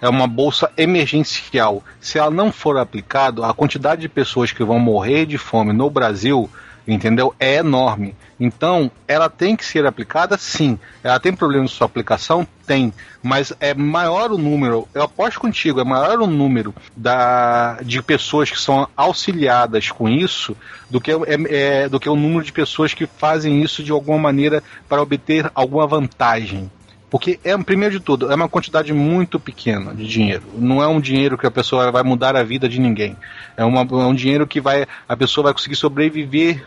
[0.00, 1.82] é uma bolsa emergencial.
[2.00, 5.88] Se ela não for aplicada, a quantidade de pessoas que vão morrer de fome no
[5.88, 6.50] Brasil
[6.86, 7.34] entendeu?
[7.38, 8.14] É enorme.
[8.38, 10.78] Então, ela tem que ser aplicada, sim.
[11.02, 12.46] Ela tem problemas de sua aplicação?
[12.66, 12.92] Tem.
[13.22, 18.50] Mas é maior o número, eu aposto contigo, é maior o número da, de pessoas
[18.50, 20.56] que são auxiliadas com isso
[20.90, 21.16] do que, é,
[21.48, 25.50] é, do que o número de pessoas que fazem isso de alguma maneira para obter
[25.54, 26.70] alguma vantagem.
[27.08, 30.42] Porque, é, primeiro de tudo, é uma quantidade muito pequena de dinheiro.
[30.58, 33.16] Não é um dinheiro que a pessoa vai mudar a vida de ninguém.
[33.56, 36.64] É, uma, é um dinheiro que vai a pessoa vai conseguir sobreviver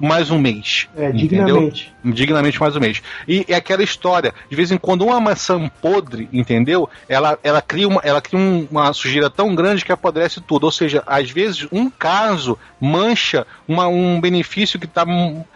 [0.00, 0.88] mais um mês.
[0.96, 1.92] É, dignamente.
[2.02, 2.14] Entendeu?
[2.14, 3.02] Dignamente mais um mês.
[3.28, 6.88] E é aquela história, de vez em quando uma maçã podre, entendeu?
[7.08, 10.64] Ela, ela cria, uma, ela cria um, uma sujeira tão grande que apodrece tudo.
[10.64, 15.04] Ou seja, às vezes um caso mancha uma, um benefício que está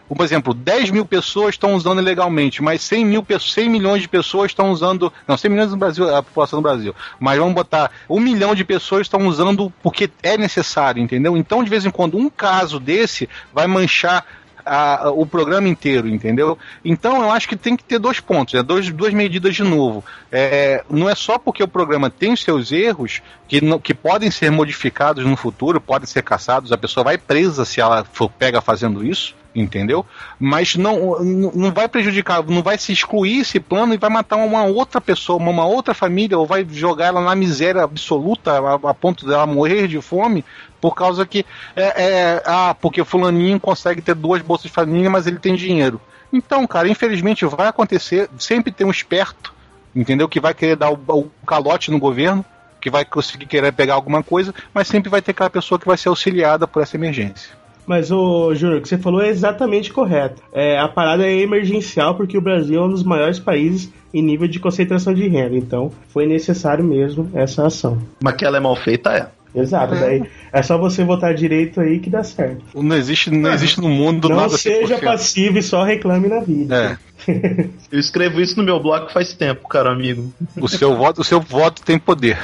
[0.09, 4.51] por exemplo, 10 mil pessoas estão usando ilegalmente, mas 100, mil, 100 milhões de pessoas
[4.51, 5.13] estão usando.
[5.27, 6.95] Não, 100 milhões no Brasil, a população do Brasil.
[7.19, 11.37] Mas vamos botar um milhão de pessoas estão usando porque é necessário, entendeu?
[11.37, 14.25] Então, de vez em quando, um caso desse vai manchar
[14.65, 16.59] a, o programa inteiro, entendeu?
[16.85, 18.63] Então eu acho que tem que ter dois pontos, né?
[18.63, 20.05] dois, duas medidas de novo.
[20.31, 25.25] É, não é só porque o programa tem seus erros que, que podem ser modificados
[25.25, 29.35] no futuro, podem ser caçados, a pessoa vai presa se ela for pega fazendo isso
[29.55, 30.05] entendeu?
[30.39, 34.65] Mas não, não vai prejudicar, não vai se excluir esse plano e vai matar uma
[34.65, 39.27] outra pessoa, uma outra família, ou vai jogar ela na miséria absoluta a, a ponto
[39.27, 40.45] dela morrer de fome
[40.81, 45.27] por causa que é, é, ah, porque fulaninho consegue ter duas bolsas de família, mas
[45.27, 46.01] ele tem dinheiro.
[46.33, 49.55] Então, cara, infelizmente vai acontecer, sempre tem um esperto,
[49.95, 50.29] entendeu?
[50.29, 52.45] Que vai querer dar o, o calote no governo,
[52.81, 55.97] que vai conseguir querer pegar alguma coisa, mas sempre vai ter aquela pessoa que vai
[55.97, 57.64] ser auxiliada por essa emergência.
[57.87, 60.43] Mas, o Júnior, o que você falou é exatamente correto.
[60.53, 64.49] É, a parada é emergencial porque o Brasil é um dos maiores países em nível
[64.49, 65.57] de concentração de renda.
[65.57, 67.99] Então, foi necessário mesmo essa ação.
[68.23, 69.29] Mas que ela é mal feita, é.
[69.55, 72.65] Exato, daí é só você votar direito aí que dá certo.
[72.75, 73.55] Não existe, não é.
[73.55, 76.99] existe no mundo não nada Não seja passivo e só reclame na vida.
[77.27, 77.69] É.
[77.91, 80.33] Eu escrevo isso no meu blog faz tempo, cara amigo.
[80.61, 82.37] O seu voto, o seu voto tem poder.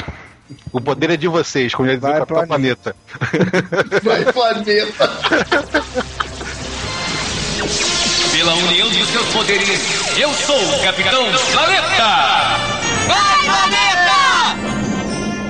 [0.72, 2.97] O poder é de vocês, como já dizia o Capitão Planeta.
[4.02, 5.10] Vai, planeta!
[8.32, 9.68] Pela união de seus poderes,
[10.18, 12.59] eu sou o Capitão Planeta!
[13.06, 13.90] Vai, Planeta!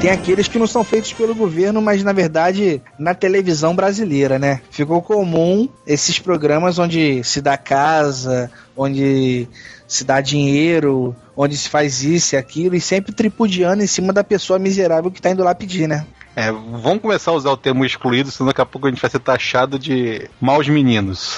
[0.00, 4.62] Tem aqueles que não são feitos pelo governo, mas na verdade na televisão brasileira, né?
[4.70, 9.46] Ficou comum esses programas onde se dá casa, onde
[9.90, 14.22] se dá dinheiro, onde se faz isso e aquilo, e sempre tripudiando em cima da
[14.22, 16.06] pessoa miserável que tá indo lá pedir, né?
[16.36, 19.10] É, vamos começar a usar o termo excluído, senão daqui a pouco a gente vai
[19.10, 21.36] ser taxado de maus meninos.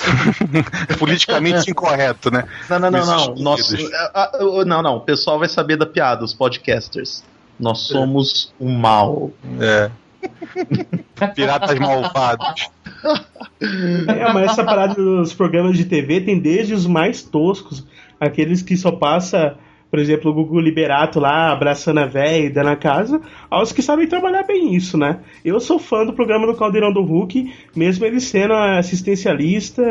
[1.00, 2.44] Politicamente incorreto, né?
[2.68, 3.34] Não, não, não, não.
[3.36, 3.74] Nosso,
[4.66, 4.96] não, não.
[4.96, 7.24] O pessoal vai saber da piada, os podcasters.
[7.58, 9.30] Nós somos o mal.
[9.60, 9.90] É.
[11.34, 12.68] Piratas malvados.
[14.08, 17.84] É, mas essa parada dos programas de TV tem desde os mais toscos,
[18.22, 19.56] aqueles que só passa,
[19.90, 23.20] por exemplo, o Gugu Liberato lá, abraçando a véia e dando a casa,
[23.50, 25.18] aos que sabem trabalhar bem isso, né?
[25.44, 29.82] Eu sou fã do programa do Caldeirão do Hulk, mesmo ele sendo assistencialista,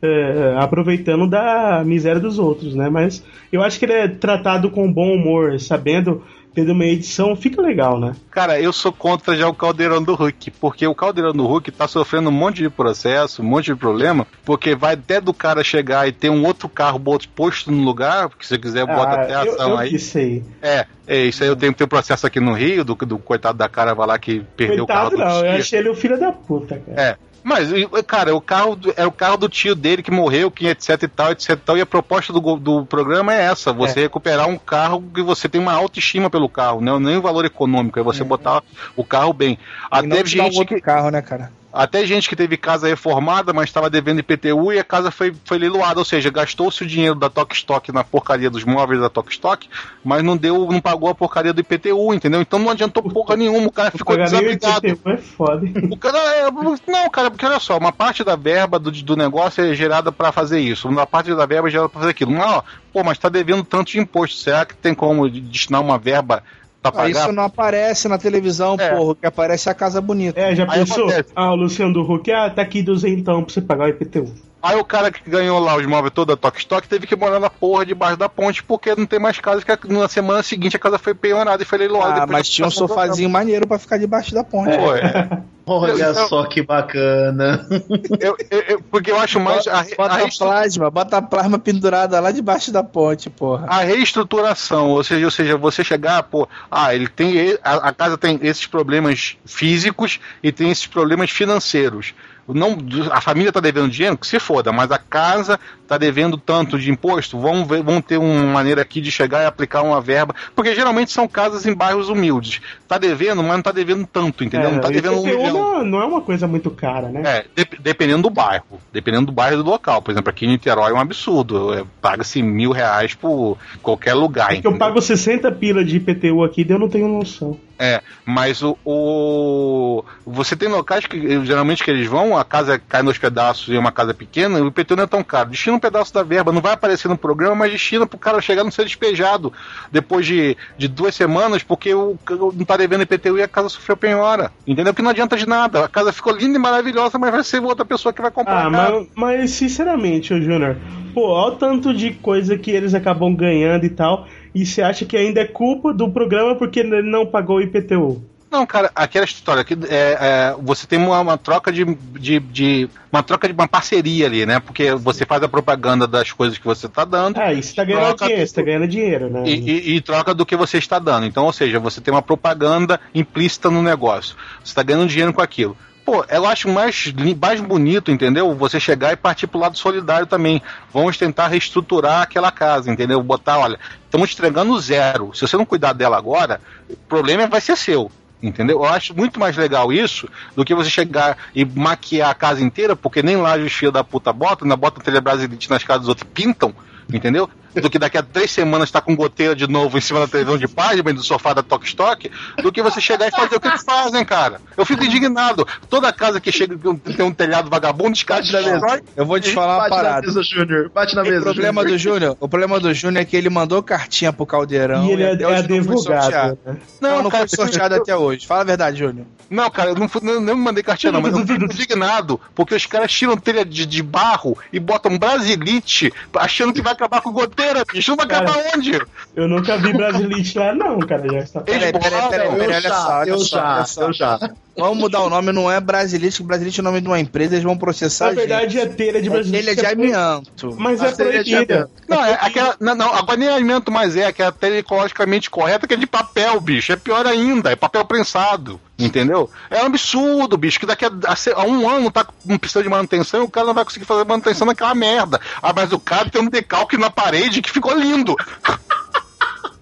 [0.00, 2.88] é, aproveitando da miséria dos outros, né?
[2.88, 6.22] Mas eu acho que ele é tratado com bom humor, sabendo
[6.54, 8.14] tendo uma edição, fica legal, né?
[8.30, 11.88] Cara, eu sou contra já o caldeirão do Hulk, porque o caldeirão do Hulk tá
[11.88, 16.06] sofrendo um monte de processo, um monte de problema, porque vai até do cara chegar
[16.06, 17.00] e ter um outro carro
[17.34, 19.90] posto no lugar, porque se você quiser bota até a Ah, eu, ação eu aí.
[19.90, 20.42] que sei.
[20.60, 23.68] É, é, isso aí eu tenho, tenho processo aqui no Rio, do, do coitado da
[23.68, 26.18] cara vai lá que perdeu Coitado o carro do não, eu achei ele o filho
[26.18, 27.00] da puta, cara.
[27.00, 27.31] É.
[27.42, 27.70] Mas,
[28.06, 31.32] cara, o carro é o carro do tio dele que morreu, que etc e tal,
[31.32, 35.02] etc e tal, e a proposta do, do programa é essa, você recuperar um carro
[35.14, 38.62] que você tem uma autoestima pelo carro, não nem o valor econômico, é você botar
[38.96, 39.52] o carro bem.
[39.52, 39.58] E
[39.90, 41.50] Até não te dá um gente outro que, carro, né, cara?
[41.72, 45.58] Até gente que teve casa reformada, mas estava devendo IPTU e a casa foi, foi
[45.58, 49.32] leiloada, ou seja, gastou-se o dinheiro da Tok Stock na porcaria dos móveis da Tok
[49.32, 49.68] Stock,
[50.04, 52.40] mas não deu, não pagou a porcaria do IPTU, entendeu?
[52.42, 54.86] Então não adiantou porra nenhuma, o cara ficou nem o desabrigado.
[54.86, 55.66] IPTU é foda.
[55.90, 56.50] O cara é,
[56.86, 60.30] não, cara, porque olha só, uma parte da verba do, do negócio é gerada pra
[60.30, 62.32] fazer isso, uma parte da verba é gerada pra fazer aquilo.
[62.32, 62.62] Não, ó,
[62.92, 66.42] pô, mas tá devendo tanto de imposto, será que tem como destinar uma verba
[66.88, 67.10] Ah, pagar?
[67.10, 68.94] isso não aparece na televisão, É.
[68.96, 70.40] porra, que aparece a casa bonita.
[70.40, 71.08] É, já pensou?
[71.34, 74.32] Ah, o Luciano do Huck, ah, tá aqui duzentão pra você pagar o IPTU.
[74.62, 77.40] Aí o cara que ganhou lá os móveis toda a Tok Stock teve que morar
[77.40, 80.76] na porra debaixo da ponte porque não tem mais casa, que a- na semana seguinte
[80.76, 82.22] a casa foi penhorada e foi leiloada.
[82.22, 84.76] Ah, mas tinha um sofazinho maneiro pra ficar debaixo da ponte.
[84.76, 85.42] Pô, é.
[85.64, 87.64] Olha Eu- só que bacana.
[88.20, 89.64] Eu- eu- eu- porque eu acho mais.
[89.68, 93.66] A, a Bota restru- plasma, bota a plasma pendurada lá debaixo da ponte, porra.
[93.68, 98.18] a reestruturação, ou seja, ou seja, você chegar, pô, ah, ele tem a, a casa
[98.18, 102.12] tem esses problemas físicos e tem esses problemas financeiros.
[102.48, 102.76] Não,
[103.10, 106.90] a família tá devendo dinheiro, que se foda, mas a casa tá devendo tanto de
[106.90, 110.74] imposto, vamos ver, vamos ter uma maneira aqui de chegar e aplicar uma verba, porque
[110.74, 112.60] geralmente são casas em bairros humildes.
[112.88, 114.70] Tá devendo, mas não tá devendo tanto, entendeu?
[114.72, 115.52] não tá É, devendo um IPTU milhão.
[115.52, 117.22] não, não é uma coisa muito cara, né?
[117.24, 118.64] É, dep- dependendo do bairro.
[118.92, 120.00] Dependendo do bairro e do local.
[120.02, 121.72] Por exemplo, aqui em Niterói é um absurdo.
[121.74, 124.52] É, Paga-se mil reais por qualquer lugar.
[124.54, 127.56] É eu pago 60 pila de IPTU aqui e eu não tenho noção.
[127.78, 133.02] É, mas o, o- Você tem locais que geralmente que eles vão, a casa cai
[133.02, 135.50] nos pedaços e é uma casa pequena, e o IPTU não é tão caro.
[135.50, 138.62] Destina um pedaço da verba, não vai aparecer no programa, mas destina pro cara chegar
[138.64, 139.52] não ser despejado
[139.90, 142.16] depois de, de duas semanas, porque o,
[142.54, 144.50] não tá devendo IPTU e a casa sofreu penhora.
[144.66, 144.94] Entendeu?
[144.94, 145.84] Que não adianta de nada.
[145.84, 148.66] A casa ficou linda e maravilhosa, mas vai ser outra pessoa que vai comprar.
[148.66, 150.76] Ah, mas, mas sinceramente, ô Júnior,
[151.14, 155.04] pô, olha o tanto de coisa que eles acabam ganhando e tal, e você acha
[155.04, 158.22] que ainda é culpa do programa porque ele não pagou o IPTU?
[158.50, 162.88] Não, cara, aquela história que é, é, você tem uma, uma troca de, de, de-
[163.10, 164.60] uma troca de uma parceria ali, né?
[164.60, 167.82] Porque você faz a propaganda das coisas que você está dando Ah, e você tá
[167.82, 169.42] ganhando dinheiro, do- você tá ganhando dinheiro, né?
[169.46, 171.24] e, e- e troca do que você está dando.
[171.24, 174.36] Então, ou seja, você tem uma propaganda implícita no negócio.
[174.62, 175.74] Você está ganhando dinheiro com aquilo.
[176.04, 178.52] Pô, eu acho mais, mais bonito, entendeu?
[178.56, 180.60] Você chegar e partir pro lado solidário também.
[180.92, 183.22] Vamos tentar reestruturar aquela casa, entendeu?
[183.22, 185.32] Botar, olha, estamos entregando zero.
[185.32, 188.10] Se você não cuidar dela agora, o problema vai ser seu.
[188.42, 188.78] Entendeu?
[188.78, 192.96] Eu acho muito mais legal isso do que você chegar e maquiar a casa inteira,
[192.96, 196.08] porque nem lá os filhos da puta botam, ainda botam Telebrás Elite nas casas dos
[196.08, 196.74] outros pintam,
[197.16, 197.48] entendeu?
[197.74, 200.58] Do que daqui a três semanas tá com goteira de novo em cima da televisão
[200.58, 202.30] de página do sofá da Tok Stock,
[202.62, 204.60] do que você chegar e fazer o que eles fazem, cara.
[204.76, 205.66] Eu fico indignado.
[205.88, 206.76] Toda casa que chega
[207.16, 208.80] tem um telhado vagabundo, os caras Bate na mesa.
[208.80, 209.02] destroem.
[209.16, 210.26] Eu vou te falar uma parada.
[210.26, 210.90] mesa.
[210.94, 211.42] Bate na O mesa.
[211.44, 211.96] problema Júnior.
[211.96, 215.22] do Júnior, o problema do Júnior é que ele mandou cartinha pro Caldeirão E ele
[215.22, 216.02] é, é não advogado.
[216.02, 216.58] sorteado.
[216.66, 216.76] né?
[217.00, 218.46] Não, não cara, foi sorteado até hoje.
[218.46, 219.26] Fala a verdade, Júnior.
[219.48, 222.74] Não, cara, eu não, fui, não, não mandei cartinha, não, mas eu fico indignado, porque
[222.74, 227.32] os caras tiram telha de, de barro e botam brasilite achando que vai acabar com
[227.32, 228.14] goteira, bicho.
[228.16, 229.00] Vai Cara, acabar onde?
[229.34, 231.28] Eu nunca vi Brasilite lá, não, cara.
[231.28, 233.84] Já está Peraí, peraí, peraí, peraí, Eu olha já, só, olha eu só, já, olha
[233.86, 234.02] só.
[234.02, 234.50] eu já.
[234.76, 237.54] Vamos mudar o nome, não é Brasilite, que Brasilite é o nome de uma empresa,
[237.54, 238.48] eles vão processar Na a gente.
[238.48, 239.64] verdade, é telha de É Brasilite.
[239.64, 240.74] telha de amianto.
[240.78, 241.90] Mas A é proibida.
[242.08, 242.74] Não, é aquela.
[242.80, 246.58] Não, não, agora nem alimento mais é, aquela telha ecologicamente correta que é de papel,
[246.60, 246.90] bicho.
[246.92, 248.80] É pior ainda, é papel prensado.
[248.98, 249.50] Entendeu?
[249.68, 251.10] É um absurdo, bicho, que daqui a,
[251.56, 254.24] a um ano tá com precisando de manutenção e o cara não vai conseguir fazer
[254.24, 255.40] manutenção naquela merda.
[255.60, 258.36] Ah, mas o cara tem um decalque na parede que ficou lindo.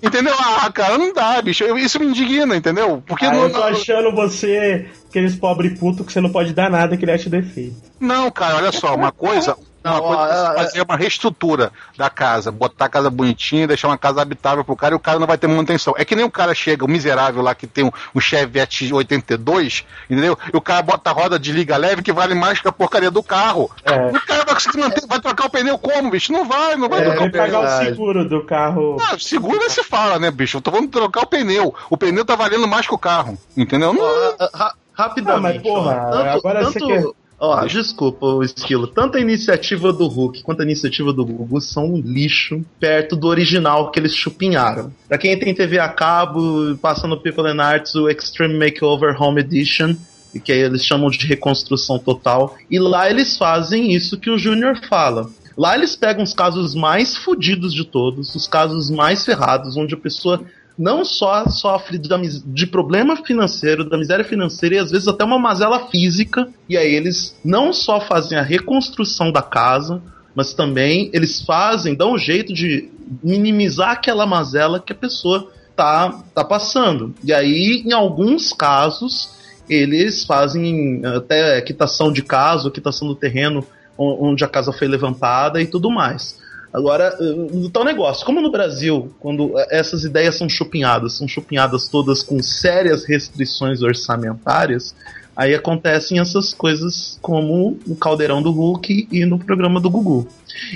[0.03, 0.35] Entendeu?
[0.39, 1.63] Ah, cara, não dá, bicho.
[1.63, 3.03] Eu- Isso me indigna, entendeu?
[3.07, 6.71] Porque Ah, não, eu tô achando você, aqueles pobre puto que você não pode dar
[6.71, 7.77] nada que ele acha defeito.
[8.01, 9.57] Não, cara, olha só, uma coisa.
[9.83, 13.89] Uma Não, coisa é você fazer uma reestrutura da casa, botar a casa bonitinha, deixar
[13.89, 15.95] uma casa habitável pro cara e o cara não vai ter manutenção.
[15.97, 19.85] É que nem o cara chega, o miserável lá que tem um, um Chevette 82,
[20.11, 20.39] entendeu?
[20.53, 23.11] E o cara bota a roda de liga leve que vale mais que a porcaria
[23.11, 23.71] do carro.
[23.85, 24.09] É.
[24.09, 26.31] O cara vai conseguir manter, vai trocar o pneu como, bicho?
[26.33, 27.45] Não vai, não vai É, trocar o pneu.
[27.47, 28.97] pagar o seguro do carro.
[29.01, 30.59] Ah, segura se fala, né, bicho?
[30.59, 31.75] Eu tô falando de trocar o pneu.
[31.89, 33.95] O pneu tá valendo mais que o carro, entendeu?
[33.95, 35.59] Não, ra- ra- rapidamente.
[35.59, 38.87] Ah, mas porra, tanto, agora você tanto, quer- Ó, desculpa, o esquilo.
[38.87, 43.29] Tanto a iniciativa do Hulk quanto a iniciativa do Gugu são um lixo perto do
[43.29, 44.93] original que eles chupinharam.
[45.09, 49.97] Pra quem tem TV a cabo, passa no Pickle Arts o Extreme Makeover Home Edition,
[50.45, 52.59] que aí eles chamam de reconstrução total.
[52.71, 55.31] E lá eles fazem isso que o Júnior fala.
[55.57, 59.99] Lá eles pegam os casos mais fodidos de todos, os casos mais ferrados, onde a
[59.99, 60.45] pessoa
[60.81, 62.09] não só sofre de,
[62.47, 66.49] de, problema financeiro, da miséria financeira e às vezes até uma mazela física.
[66.67, 70.03] E aí eles não só fazem a reconstrução da casa,
[70.35, 72.89] mas também eles fazem, dão um jeito de
[73.23, 77.15] minimizar aquela mazela que a pessoa tá, tá passando.
[77.23, 79.33] E aí, em alguns casos,
[79.69, 83.67] eles fazem até quitação de casa, quitação do terreno
[83.99, 86.40] onde a casa foi levantada e tudo mais.
[86.73, 92.23] Agora, no tal negócio, como no Brasil, quando essas ideias são chupinhadas, são chupinhadas todas
[92.23, 94.95] com sérias restrições orçamentárias,
[95.35, 100.29] aí acontecem essas coisas como o Caldeirão do Hulk e no programa do Gugu.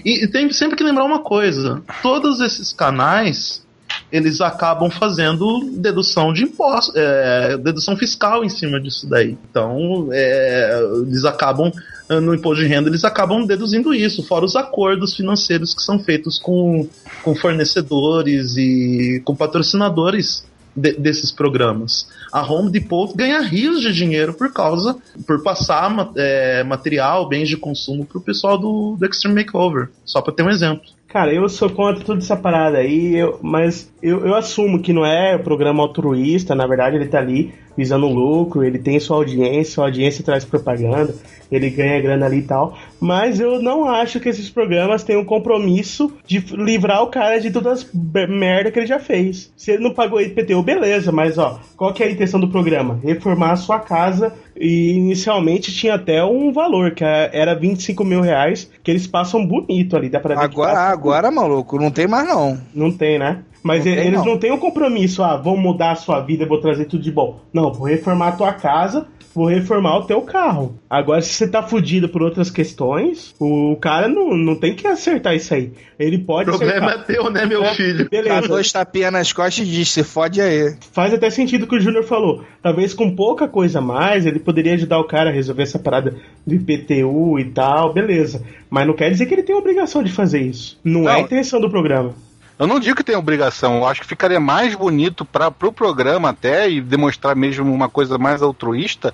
[0.04, 3.64] E, e tem sempre que lembrar uma coisa: todos esses canais
[4.10, 9.36] eles acabam fazendo dedução de impostos, é, dedução fiscal em cima disso daí.
[9.50, 11.72] Então, é, eles acabam
[12.08, 16.38] no imposto de renda, eles acabam deduzindo isso, fora os acordos financeiros que são feitos
[16.38, 16.86] com,
[17.22, 22.08] com fornecedores e com patrocinadores de, desses programas.
[22.32, 27.56] A Home Depot ganha rios de dinheiro por causa, por passar é, material, bens de
[27.56, 30.84] consumo para o pessoal do, do Extreme Makeover, só para ter um exemplo.
[31.08, 35.06] Cara, eu sou contra toda essa parada aí, eu, mas eu, eu assumo que não
[35.06, 39.86] é programa altruísta, na verdade ele tá ali visando lucro, ele tem sua audiência, a
[39.86, 41.14] audiência traz propaganda,
[41.50, 42.76] ele ganha grana ali e tal.
[43.00, 47.80] Mas eu não acho que esses programas tenham compromisso de livrar o cara de todas
[47.84, 47.90] as
[48.28, 49.52] merda que ele já fez.
[49.56, 52.98] Se ele não pagou IPTU, beleza, mas ó, qual que é a intenção do programa?
[53.02, 58.70] Reformar a sua casa e inicialmente tinha até um valor, que era 25 mil reais,
[58.82, 62.58] que eles passam bonito ali, dá pra ver Agora, agora, maluco, não tem mais não.
[62.74, 63.42] Não tem, né?
[63.64, 64.26] Mas não eles não.
[64.26, 67.40] não têm um compromisso, ah, vou mudar a sua vida, vou trazer tudo de bom.
[67.50, 70.78] Não, vou reformar a tua casa, vou reformar o teu carro.
[70.88, 75.34] Agora, se você tá fudido por outras questões, o cara não, não tem que acertar
[75.34, 75.72] isso aí.
[75.98, 77.00] Ele pode O problema acertar.
[77.00, 78.06] é teu, né, meu é, filho?
[78.10, 78.42] Beleza.
[78.42, 80.76] Dá dois tapinhas nas costas e diz, se fode aí.
[80.92, 82.44] Faz até sentido o que o Júnior falou.
[82.62, 86.14] Talvez com pouca coisa a mais, ele poderia ajudar o cara a resolver essa parada
[86.46, 88.42] do IPTU e tal, beleza.
[88.68, 90.78] Mas não quer dizer que ele tem a obrigação de fazer isso.
[90.84, 91.10] Não, não.
[91.10, 92.14] é a intenção do programa.
[92.58, 95.72] Eu não digo que tem obrigação, eu acho que ficaria mais bonito para o pro
[95.72, 99.12] programa até e demonstrar mesmo uma coisa mais altruísta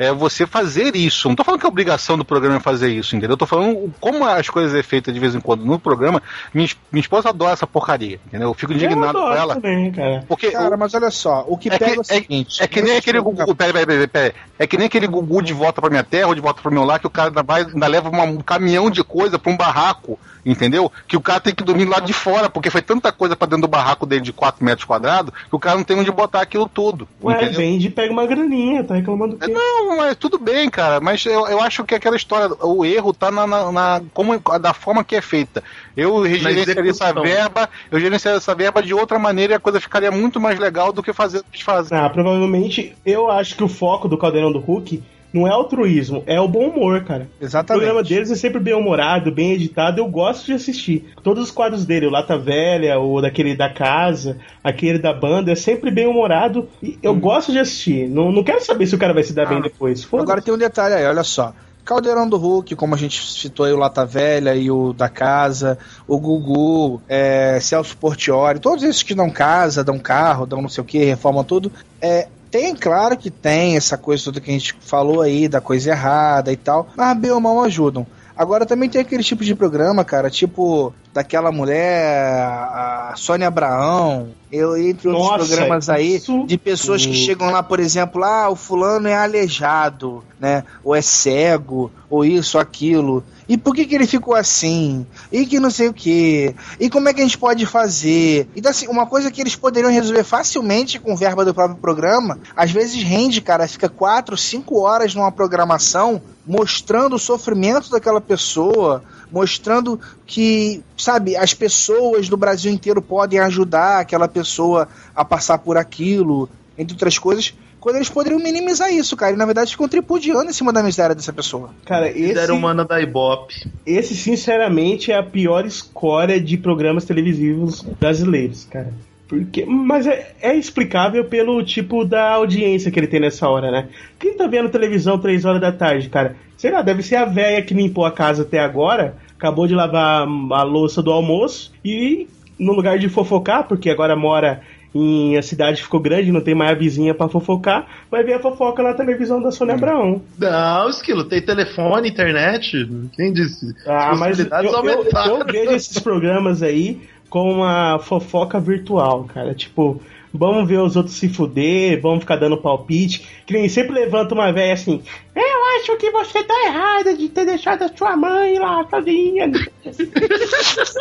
[0.00, 1.28] é você fazer isso.
[1.28, 3.34] Não tô falando que é obrigação do programa fazer isso, entendeu?
[3.34, 6.22] Eu tô falando como as coisas é feitas de vez em quando no programa.
[6.54, 8.48] Minha, minha esposa adora essa porcaria, entendeu?
[8.48, 9.54] Eu fico indignado eu com ela.
[9.56, 10.24] Também, cara.
[10.26, 12.62] Porque cara, o, mas olha só, o que é pega que, é o seguinte.
[12.62, 13.54] É, é que nem aquele Gugu.
[13.54, 16.34] Pera, pera, pera, pera, É que nem aquele Gugu de volta pra minha terra ou
[16.34, 18.90] de volta pro meu lar, que o cara ainda, vai, ainda leva uma, um caminhão
[18.90, 20.90] de coisa pra um barraco, entendeu?
[21.06, 23.62] Que o cara tem que dormir lá de fora, porque foi tanta coisa pra dentro
[23.62, 26.68] do barraco dele de 4 metros quadrados, que o cara não tem onde botar aquilo
[26.68, 27.08] tudo.
[27.22, 27.60] Ué, entendeu?
[27.60, 29.52] vende e pega uma graninha, tá reclamando do quê?
[29.52, 33.30] Não, mas tudo bem, cara, mas eu, eu acho que aquela história, o erro tá
[33.30, 35.62] na, na, na como, da forma que é feita.
[35.96, 40.10] Eu gerenciaria essa verba, eu gerenciaria essa verba de outra maneira e a coisa ficaria
[40.10, 41.42] muito mais legal do que fazer.
[41.90, 45.02] Ah, provavelmente, eu acho que o foco do Caldeirão do Hulk
[45.32, 47.28] não é altruísmo, é o bom humor, cara.
[47.40, 47.82] Exatamente.
[47.82, 51.12] O programa deles é sempre bem humorado, bem editado, eu gosto de assistir.
[51.22, 55.54] Todos os quadros dele, o Lata Velha, o daquele da casa, aquele da banda, é
[55.54, 57.20] sempre bem humorado e eu hum.
[57.20, 58.08] gosto de assistir.
[58.08, 60.06] Não, não quero saber se o cara vai se dar ah, bem depois.
[60.12, 61.52] Agora tem um detalhe aí, olha só.
[61.84, 65.78] Caldeirão do Hulk, como a gente citou aí o Lata Velha e o da Casa,
[66.06, 70.82] o Gugu, é, Celso Portiori, todos esses que dão casa, dão carro, dão não sei
[70.82, 74.76] o que, reformam tudo, é, tem, claro que tem essa coisa toda que a gente
[74.80, 78.06] falou aí, da coisa errada e tal, mas bem ou mal ajudam.
[78.36, 84.76] Agora também tem aquele tipo de programa, cara, tipo daquela mulher, a Sônia Abraão, eu,
[84.76, 86.44] entre outros Nossa, programas aí, isso...
[86.46, 90.64] de pessoas que chegam lá, por exemplo, ah, o fulano é aleijado, né?
[90.82, 93.22] Ou é cego, ou isso, aquilo.
[93.48, 95.06] E por que, que ele ficou assim?
[95.30, 96.54] E que não sei o que.
[96.78, 98.48] E como é que a gente pode fazer?
[98.54, 102.70] Então, assim, uma coisa que eles poderiam resolver facilmente com verba do próprio programa, às
[102.70, 110.00] vezes rende, cara, fica quatro, cinco horas numa programação mostrando o sofrimento daquela pessoa, mostrando
[110.26, 116.48] que, sabe, as pessoas do Brasil inteiro podem ajudar aquela pessoa a passar por aquilo,
[116.78, 119.32] entre outras coisas quando eles poderiam minimizar isso, cara.
[119.32, 121.70] E na verdade ficam tripudiando em cima da miséria dessa pessoa.
[121.86, 122.38] Cara, esse.
[122.38, 123.68] Era humana da Ibope.
[123.86, 128.92] Esse, sinceramente, é a pior escória de programas televisivos brasileiros, cara.
[129.26, 133.88] Porque, mas é, é explicável pelo tipo da audiência que ele tem nessa hora, né?
[134.18, 136.36] Quem tá vendo televisão três horas da tarde, cara?
[136.56, 140.28] Sei lá, deve ser a véia que limpou a casa até agora, acabou de lavar
[140.52, 144.60] a louça do almoço e no lugar de fofocar, porque agora mora
[144.94, 148.40] em a cidade ficou grande, não tem mais a vizinha pra fofocar, vai ver a
[148.40, 150.20] fofoca na televisão da Sônia Abraão.
[150.38, 152.86] Não, Esquilo, tem telefone, internet.
[153.14, 153.74] Quem disse?
[153.86, 157.00] Ah, As mas eu, eu, eu vejo esses programas aí
[157.30, 159.54] com uma fofoca virtual, cara.
[159.54, 160.02] Tipo,
[160.32, 163.26] vamos ver os outros se fuder, vamos ficar dando palpite.
[163.46, 165.02] Que nem sempre levanta uma velha assim.
[165.34, 169.50] Eu acho que você tá errada de ter deixado a sua mãe lá sozinha.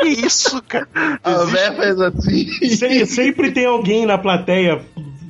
[0.02, 0.88] Que isso, cara?
[1.24, 2.48] A véia faz assim.
[2.68, 4.82] Se- sempre tem alguém na plateia,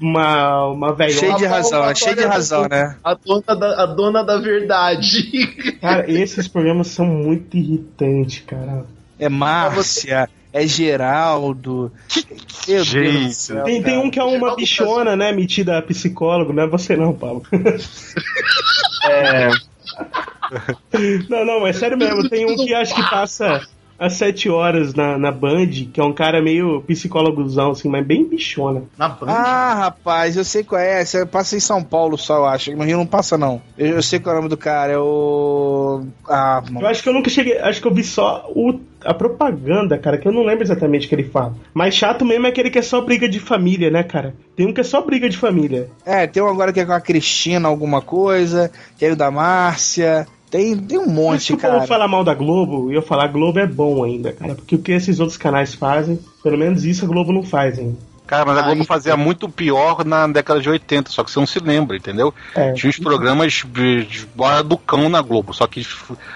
[0.02, 1.12] uma, uma velha.
[1.12, 2.96] Cheio de razão, cheio de razão, né?
[3.04, 5.48] A dona da, a dona da verdade.
[5.82, 8.86] Cara, esses programas são muito irritantes, cara.
[9.18, 11.92] É Márcia, é Geraldo.
[12.68, 15.32] Meu do Gente, céu, Tem, tem um que é uma Geraldo bichona, né?
[15.32, 17.44] Metida a psicólogo, não é você não, Paulo.
[19.12, 19.50] É,
[21.30, 22.28] Não, não, é sério mesmo.
[22.30, 23.62] Tem um que acho que passa
[23.98, 28.24] às sete horas na, na Band, que é um cara meio psicólogozão, assim, mas bem
[28.24, 28.84] bichona.
[28.98, 29.28] Na Band.
[29.30, 31.04] Ah, rapaz, eu sei qual é.
[31.04, 32.76] Você passa em São Paulo só, eu acho.
[32.76, 33.62] No Rio não passa, não.
[33.78, 34.94] Eu, eu sei qual é o nome do cara.
[34.94, 36.06] É o.
[36.28, 37.58] Ah, Eu acho que eu nunca cheguei.
[37.60, 41.10] Acho que eu vi só o, a propaganda, cara, que eu não lembro exatamente o
[41.10, 41.56] que ele fala.
[41.74, 44.36] Mas chato mesmo é aquele que é só briga de família, né, cara?
[44.56, 45.90] Tem um que é só briga de família.
[46.06, 48.72] É, tem um agora que é com a Cristina alguma coisa.
[48.98, 50.28] Tem o da Márcia.
[50.50, 51.88] Tem, tem um monte, Se o povo cara.
[51.88, 54.56] falar mal da Globo, e eu falar Globo é bom ainda, cara.
[54.56, 57.98] Porque o que esses outros canais fazem, pelo menos isso a Globo não faz ainda.
[58.30, 61.39] Cara, mas a Globo Aí- fazia muito pior na década de 80, só que você
[61.39, 62.31] não se lembra, entendeu?
[62.53, 62.73] É.
[62.73, 65.84] Tinha uns programas de, de hora do cão na Globo, só que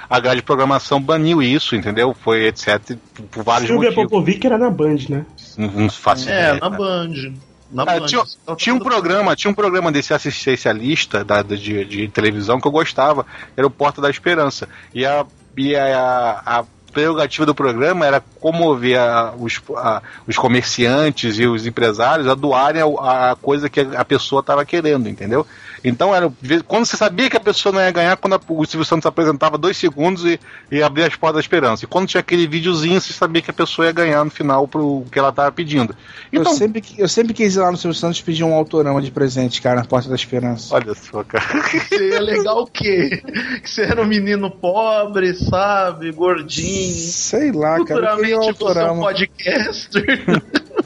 [0.10, 2.16] a grade de programação baniu isso, entendeu?
[2.20, 2.98] Foi etc.
[3.30, 4.10] por vários Silvia motivos.
[4.10, 5.24] Popovic era na Band, né?
[5.56, 6.78] Não, não faço É, ideia, na cara.
[6.78, 7.34] Band.
[7.72, 8.06] Na Cara, Band.
[8.08, 12.60] tinha, Tá tinha um programa, tinha um programa desse assistencialista da, da- de, de televisão
[12.60, 13.24] que eu gostava,
[13.56, 14.68] era o Porta da Esperança.
[14.94, 15.26] E a,
[15.56, 16.64] e a, a
[16.94, 22.82] prerrogativa do programa era comover a- os, a- os comerciantes e os empresários a doarem
[22.82, 25.46] a, a coisa que a pessoa estava querendo, entendeu?
[25.84, 26.32] Então era
[26.68, 29.58] quando você sabia que a pessoa não ia ganhar, quando a- o Silvio Santos apresentava
[29.58, 30.40] dois segundos e,
[30.72, 31.84] e abria as portas da esperança.
[31.84, 35.04] E quando tinha aquele videozinho, você sabia que a pessoa ia ganhar no final pro
[35.12, 35.96] que ela estava pedindo.
[36.32, 39.12] Então, Eu, sempre, eu sempre quis ir lá no Silvio Santos pedir um autorama de
[39.12, 40.74] presente, cara, na Porta da Esperança.
[40.74, 41.44] olha só, cara.
[41.90, 43.22] Seria legal o quê?
[43.62, 46.12] Que você era um menino pobre, sabe?
[46.12, 46.94] Gordinho.
[46.94, 50.24] Sei lá, cara, um Futuramente você é um podcaster.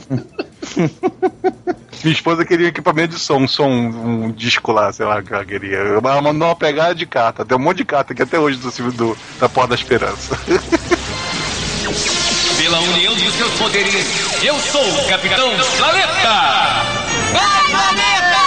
[2.03, 5.43] Minha esposa queria equipamento de som, um som, um disco lá, sei lá, que ela
[5.43, 5.77] queria.
[5.77, 7.43] Ela mandou uma pegada de carta.
[7.43, 10.37] Tem um monte de carta aqui até hoje do, do da Porta da Esperança.
[12.57, 14.05] Pela união de seus poderes,
[14.43, 16.83] eu sou o Capitão Planeta!
[17.31, 18.46] Vai, planeta!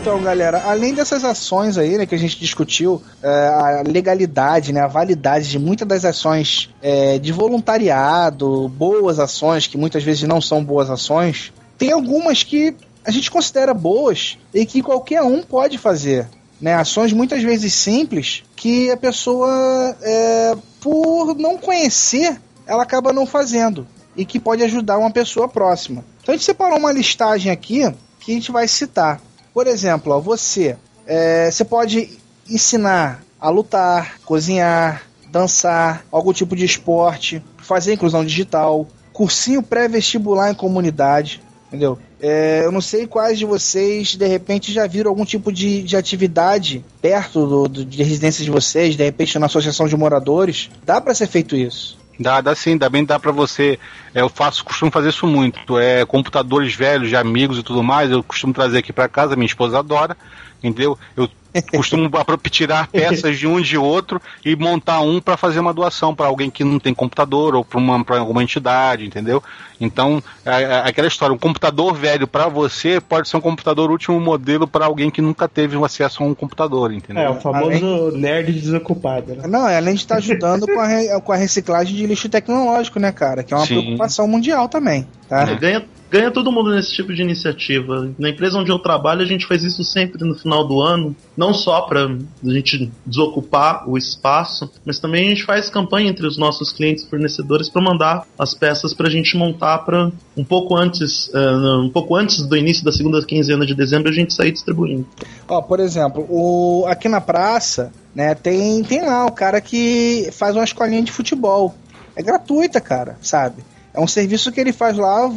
[0.00, 4.80] Então, galera, além dessas ações aí, né, que a gente discutiu, é, a legalidade, né,
[4.80, 10.40] a validade de muitas das ações é, de voluntariado, boas ações, que muitas vezes não
[10.40, 12.74] são boas ações, tem algumas que
[13.04, 16.26] a gente considera boas e que qualquer um pode fazer.
[16.58, 23.26] Né, ações muitas vezes simples que a pessoa, é, por não conhecer, ela acaba não
[23.26, 23.86] fazendo
[24.16, 26.02] e que pode ajudar uma pessoa próxima.
[26.22, 27.82] Então a gente separou uma listagem aqui
[28.18, 29.20] que a gente vai citar.
[29.52, 32.18] Por exemplo, ó, você, é, você pode
[32.48, 40.54] ensinar a lutar, cozinhar, dançar, algum tipo de esporte, fazer inclusão digital, cursinho pré-vestibular em
[40.54, 41.98] comunidade, entendeu?
[42.20, 45.96] É, eu não sei quais de vocês, de repente, já viram algum tipo de, de
[45.96, 50.68] atividade perto do, do- de residência de vocês, de repente na associação de moradores.
[50.84, 51.98] Dá para ser feito isso.
[52.20, 53.78] Dá, dá sim, também dá pra você.
[54.14, 55.78] é, Eu faço, costumo fazer isso muito.
[55.78, 58.10] É computadores velhos de amigos e tudo mais.
[58.10, 60.14] Eu costumo trazer aqui pra casa, minha esposa adora,
[60.62, 60.98] entendeu?
[61.16, 61.26] Eu
[61.70, 62.10] costumo
[62.50, 66.50] tirar peças de um de outro e montar um pra fazer uma doação pra alguém
[66.50, 69.42] que não tem computador ou para alguma entidade, entendeu?
[69.80, 74.20] Então, é, é aquela história, um computador velho pra você pode ser um computador último
[74.20, 77.22] modelo pra alguém que nunca teve um acesso a um computador, entendeu?
[77.22, 79.46] É, o famoso nerd desocupado, né?
[79.48, 82.98] Não, é além de estar ajudando com a, re- com a reciclagem de lixo tecnológico,
[83.00, 83.42] né, cara?
[83.42, 83.80] Que é uma Sim.
[83.80, 85.42] preocupação mundial também, tá?
[85.50, 88.10] É, ganha, ganha todo mundo nesse tipo de iniciativa.
[88.18, 91.14] Na empresa onde eu trabalho, a gente faz isso sempre no final do ano.
[91.36, 96.26] Não só para a gente desocupar o espaço, mas também a gente faz campanha entre
[96.26, 100.44] os nossos clientes e fornecedores para mandar as peças para a gente montar para um
[100.44, 104.34] pouco antes, eh, um pouco antes do início da segunda quinzena de dezembro a gente
[104.34, 105.06] sair distribuindo.
[105.48, 110.56] Ó, por exemplo, o, aqui na praça, né, tem, tem lá o cara que faz
[110.56, 111.74] uma escolinha de futebol.
[112.16, 113.62] É gratuita, cara, sabe?
[113.92, 115.28] É um serviço que ele faz lá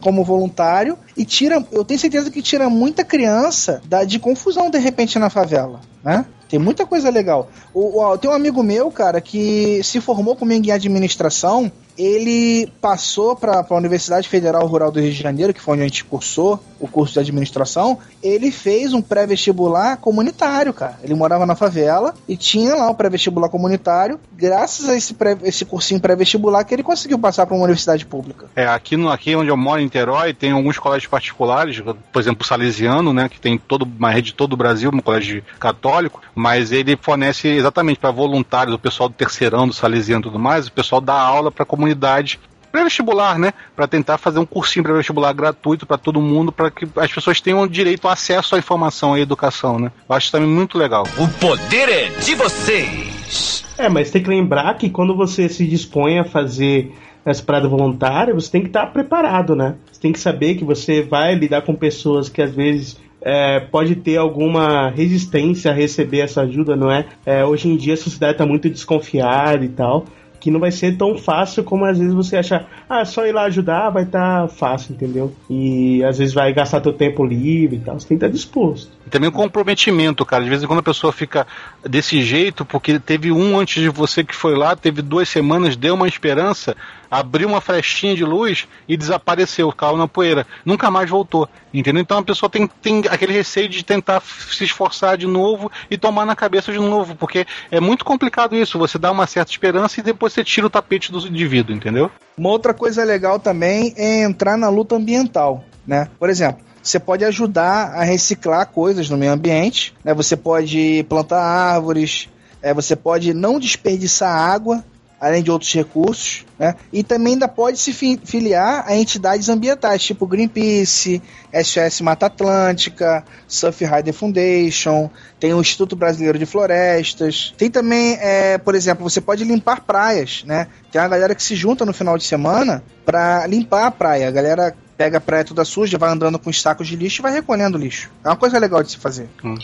[0.00, 4.78] como voluntário e tira, eu tenho certeza que tira muita criança da, de confusão de
[4.78, 6.24] repente na favela, né?
[6.48, 7.50] Tem muita coisa legal.
[7.74, 13.34] O, o, tem um amigo meu, cara, que se formou comigo em administração ele passou
[13.34, 16.60] para a Universidade Federal Rural do Rio de Janeiro, que foi onde a gente cursou
[16.78, 17.98] o curso de administração.
[18.22, 20.96] Ele fez um pré-vestibular comunitário, cara.
[21.02, 24.20] Ele morava na favela e tinha lá o pré-vestibular comunitário.
[24.32, 28.46] Graças a esse, pré, esse cursinho pré-vestibular que ele conseguiu passar para uma universidade pública.
[28.54, 31.80] É, aqui, no, aqui onde eu moro, em Niterói, tem alguns colégios particulares,
[32.12, 35.00] por exemplo, o Salesiano, né, que tem todo, uma rede de todo o Brasil, um
[35.00, 40.24] colégio católico, mas ele fornece exatamente para voluntários, o pessoal do terceirão, do Salesiano e
[40.24, 42.40] tudo mais, o pessoal dá aula para comunidade comunidade
[42.70, 43.52] pré-vestibular, né?
[43.74, 47.66] Para tentar fazer um cursinho pré-vestibular gratuito para todo mundo, para que as pessoas tenham
[47.66, 49.90] direito ao acesso à informação e à educação, né?
[50.06, 51.04] Eu acho também muito legal.
[51.16, 53.64] O poder é de vocês!
[53.78, 56.92] É, mas tem que lembrar que quando você se dispõe a fazer
[57.24, 59.76] essa parada voluntária, você tem que estar preparado, né?
[59.98, 63.96] Você tem que saber que você vai lidar com pessoas que às vezes é, pode
[63.96, 67.04] ter alguma resistência a receber essa ajuda, não é?
[67.26, 70.06] é hoje em dia a sociedade está muito desconfiada e tal
[70.40, 73.42] que não vai ser tão fácil como às vezes você acha, ah, só ir lá
[73.46, 75.34] ajudar vai estar tá fácil, entendeu?
[75.50, 78.90] E às vezes vai gastar teu tempo livre e tal, você tem que estar disposto.
[79.06, 80.44] E também o comprometimento, cara.
[80.44, 81.46] De vez em quando a pessoa fica
[81.82, 85.94] desse jeito, porque teve um antes de você que foi lá, teve duas semanas, deu
[85.94, 86.76] uma esperança,
[87.10, 90.46] abriu uma flechinha de luz e desapareceu, caiu na poeira.
[90.64, 91.48] Nunca mais voltou.
[91.72, 92.00] Entendeu?
[92.02, 96.24] Então a pessoa tem, tem aquele receio de tentar se esforçar de novo e tomar
[96.24, 98.78] na cabeça de novo, porque é muito complicado isso.
[98.78, 102.10] Você dá uma certa esperança e depois você tira o tapete do indivíduo, entendeu?
[102.36, 106.08] Uma outra coisa legal também é entrar na luta ambiental, né?
[106.18, 110.14] Por exemplo, você pode ajudar a reciclar coisas no meio ambiente, né?
[110.14, 112.28] Você pode plantar árvores,
[112.62, 114.82] é, você pode não desperdiçar água,
[115.20, 116.76] além de outros recursos, né?
[116.92, 121.20] E também ainda pode se filiar a entidades ambientais, tipo Greenpeace,
[121.52, 127.54] SOS Mata Atlântica, Surf Rider Foundation, tem o Instituto Brasileiro de Florestas.
[127.56, 130.68] Tem também, é, por exemplo, você pode limpar praias, né?
[130.90, 134.28] Tem uma galera que se junta no final de semana para limpar a praia.
[134.28, 137.22] A galera pega a praia toda suja, vai andando com os sacos de lixo e
[137.22, 138.10] vai recolhendo lixo.
[138.24, 139.28] É uma coisa legal de se fazer.
[139.44, 139.56] Hum.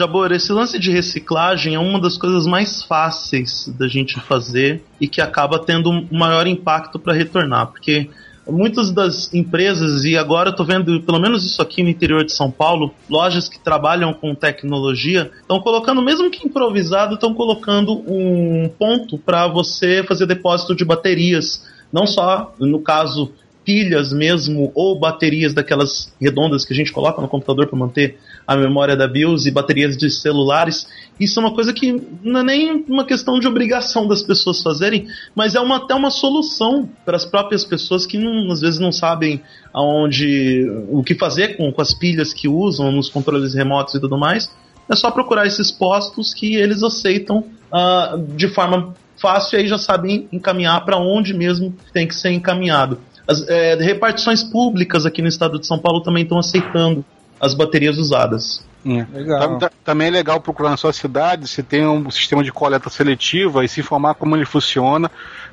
[0.00, 5.06] Jabor, esse lance de reciclagem é uma das coisas mais fáceis da gente fazer e
[5.06, 8.08] que acaba tendo um maior impacto para retornar, porque
[8.48, 12.32] muitas das empresas, e agora eu tô vendo pelo menos isso aqui no interior de
[12.32, 18.70] São Paulo, lojas que trabalham com tecnologia, estão colocando, mesmo que improvisado, estão colocando um
[18.78, 21.68] ponto para você fazer depósito de baterias.
[21.92, 23.34] Não só, no caso,
[23.66, 28.18] pilhas mesmo ou baterias daquelas redondas que a gente coloca no computador para manter
[28.50, 30.88] a memória da BIOS e baterias de celulares.
[31.20, 35.06] Isso é uma coisa que não é nem uma questão de obrigação das pessoas fazerem,
[35.36, 38.90] mas é uma, até uma solução para as próprias pessoas que não, às vezes não
[38.90, 39.40] sabem
[39.72, 44.18] aonde o que fazer com, com as pilhas que usam nos controles remotos e tudo
[44.18, 44.50] mais.
[44.90, 49.78] É só procurar esses postos que eles aceitam uh, de forma fácil e aí já
[49.78, 52.98] sabem encaminhar para onde mesmo tem que ser encaminhado.
[53.28, 57.04] As é, repartições públicas aqui no estado de São Paulo também estão aceitando
[57.40, 58.64] as baterias usadas.
[58.84, 59.06] É.
[59.12, 59.58] Legal.
[59.84, 63.68] Também é legal procurar na sua cidade se tem um sistema de coleta seletiva e
[63.68, 65.10] se informar como ele funciona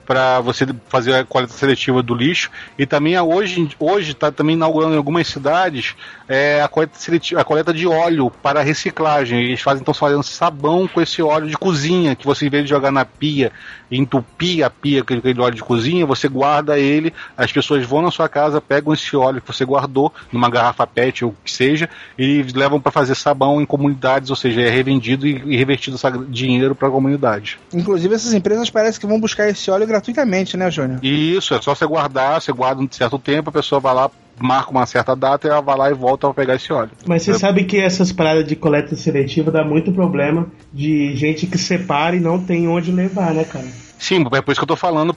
[0.07, 2.49] para você fazer a coleta seletiva do lixo.
[2.79, 5.95] E também hoje hoje está também inaugurando em algumas cidades
[6.29, 9.43] é, a, coleta seletiva, a coleta de óleo para reciclagem.
[9.43, 12.69] Eles fazem então fazendo sabão com esse óleo de cozinha que você em vez de
[12.69, 13.51] jogar na pia
[13.91, 18.11] entupir a pia com aquele óleo de cozinha, você guarda ele, as pessoas vão na
[18.11, 21.89] sua casa, pegam esse óleo que você guardou numa garrafa PET ou o que seja
[22.17, 26.75] e levam para fazer sabão em comunidades, ou seja, é revendido e, revertido esse dinheiro
[26.75, 27.59] para a comunidade.
[27.73, 31.03] Inclusive essas empresas parecem que vão buscar esse óleo gratuitamente, né, Júnior?
[31.03, 34.09] Isso, é só você guardar, você guarda um certo tempo, a pessoa vai lá,
[34.39, 36.91] marca uma certa data e ela vai lá e volta para pegar esse óleo.
[37.05, 37.39] Mas você é.
[37.39, 42.19] sabe que essas paradas de coleta seletiva dá muito problema de gente que separa e
[42.19, 43.67] não tem onde levar, né, cara?
[43.97, 45.13] Sim, é por isso que eu tô falando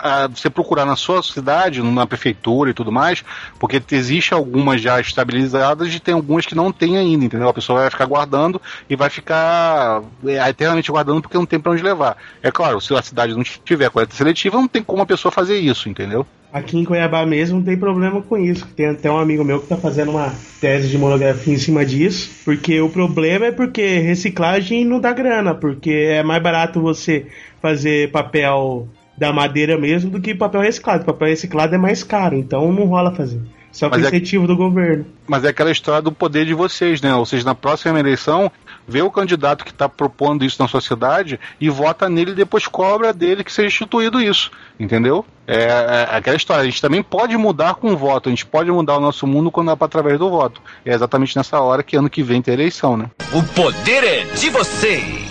[0.00, 3.24] para você procurar na sua cidade, na prefeitura e tudo mais,
[3.58, 7.48] porque existe algumas já estabilizadas e tem algumas que não tem ainda, entendeu?
[7.48, 11.72] A pessoa vai ficar guardando e vai ficar é, eternamente guardando porque não tem para
[11.72, 12.16] onde levar.
[12.42, 15.58] É claro, se a cidade não tiver coleta seletiva, não tem como a pessoa fazer
[15.58, 16.26] isso, entendeu?
[16.52, 18.66] Aqui em Cuiabá mesmo tem problema com isso.
[18.76, 22.30] Tem até um amigo meu que está fazendo uma tese de monografia em cima disso.
[22.44, 25.54] Porque o problema é porque reciclagem não dá grana.
[25.54, 27.26] Porque é mais barato você
[27.62, 28.86] fazer papel
[29.16, 31.04] da madeira mesmo do que papel reciclado.
[31.04, 33.40] Papel reciclado é mais caro, então não rola fazer.
[33.70, 35.06] Só com Mas é- incentivo do governo.
[35.26, 37.14] Mas é aquela história do poder de vocês, né?
[37.14, 38.52] Ou seja, na próxima eleição,
[38.86, 43.14] vê o candidato que está propondo isso na sociedade e vota nele e depois cobra
[43.14, 44.50] dele que seja instituído isso.
[44.78, 45.24] Entendeu?
[45.46, 45.62] É,
[46.10, 46.60] é aquela história.
[46.60, 48.28] A gente também pode mudar com o voto.
[48.28, 50.60] A gente pode mudar o nosso mundo quando é pra- através do voto.
[50.84, 53.06] É exatamente nessa hora que ano que vem tem eleição, né?
[53.32, 55.21] O poder é de vocês.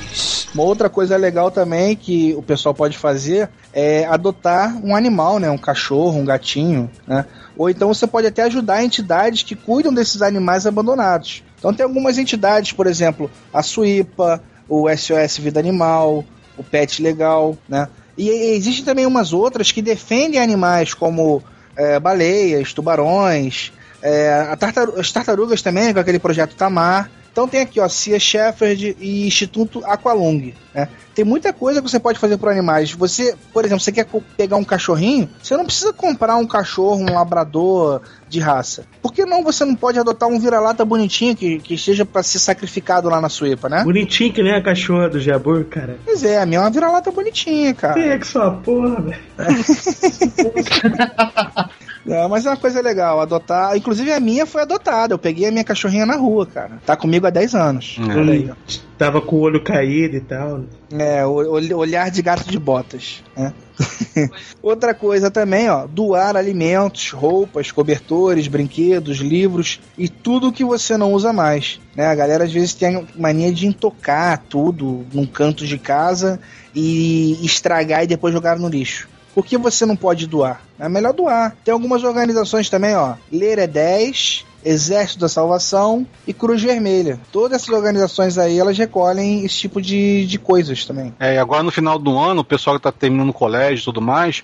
[0.53, 5.49] Uma outra coisa legal também que o pessoal pode fazer é adotar um animal, né?
[5.49, 7.25] Um cachorro, um gatinho, né?
[7.57, 11.43] Ou então você pode até ajudar entidades que cuidam desses animais abandonados.
[11.57, 16.25] Então tem algumas entidades, por exemplo, a Suípa, o SOS Vida Animal,
[16.57, 17.87] o Pet Legal, né?
[18.17, 21.41] E existem também umas outras que defendem animais como
[21.75, 23.71] é, baleias, tubarões,
[24.01, 24.49] é,
[24.97, 27.09] as tartarugas também, com aquele projeto Tamar.
[27.31, 30.89] Então tem aqui, ó, Cia Shepherd e Instituto Aqualung, né?
[31.13, 32.93] Tem muita coisa que você pode fazer por animais.
[32.93, 37.13] Você, por exemplo, você quer pegar um cachorrinho, você não precisa comprar um cachorro, um
[37.13, 38.85] labrador de raça.
[39.01, 42.39] Por que não você não pode adotar um vira-lata bonitinho que, que esteja para ser
[42.39, 43.83] sacrificado lá na Suípa, né?
[43.83, 45.97] Bonitinho que nem a cachorra do Jabur, cara.
[46.05, 47.93] Pois é, a minha é uma vira-lata bonitinha, cara.
[47.93, 49.19] Quem é que sua porra, velho?
[52.05, 53.75] Não, mas é uma coisa legal, adotar.
[53.77, 55.13] Inclusive a minha foi adotada.
[55.13, 56.79] Eu peguei a minha cachorrinha na rua, cara.
[56.85, 57.97] Tá comigo há 10 anos.
[57.99, 58.55] Olha aí, ó.
[58.97, 60.63] Tava com o olho caído e tal.
[60.91, 63.23] É, o, o- olhar de gato de botas.
[63.35, 63.53] né?
[64.61, 71.13] Outra coisa também, ó, doar alimentos, roupas, cobertores, brinquedos, livros e tudo que você não
[71.13, 71.79] usa mais.
[71.95, 72.05] Né?
[72.05, 76.39] A galera às vezes tem a mania de intocar tudo num canto de casa
[76.75, 79.09] e estragar e depois jogar no lixo.
[79.33, 80.61] Por que você não pode doar?
[80.79, 81.55] É melhor doar.
[81.63, 83.15] Tem algumas organizações também, ó.
[83.31, 87.19] Ler é 10, Exército da Salvação e Cruz Vermelha.
[87.31, 91.13] Todas essas organizações aí, elas recolhem esse tipo de, de coisas também.
[91.19, 93.85] É, e agora no final do ano, o pessoal que está terminando o colégio e
[93.85, 94.43] tudo mais,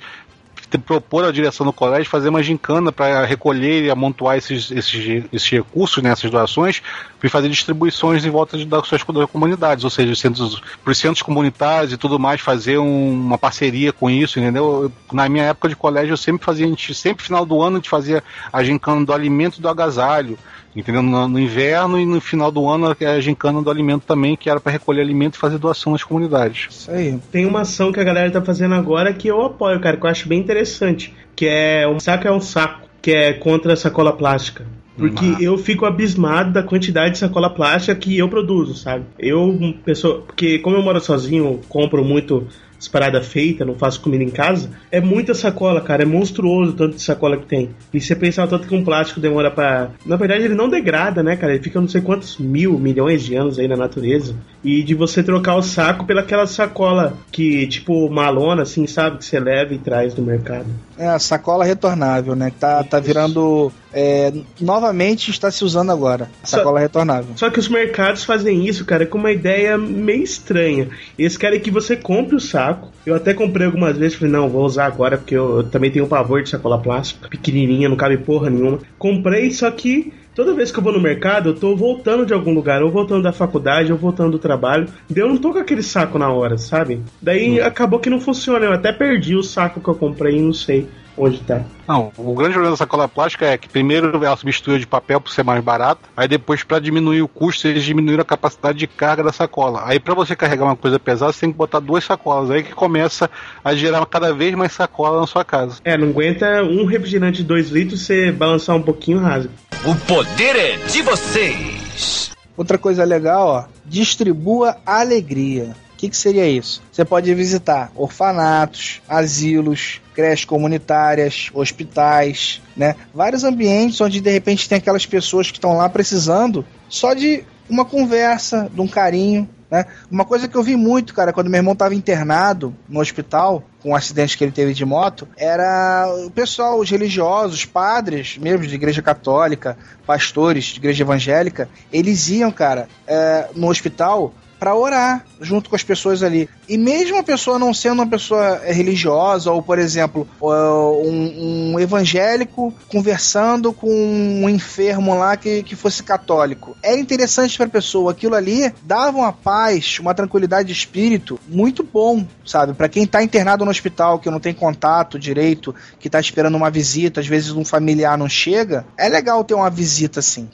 [0.78, 5.50] propor à direção do colégio fazer uma gincana para recolher e amontoar esses, esses, esses
[5.50, 6.82] recursos, né, essas doações,
[7.24, 11.22] e fazer distribuições em volta de, das suas comunidades, ou seja, centros, para os centros
[11.22, 14.84] comunitários e tudo mais, fazer um- uma parceria com isso, entendeu?
[14.84, 17.78] Eu- na minha época de colégio, eu sempre fazia, a gente, sempre final do ano,
[17.78, 20.38] a gente fazia a gincana do alimento e do agasalho.
[20.76, 21.02] Entendeu?
[21.02, 24.60] No, no inverno e no final do ano a gincana do alimento também, que era
[24.60, 26.68] para recolher alimento e fazer doação nas comunidades.
[26.70, 27.20] Isso aí.
[27.32, 30.10] Tem uma ação que a galera tá fazendo agora que eu apoio, cara, que eu
[30.10, 31.16] acho bem interessante.
[31.36, 34.68] Que é um saco é um saco, que é contra a sacola plástica.
[34.98, 39.06] Porque eu fico abismado da quantidade de sacola plástica que eu produzo, sabe?
[39.20, 42.48] Eu, pessoa, porque como eu moro sozinho, compro muito
[42.80, 46.76] as paradas feitas, não faço comida em casa, é muita sacola, cara, é monstruoso o
[46.76, 47.70] tanto de sacola que tem.
[47.94, 49.92] E você pensar o tanto que um plástico demora pra.
[50.06, 51.54] Na verdade, ele não degrada, né, cara?
[51.54, 54.36] Ele fica não sei quantos mil, milhões de anos aí na natureza.
[54.64, 59.18] E de você trocar o saco pelaquela sacola que, tipo, malona, assim, sabe?
[59.18, 60.68] Que você leva e traz do mercado.
[60.98, 62.52] É a sacola retornável, né?
[62.60, 63.72] Tá, tá virando.
[63.94, 66.30] é, novamente está se usando agora.
[66.44, 67.30] A Só- sacola retornável.
[67.36, 70.90] Só que os mercados fazem isso, cara, com uma ideia meio estranha.
[71.18, 72.90] Eles querem que você compre o saco.
[73.06, 76.08] Eu até comprei algumas vezes, falei, não, vou usar agora, porque eu, eu também tenho
[76.08, 78.80] pavor de sacola plástica, pequenininha, não cabe porra nenhuma.
[78.98, 82.54] Comprei, só que toda vez que eu vou no mercado, eu tô voltando de algum
[82.54, 84.88] lugar, ou voltando da faculdade, ou voltando do trabalho.
[85.10, 87.02] Daí eu não tô com aquele saco na hora, sabe?
[87.20, 88.64] Daí acabou que não funciona.
[88.64, 90.88] Eu até perdi o saco que eu comprei não sei
[91.18, 91.64] onde tá.
[91.88, 95.32] Não, o grande problema da sacola plástica é que primeiro ela substituiu de papel por
[95.32, 99.24] ser mais barata, aí depois para diminuir o custo eles diminuíram a capacidade de carga
[99.24, 99.82] da sacola.
[99.86, 102.74] Aí para você carregar uma coisa pesada você tem que botar duas sacolas, aí que
[102.74, 103.30] começa
[103.64, 105.80] a gerar cada vez mais sacola na sua casa.
[105.84, 109.50] É, não aguenta um refrigerante de 2 litros, você balançar um pouquinho rasga.
[109.86, 112.32] O poder é de vocês.
[112.58, 113.66] Outra coisa legal, ó.
[113.86, 115.76] Distribua alegria.
[115.98, 116.80] O que, que seria isso?
[116.92, 122.96] Você pode visitar orfanatos, asilos, creches comunitárias, hospitais, né?
[123.12, 127.84] Vários ambientes onde de repente tem aquelas pessoas que estão lá precisando só de uma
[127.84, 129.88] conversa, de um carinho, né?
[130.12, 133.90] Uma coisa que eu vi muito, cara, quando meu irmão estava internado no hospital, com
[133.90, 138.76] um acidente que ele teve de moto, era o pessoal, os religiosos, padres mesmo de
[138.76, 139.76] igreja católica,
[140.06, 145.84] pastores de igreja evangélica, eles iam, cara, é, no hospital para orar junto com as
[145.84, 146.50] pessoas ali.
[146.68, 151.80] E mesmo a pessoa não sendo uma pessoa eh, religiosa, ou por exemplo, um, um
[151.80, 158.12] evangélico conversando com um enfermo lá que, que fosse católico, era interessante para a pessoa.
[158.12, 162.74] Aquilo ali dava uma paz, uma tranquilidade de espírito muito bom, sabe?
[162.74, 166.70] Para quem tá internado no hospital, que não tem contato direito, que tá esperando uma
[166.70, 170.50] visita, às vezes um familiar não chega, é legal ter uma visita assim.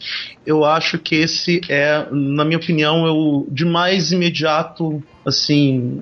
[0.46, 6.02] Eu acho que esse é, na minha opinião, é o de mais imediato, assim,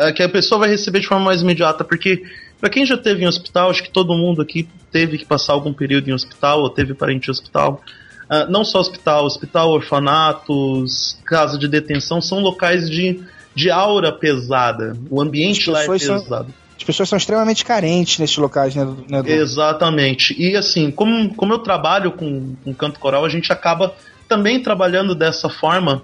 [0.00, 2.22] é que a pessoa vai receber de forma mais imediata, porque
[2.60, 5.72] Pra quem já teve em hospital, acho que todo mundo aqui teve que passar algum
[5.72, 7.82] período em hospital ou teve parente em hospital.
[8.28, 13.18] Ah, não só hospital, hospital, orfanatos, casa de detenção, são locais de,
[13.54, 14.94] de aura pesada.
[15.10, 16.54] O ambiente lá é pessoas são- pesado.
[16.76, 19.22] As pessoas são extremamente carentes nesses locais, né, né?
[19.26, 20.34] Exatamente.
[20.38, 23.94] E assim, como, como eu trabalho com, com canto coral, a gente acaba
[24.28, 26.02] também trabalhando dessa forma.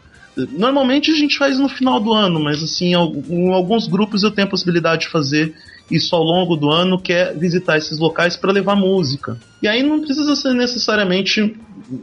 [0.52, 4.22] Normalmente a gente faz no final do ano, mas assim, em al- em alguns grupos
[4.22, 5.54] eu tenho a possibilidade de fazer
[5.90, 9.38] isso ao longo do ano, que é visitar esses locais para levar música.
[9.62, 11.56] E aí não precisa ser necessariamente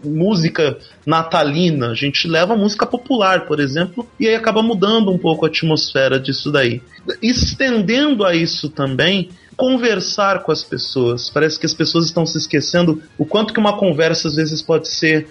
[0.05, 5.45] música natalina, a gente leva música popular, por exemplo, e aí acaba mudando um pouco
[5.45, 6.81] a atmosfera disso daí.
[7.21, 11.29] Estendendo a isso também, conversar com as pessoas.
[11.29, 14.87] Parece que as pessoas estão se esquecendo o quanto que uma conversa às vezes pode
[14.87, 15.27] ser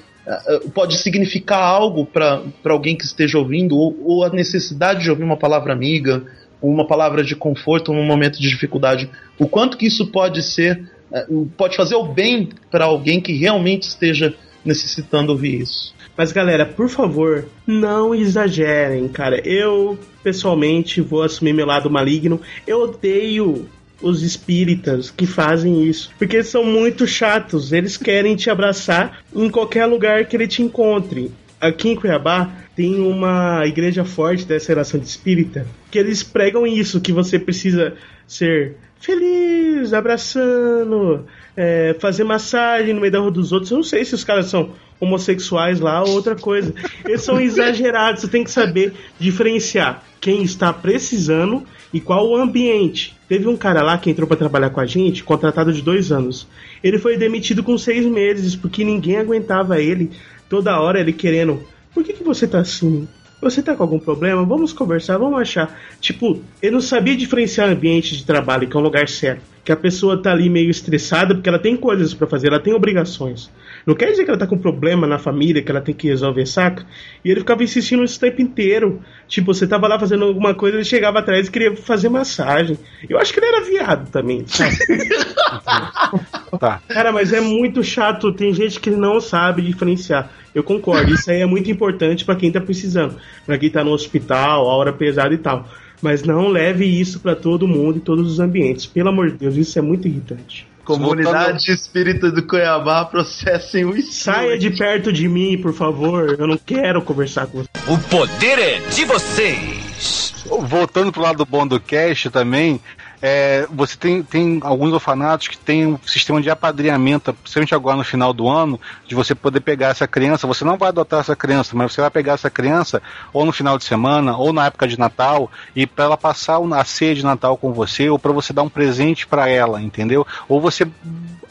[0.75, 5.37] pode significar algo para alguém que esteja ouvindo, ou, ou a necessidade de ouvir uma
[5.37, 6.23] palavra amiga,
[6.61, 9.11] uma palavra de conforto num momento de dificuldade.
[9.39, 11.27] O quanto que isso pode ser, eh,
[11.57, 14.33] pode fazer o bem para alguém que realmente esteja
[14.65, 15.93] necessitando ouvir isso.
[16.17, 19.41] Mas galera, por favor, não exagerem, cara.
[19.47, 22.41] Eu, pessoalmente, vou assumir meu lado maligno.
[22.67, 23.67] Eu odeio
[24.03, 26.11] os espíritas que fazem isso.
[26.19, 27.73] Porque eles são muito chatos.
[27.73, 31.31] Eles querem te abraçar em qualquer lugar que ele te encontre.
[31.61, 37.01] Aqui em Cuiabá tem uma igreja forte dessa relação de espírita que eles pregam isso,
[37.01, 37.95] que você precisa
[38.27, 43.71] ser feliz, abraçando, é, fazer massagem no meio da rua dos outros.
[43.71, 46.73] Eu não sei se os caras são homossexuais lá ou outra coisa.
[47.05, 48.23] Eles são exagerados.
[48.23, 51.63] Você tem que saber diferenciar quem está precisando
[51.93, 53.15] e qual o ambiente.
[53.29, 56.47] Teve um cara lá que entrou para trabalhar com a gente, contratado de dois anos.
[56.83, 60.11] Ele foi demitido com seis meses porque ninguém aguentava ele.
[60.49, 61.63] Toda hora ele querendo.
[61.95, 63.07] Por que, que você tá assim?
[63.41, 64.45] Você tá com algum problema?
[64.45, 65.77] Vamos conversar, vamos achar.
[66.01, 69.43] Tipo, ele não sabia diferenciar ambiente de trabalho, que é um lugar sério.
[69.65, 72.73] Que a pessoa tá ali meio estressada porque ela tem coisas para fazer, ela tem
[72.73, 73.51] obrigações.
[73.87, 76.47] Não quer dizer que ela tá com problema na família, que ela tem que resolver,
[76.47, 76.87] saca?
[77.25, 79.03] E ele ficava insistindo isso o tempo inteiro.
[79.27, 82.79] Tipo, você tava lá fazendo alguma coisa, ele chegava atrás e queria fazer massagem.
[83.09, 84.77] Eu acho que ele era viado também, sabe?
[86.59, 86.83] Tá.
[86.87, 88.33] Cara, mas é muito chato.
[88.33, 90.31] Tem gente que não sabe diferenciar.
[90.55, 91.13] Eu concordo.
[91.13, 93.17] Isso aí é muito importante pra quem tá precisando.
[93.47, 95.67] Pra quem tá no hospital, a hora pesada e tal.
[96.01, 98.87] Mas não leve isso pra todo mundo e todos os ambientes.
[98.87, 100.67] Pelo amor de Deus, isso é muito irritante.
[100.85, 106.37] Comunidade Espírita do Cuiabá, processem o Saia de perto de mim, por favor.
[106.39, 107.69] Eu não quero conversar com você.
[107.89, 110.45] O poder é de vocês.
[110.45, 112.81] Voltando pro lado bom do cast também,
[113.23, 118.03] é, você tem, tem alguns orfanatos que tem um sistema de apadrinhamento, principalmente agora no
[118.03, 120.45] final do ano, de você poder pegar essa criança.
[120.49, 123.01] Você não vai adotar essa criança, mas você vai pegar essa criança
[123.33, 126.85] ou no final de semana, ou na época de Natal, e para ela passar a
[126.85, 130.27] ceia de Natal com você, ou para você dar um presente para ela, entendeu?
[130.49, 130.85] Ou você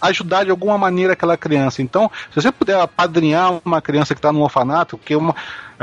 [0.02, 1.82] ajudar de alguma maneira aquela criança.
[1.82, 5.36] Então, se você puder apadrinhar uma criança que está no orfanato, porque uma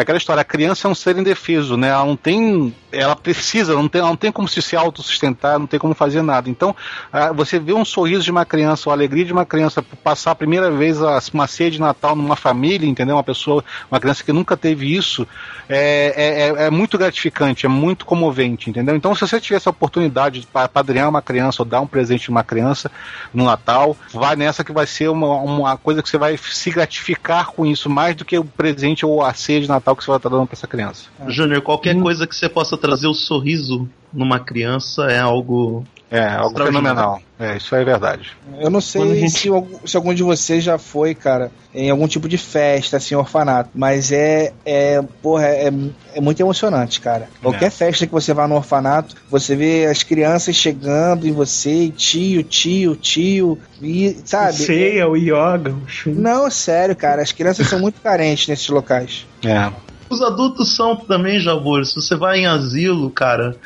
[0.02, 1.88] aquela história, a criança é um ser indefeso, né?
[1.88, 5.66] Ela não tem, ela precisa, não tem, ela não tem como se, se autossustentar, não
[5.66, 6.48] tem como fazer nada.
[6.48, 6.74] Então,
[7.12, 10.34] ah, você vê um sorriso de uma criança, a alegria de uma criança passar a
[10.36, 10.98] primeira vez
[11.34, 13.16] uma ceia de Natal numa família, entendeu?
[13.16, 15.26] Uma pessoa, uma criança que nunca teve isso,
[15.68, 18.94] é, é, é muito gratificante, é muito comovente, entendeu?
[18.94, 22.30] Então, se você tiver essa oportunidade de padrinhar uma criança ou dar um presente de
[22.30, 22.88] uma criança
[23.34, 27.48] no Natal, vai nessa que vai ser uma, uma coisa que você vai se gratificar
[27.48, 30.18] com isso mais do que o presente ou a ceia de Natal que você vai
[30.18, 31.08] estar dando para essa criança.
[31.28, 35.84] Júnior, qualquer coisa que você possa trazer o sorriso numa criança é algo.
[36.10, 37.20] É, algo fenomenal.
[37.38, 38.32] É, isso é verdade.
[38.58, 39.30] Eu não sei gente...
[39.30, 39.48] se,
[39.84, 43.70] se, algum de vocês já foi, cara, em algum tipo de festa, assim, orfanato.
[43.74, 45.70] Mas é, é porra, é,
[46.14, 47.28] é muito emocionante, cara.
[47.42, 47.70] Qualquer é.
[47.70, 52.42] festa que você vá no orfanato, você vê as crianças chegando em você, e tio,
[52.42, 54.54] tio, tio, e, sabe?
[54.54, 56.14] Ceia, o yoga, o chum.
[56.14, 57.20] Não, sério, cara.
[57.20, 59.26] As crianças são muito carentes nesses locais.
[59.44, 59.70] É.
[60.10, 61.84] Os adultos são também, Jabor.
[61.84, 63.56] Se você vai em asilo, cara,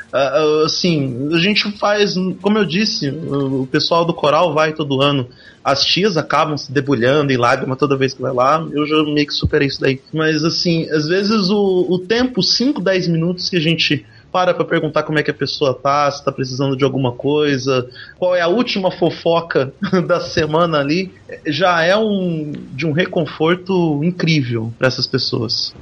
[0.64, 5.28] assim, a gente faz, como eu disse, o pessoal do coral vai todo ano.
[5.64, 8.66] As tias acabam se debulhando em lágrima toda vez que vai lá.
[8.73, 10.01] Eu já meio que superei isso daí.
[10.12, 14.64] Mas, assim, às vezes o, o tempo, 5, 10 minutos que a gente para pra
[14.64, 17.86] perguntar como é que a pessoa tá, se tá precisando de alguma coisa,
[18.19, 19.73] qual é a última fofoca
[20.09, 21.12] da semana ali,
[21.47, 25.74] já é um de um reconforto incrível para essas pessoas.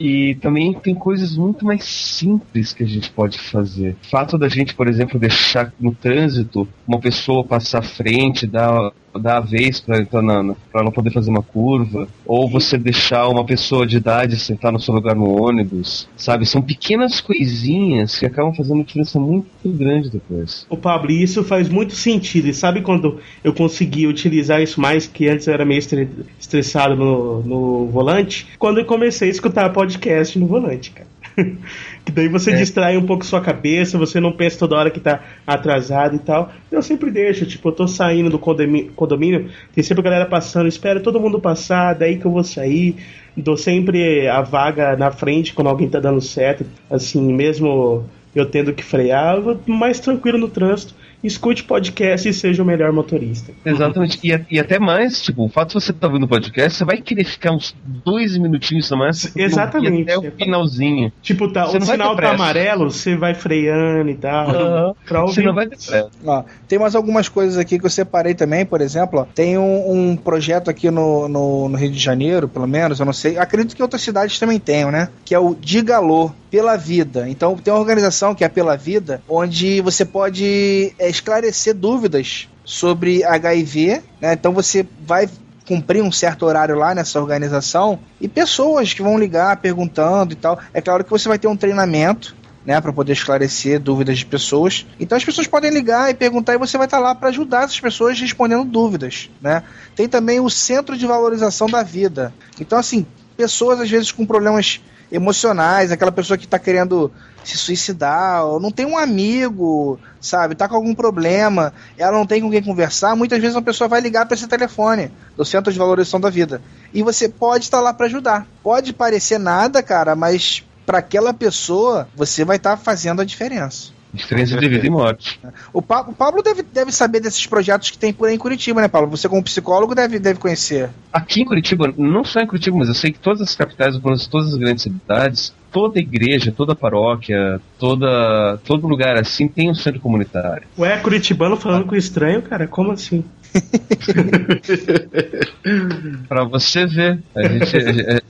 [0.00, 3.96] E também tem coisas muito mais simples que a gente pode fazer.
[4.02, 8.92] O fato da gente, por exemplo, deixar no trânsito uma pessoa passar à frente, dar
[9.18, 13.44] dar a vez pra, não, pra não poder fazer uma curva, ou você deixar uma
[13.44, 16.46] pessoa de idade sentar no seu lugar no ônibus, sabe?
[16.46, 20.66] São pequenas coisinhas que acabam fazendo uma diferença muito grande depois.
[20.68, 22.48] O Pablo, isso faz muito sentido.
[22.48, 26.08] E sabe quando eu consegui utilizar isso mais, que antes eu era meio estre-
[26.38, 28.46] estressado no, no volante?
[28.58, 31.08] Quando eu comecei a escutar podcast no volante, cara.
[32.04, 32.56] que daí você É.
[32.56, 36.50] distrai um pouco sua cabeça, você não pensa toda hora que tá atrasado e tal.
[36.70, 40.66] Eu sempre deixo, tipo, eu tô saindo do condomínio, condomínio tem sempre a galera passando,
[40.68, 42.96] espero todo mundo passar, daí que eu vou sair.
[43.36, 48.04] Dou sempre a vaga na frente quando alguém tá dando certo, assim, mesmo
[48.34, 50.94] eu tendo que frear, eu vou mais tranquilo no trânsito.
[51.22, 53.52] Escute podcast e seja o melhor motorista.
[53.64, 54.18] Exatamente.
[54.22, 56.98] E, e até mais, tipo, o fato de você estar ouvindo o podcast, você vai
[56.98, 57.74] querer ficar uns
[58.04, 59.34] dois minutinhos a mais.
[59.36, 60.10] Exatamente.
[60.10, 61.12] Até o finalzinho.
[61.22, 64.50] Tipo, tá, Você o sinal tá amarelo, você vai freando e tal.
[64.50, 64.94] Aham.
[65.06, 66.44] Pra Você não vai ter pressa.
[66.66, 69.20] Tem mais algumas coisas aqui que eu separei também, por exemplo.
[69.20, 73.06] ó, tem um, um projeto aqui no, no, no Rio de Janeiro, pelo menos, eu
[73.06, 73.38] não sei.
[73.38, 75.08] Acredito que outras cidades também tenham, né?
[75.24, 77.28] Que é o Digalô pela Vida.
[77.28, 83.24] Então tem uma organização que é Pela Vida, onde você pode é, esclarecer dúvidas sobre
[83.24, 84.32] HIV, né?
[84.32, 85.28] Então você vai
[85.66, 90.58] cumprir um certo horário lá nessa organização e pessoas que vão ligar perguntando e tal.
[90.74, 92.34] É claro que você vai ter um treinamento
[92.64, 94.86] né, para poder esclarecer dúvidas de pessoas.
[94.98, 97.80] Então as pessoas podem ligar e perguntar e você vai estar lá para ajudar essas
[97.80, 99.62] pessoas respondendo dúvidas, né?
[99.94, 102.34] Tem também o Centro de Valorização da Vida.
[102.60, 103.06] Então assim,
[103.36, 104.80] pessoas às vezes com problemas
[105.10, 107.10] emocionais, aquela pessoa que está querendo
[107.44, 112.40] se suicidar, ou não tem um amigo, sabe, tá com algum problema, ela não tem
[112.40, 115.78] com quem conversar, muitas vezes uma pessoa vai ligar para esse telefone do Centro de
[115.78, 116.60] Valorização da Vida.
[116.92, 118.46] E você pode estar lá para ajudar.
[118.62, 123.99] Pode parecer nada, cara, mas para aquela pessoa, você vai estar fazendo a diferença.
[124.12, 125.38] Diferença de vida e morte.
[125.72, 128.80] O, Pa- o Pablo deve, deve saber desses projetos que tem por aí em Curitiba,
[128.80, 129.08] né, Pablo?
[129.10, 130.90] Você, como psicólogo, deve, deve conhecer.
[131.12, 133.96] Aqui em Curitiba, não só em Curitiba, mas eu sei que todas as capitais,
[134.28, 140.00] todas as grandes cidades, toda igreja, toda paróquia, toda, todo lugar assim tem um centro
[140.00, 140.64] comunitário.
[140.78, 142.66] Ué, Curitibano falando com estranho, cara?
[142.66, 143.24] Como assim?
[146.28, 147.18] Pra você ver.
[147.34, 148.20] A gente, é, é,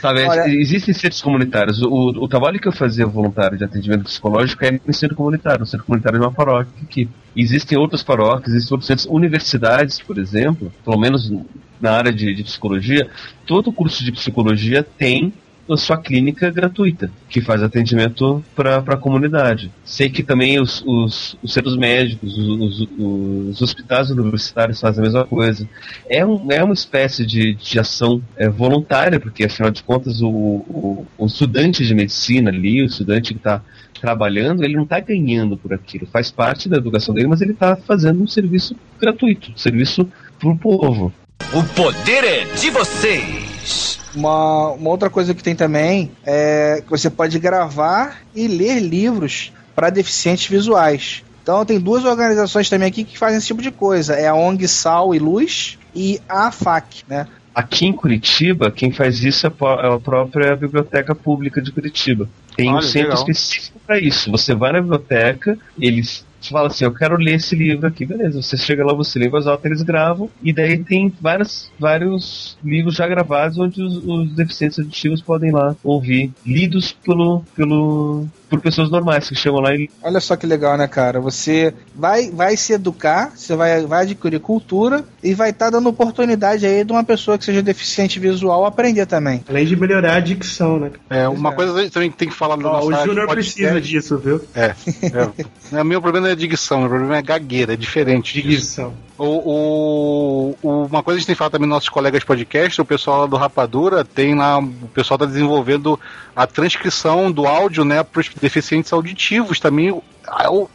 [0.00, 1.80] sabe, a Olha- existem centros comunitários.
[1.82, 5.66] O, o trabalho que eu fazia voluntário de atendimento psicológico é em centro comunitário, um
[5.66, 7.08] centro comunitário de uma paróquia aqui.
[7.34, 11.32] Existem outras paróquias, existem outros centros, universidades, por exemplo, pelo menos
[11.80, 13.08] na área de, de psicologia,
[13.46, 15.32] todo curso de psicologia tem
[15.68, 19.70] a sua clínica gratuita, que faz atendimento para a comunidade.
[19.84, 25.06] Sei que também os, os, os centros médicos, os, os, os hospitais universitários fazem a
[25.06, 25.68] mesma coisa.
[26.08, 30.28] É, um, é uma espécie de, de ação é, voluntária, porque afinal de contas o,
[30.28, 33.62] o, o estudante de medicina ali, o estudante que está
[34.00, 37.76] trabalhando, ele não está ganhando por aquilo, faz parte da educação dele, mas ele está
[37.76, 41.12] fazendo um serviço gratuito, um serviço para o povo.
[41.52, 43.98] O poder é de vocês.
[44.14, 49.52] Uma, uma outra coisa que tem também é que você pode gravar e ler livros
[49.74, 51.22] para deficientes visuais.
[51.42, 54.14] Então tem duas organizações também aqui que fazem esse tipo de coisa.
[54.14, 57.28] É a ONG Sal e Luz e a AFAC, né?
[57.54, 62.28] Aqui em Curitiba, quem faz isso é a é própria Biblioteca Pública de Curitiba.
[62.56, 63.18] Tem um Olha, centro legal.
[63.18, 64.30] específico para isso.
[64.30, 68.42] Você vai na biblioteca, eles falam assim: Eu quero ler esse livro aqui, beleza.
[68.42, 72.58] Você chega lá, você lê em voz alta, eles gravam, e daí tem várias, vários
[72.64, 78.60] livros já gravados onde os, os deficientes auditivos podem lá ouvir, lidos pelo, pelo, por
[78.60, 81.20] pessoas normais que chegam lá e Olha só que legal, né, cara?
[81.20, 86.66] Você vai, vai se educar, você vai, vai adquirir cultura e vai estar dando oportunidade
[86.66, 89.44] aí de uma pessoa que seja deficiente visual aprender também.
[89.48, 90.90] Além de melhorar a dicção, né?
[91.10, 93.80] É, uma coisa que a gente também tem que falar no nosso o Júnior precisa
[93.80, 94.40] disso, viu?
[94.54, 95.56] É, é.
[95.80, 98.40] O meu problema não é dicção, meu problema é gagueira, é diferente.
[98.40, 98.60] disso.
[98.60, 99.05] Dicção.
[99.18, 102.84] O, o- uma coisa que a gente tem falado também nos nossos colegas podcast, o
[102.84, 105.98] pessoal lá do Rapadura tem lá, o pessoal está desenvolvendo
[106.34, 110.00] a transcrição do áudio, né, para os deficientes auditivos também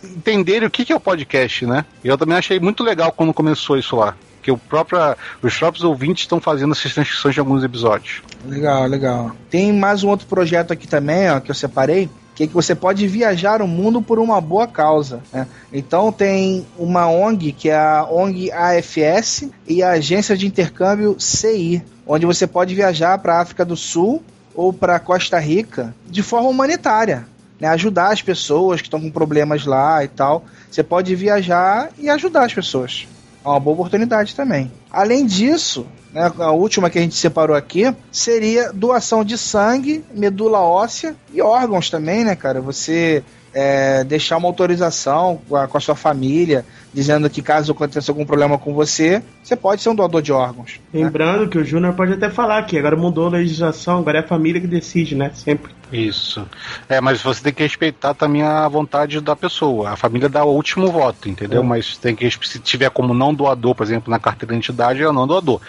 [0.04, 1.86] entenderem o que, que é o podcast, né?
[2.04, 4.16] E eu também achei muito legal quando começou isso lá.
[4.42, 4.98] Que o próprio,
[5.44, 8.22] os próprios ouvintes estão fazendo essas transcrições de alguns episódios.
[8.46, 9.32] Legal, legal.
[9.52, 12.10] Tem mais um outro projeto aqui também, ó, que eu separei,
[12.42, 15.22] que é que você pode viajar o mundo por uma boa causa.
[15.32, 15.48] né?
[15.72, 21.84] Então tem uma ONG, que é a ONG AFS, e a Agência de Intercâmbio CI,
[22.06, 24.24] onde você pode viajar para a África do Sul
[24.56, 27.28] ou para Costa Rica de forma humanitária.
[27.60, 30.44] Né, ajudar as pessoas que estão com problemas lá e tal.
[30.70, 33.08] Você pode viajar e ajudar as pessoas.
[33.44, 34.72] É uma boa oportunidade também.
[34.92, 40.60] Além disso, né, a última que a gente separou aqui seria doação de sangue, medula
[40.60, 42.62] óssea e órgãos também, né, cara?
[42.62, 43.24] Você
[43.54, 48.26] é, deixar uma autorização com a, com a sua família, dizendo que caso aconteça algum
[48.26, 50.80] problema com você, você pode ser um doador de órgãos.
[50.94, 51.04] né?
[51.04, 54.28] Lembrando que o Júnior pode até falar que agora mudou a legislação, agora é a
[54.28, 55.32] família que decide, né?
[55.34, 55.72] Sempre.
[55.92, 56.48] Isso.
[56.88, 59.92] É, mas você tem que respeitar também a vontade da pessoa.
[59.92, 61.62] A família dá o último voto, entendeu?
[61.62, 61.66] É.
[61.66, 65.08] Mas tem que, se tiver como não doador, por exemplo, na carteira de identidade, é
[65.08, 65.60] o não doador.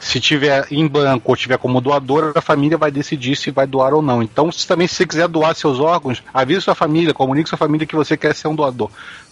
[0.00, 3.94] Se tiver em banco ou tiver como doador, a família vai decidir se vai doar
[3.94, 4.22] ou não.
[4.22, 7.86] Então, se também se você quiser doar seus órgãos, avise sua família, comunique sua família
[7.86, 8.90] que você quer ser um doador.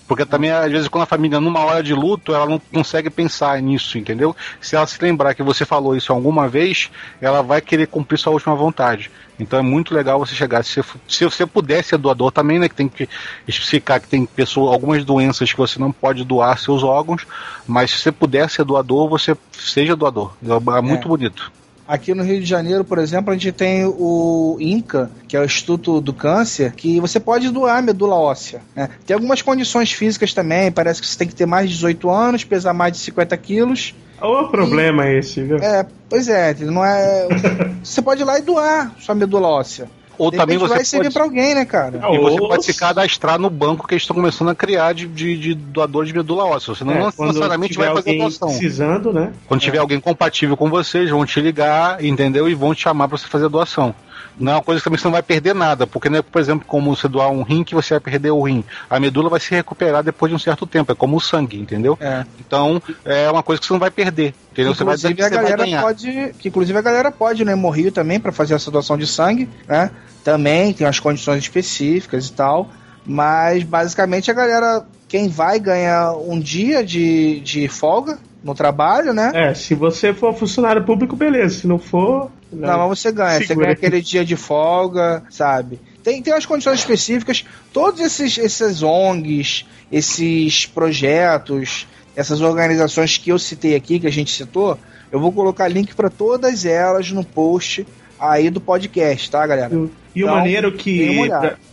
[0.09, 3.61] Porque também, às vezes, quando a família, numa hora de luto, ela não consegue pensar
[3.61, 4.37] nisso, entendeu?
[4.61, 8.33] Se ela se lembrar que você falou isso alguma vez, ela vai querer cumprir sua
[8.33, 9.11] última vontade.
[9.39, 10.65] Então é muito legal você chegar.
[10.65, 12.69] Se, você- se você puder ser doador também, né?
[12.69, 13.09] Que tem que
[13.49, 17.27] especificar que tem pessoa, algumas doenças que você não pode doar seus órgãos,
[17.66, 20.33] mas se você puder ser doador, você seja doador.
[20.43, 21.09] É muito É.
[21.09, 21.53] bonito.
[21.87, 25.45] Aqui no Rio de Janeiro, por exemplo, a gente tem o INCA, que é o
[25.45, 28.61] Instituto do Câncer, que você pode doar medula óssea.
[28.75, 28.89] né?
[29.07, 32.45] Tem algumas condições físicas também, parece que você tem que ter mais de 18 anos,
[32.45, 33.95] pesar mais de 50 quilos.
[34.21, 35.59] O problema é esse, viu?
[35.59, 37.29] É, pois é, não é.
[37.85, 39.89] você pode ir lá e doar sua medula óssea.
[40.18, 42.01] Ou De também você vai servir pode- pra alguém, né, cara?
[42.12, 45.36] E você pode se cadastrar no banco que eles estão começando a criar de, de,
[45.38, 46.74] de doador de medula óssea.
[46.74, 48.48] Você não É, necessariamente vai fazer doação.
[48.48, 49.32] precisando, né?
[49.47, 52.48] Quando tiver alguém compatível com vocês, vão te ligar, entendeu?
[52.48, 53.94] E vão te chamar para você fazer a doação.
[54.39, 56.41] Não é uma coisa que também você não vai perder nada, porque não é, por
[56.41, 58.65] exemplo, como você doar um rim que você vai perder o rim.
[58.89, 61.97] A medula vai se recuperar depois de um certo tempo, é como o sangue, entendeu?
[62.01, 62.25] É.
[62.39, 64.75] Então, é uma coisa que você não vai perder, entendeu?
[64.75, 65.83] Você vai, Inclusive você a vai galera ganhar.
[65.83, 69.49] pode, que inclusive a galera pode no Hemorrio também para fazer essa doação de sangue,
[69.67, 69.91] né?
[70.23, 72.69] Também tem umas condições específicas e tal,
[73.05, 79.33] mas basicamente a galera quem vai ganha um dia de, de folga no trabalho, né?
[79.35, 81.61] É, se você for funcionário público, beleza.
[81.61, 82.31] Se não for.
[82.61, 83.39] Não, mas você ganha.
[83.39, 83.87] Você Segura ganha aqui.
[83.87, 85.78] aquele dia de folga, sabe?
[86.03, 87.45] Tem, tem as condições específicas.
[87.73, 94.31] Todos esses, esses ONGs, esses projetos, essas organizações que eu citei aqui, que a gente
[94.31, 94.78] citou,
[95.11, 97.87] eu vou colocar link para todas elas no post
[98.19, 99.73] aí do podcast, tá, galera?
[99.74, 101.28] E o Então, maneiro que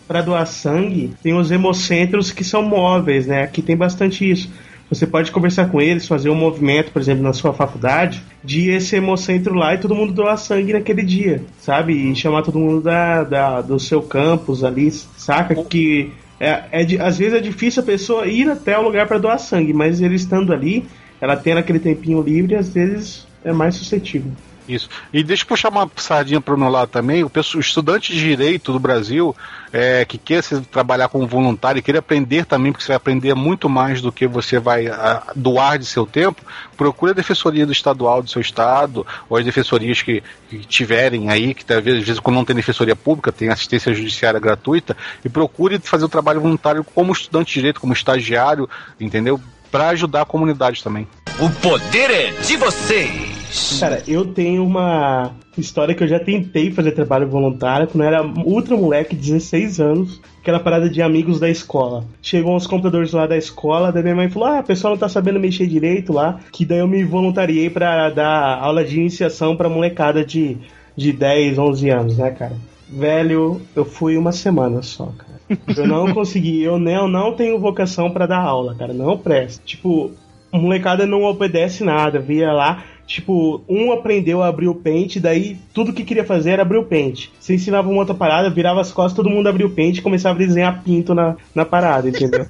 [0.07, 3.43] pra doar sangue tem os hemocentros que são móveis, né?
[3.43, 4.49] Aqui tem bastante isso.
[4.93, 8.95] Você pode conversar com eles, fazer um movimento, por exemplo, na sua faculdade, de esse
[8.95, 11.93] hemocentro lá e todo mundo doar sangue naquele dia, sabe?
[11.93, 15.55] E chamar todo mundo da, da- do seu campus ali, saca?
[15.55, 19.39] Que é, é às vezes é difícil a pessoa ir até o lugar para doar
[19.39, 20.85] sangue, mas ele estando ali,
[21.19, 24.31] ela tendo aquele tempinho livre, às vezes é mais suscetível.
[24.67, 24.89] Isso.
[25.11, 27.23] E deixa eu puxar uma sardinha para o meu lado também.
[27.23, 29.35] O, pessoal, estudante de direito do Brasil
[29.73, 33.33] é, que quer se, trabalhar como voluntário e queira aprender também, porque você vai aprender
[33.33, 36.41] muito mais do que você vai a, doar de seu tempo,
[36.77, 41.53] procure a defensoria do estadual do seu estado, ou as defensorias que, que tiverem aí,
[41.53, 44.95] que talvez às vezes quando não tem defensoria pública, tem assistência judiciária gratuita,
[45.25, 48.69] e procure fazer o trabalho voluntário como estudante de direito, como estagiário,
[48.99, 49.41] entendeu?
[49.73, 51.07] Para ajudar a comunidade também.
[51.39, 53.79] O poder é de vocês.
[53.79, 58.23] Cara, eu tenho uma história que eu já tentei fazer trabalho voluntário quando eu era
[58.23, 62.05] ultra moleque, 16 anos, aquela parada de amigos da escola.
[62.21, 65.09] Chegou uns computadores lá da escola, daí minha mãe falou: Ah, o pessoal não tá
[65.09, 69.69] sabendo mexer direito lá, que daí eu me voluntariei pra dar aula de iniciação pra
[69.69, 70.55] molecada de,
[70.95, 72.55] de 10, 11 anos, né, cara?
[72.95, 75.33] Velho, eu fui uma semana só, cara.
[75.75, 79.61] Eu não consegui, eu não, não tenho vocação pra dar aula, cara, não presta.
[79.65, 80.11] Tipo,
[80.51, 85.57] a molecada não obedece nada, via lá, tipo, um aprendeu a abrir o pente, daí
[85.73, 87.31] tudo que queria fazer era abrir o pente.
[87.39, 90.35] Você ensinava uma outra parada, virava as costas, todo mundo abria o pente e começava
[90.35, 92.45] a desenhar pinto na, na parada, entendeu?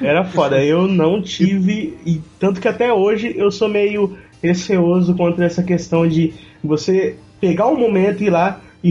[0.00, 5.44] Era foda, eu não tive, e tanto que até hoje eu sou meio receoso contra
[5.44, 8.90] essa questão de você pegar um momento e ir lá e,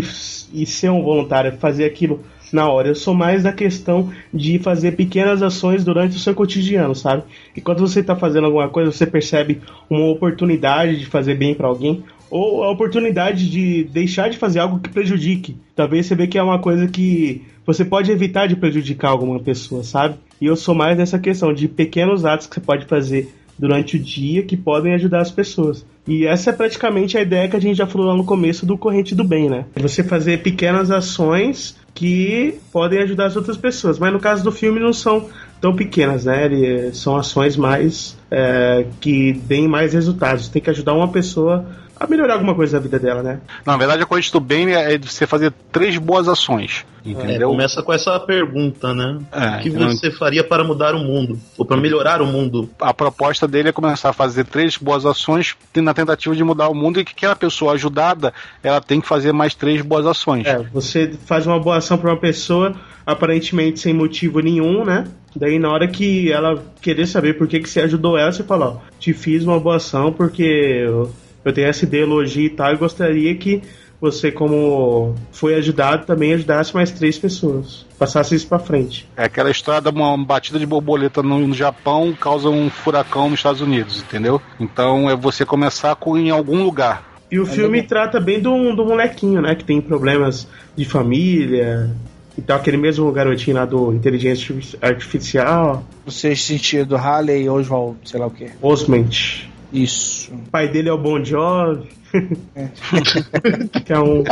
[0.54, 2.20] e ser um voluntário, fazer aquilo
[2.52, 2.90] na hora.
[2.90, 7.24] Eu sou mais da questão de fazer pequenas ações durante o seu cotidiano, sabe?
[7.56, 11.66] E quando você tá fazendo alguma coisa, você percebe uma oportunidade de fazer bem para
[11.66, 15.56] alguém, ou a oportunidade de deixar de fazer algo que prejudique.
[15.74, 19.82] Talvez você vê que é uma coisa que você pode evitar de prejudicar alguma pessoa,
[19.82, 20.16] sabe?
[20.42, 24.00] E eu sou mais nessa questão de pequenos atos que você pode fazer durante o
[24.00, 25.86] dia que podem ajudar as pessoas.
[26.08, 28.78] E essa é praticamente a ideia que a gente já falou lá no começo do
[28.78, 29.66] corrente do bem, né?
[29.76, 34.00] Você fazer pequenas ações que podem ajudar as outras pessoas.
[34.00, 35.28] Mas no caso do filme não são
[35.60, 36.46] tão pequenas, né?
[36.46, 40.48] Ele- são ações mais é, que deem mais resultados.
[40.48, 41.66] Tem que ajudar uma pessoa
[42.02, 43.40] a melhorar alguma coisa da vida dela, né?
[43.64, 46.84] Na verdade, a corrente do bem é de você fazer três boas ações.
[47.06, 47.50] É, Entendeu?
[47.50, 49.20] começa com essa pergunta, né?
[49.32, 51.40] É, o que então- você faria para mudar o mundo?
[51.58, 52.70] Ou para melhorar o mundo?
[52.80, 56.76] a proposta dele é começar a fazer três boas ações na tentativa de mudar o
[56.76, 58.34] mundo e que aquela pessoa ajudada
[58.64, 60.46] ela tem que fazer mais três boas ações.
[60.48, 62.74] É, você faz uma boa ação pra uma pessoa,
[63.06, 65.06] aparentemente sem motivo nenhum, né?
[65.36, 68.66] Daí na hora que ela querer saber por que, que você ajudou ela, você fala,
[68.68, 71.12] ó, te fiz uma boa ação porque eu,
[71.44, 73.62] eu tenho essa ideologia e tal, e gostaria que
[74.02, 77.86] você, como foi ajudado, também ajudasse mais três pessoas.
[78.00, 79.08] Passasse isso pra frente.
[79.16, 83.40] É aquela história de uma batida de borboleta no, no Japão causa um furacão nos
[83.40, 84.42] Estados Unidos, entendeu?
[84.60, 87.12] Então é você começar com, em algum lugar.
[87.32, 89.56] E o filme trata bem do, do molequinho, né?
[89.56, 91.90] Que tem problemas de família.
[92.38, 95.84] E tal, aquele mesmo garotinho lá do Inteligência Artificial.
[96.06, 98.50] No sexto sentido, Halley Oswald, sei lá o que.
[98.62, 99.51] Osment.
[99.72, 100.34] Isso.
[100.34, 101.90] O pai dele é o Bon Jovi.
[103.86, 104.24] que é um,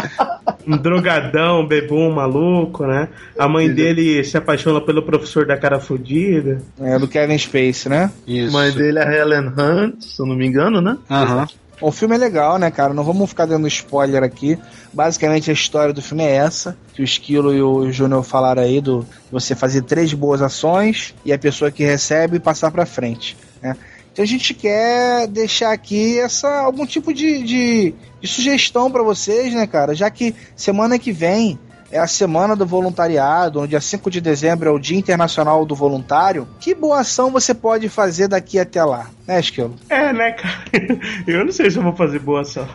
[0.67, 3.07] um drogadão, bebum maluco, né?
[3.37, 6.61] A mãe dele se apaixona pelo professor da cara fodida.
[6.79, 8.11] É do Kevin Space, né?
[8.27, 8.49] Isso.
[8.49, 10.97] A mãe dele é a Helen Hunt, se eu não me engano, né?
[11.09, 11.47] Aham.
[11.81, 12.93] O filme é legal, né, cara?
[12.93, 14.59] Não vamos ficar dando spoiler aqui.
[14.91, 18.81] Basicamente a história do filme é essa: que o Esquilo e o Júnior falaram aí
[18.81, 23.77] do você fazer três boas ações e a pessoa que recebe passar pra frente, né?
[24.11, 29.53] Então a gente quer deixar aqui essa algum tipo de, de, de sugestão pra vocês,
[29.53, 29.93] né, cara?
[29.95, 31.57] Já que semana que vem
[31.91, 35.73] é a semana do voluntariado, no dia 5 de dezembro é o Dia Internacional do
[35.73, 36.47] Voluntário.
[36.59, 39.75] Que boa ação você pode fazer daqui até lá, né, Esquilo?
[39.89, 40.59] É, né, cara?
[41.25, 42.67] Eu não sei se eu vou fazer boa ação.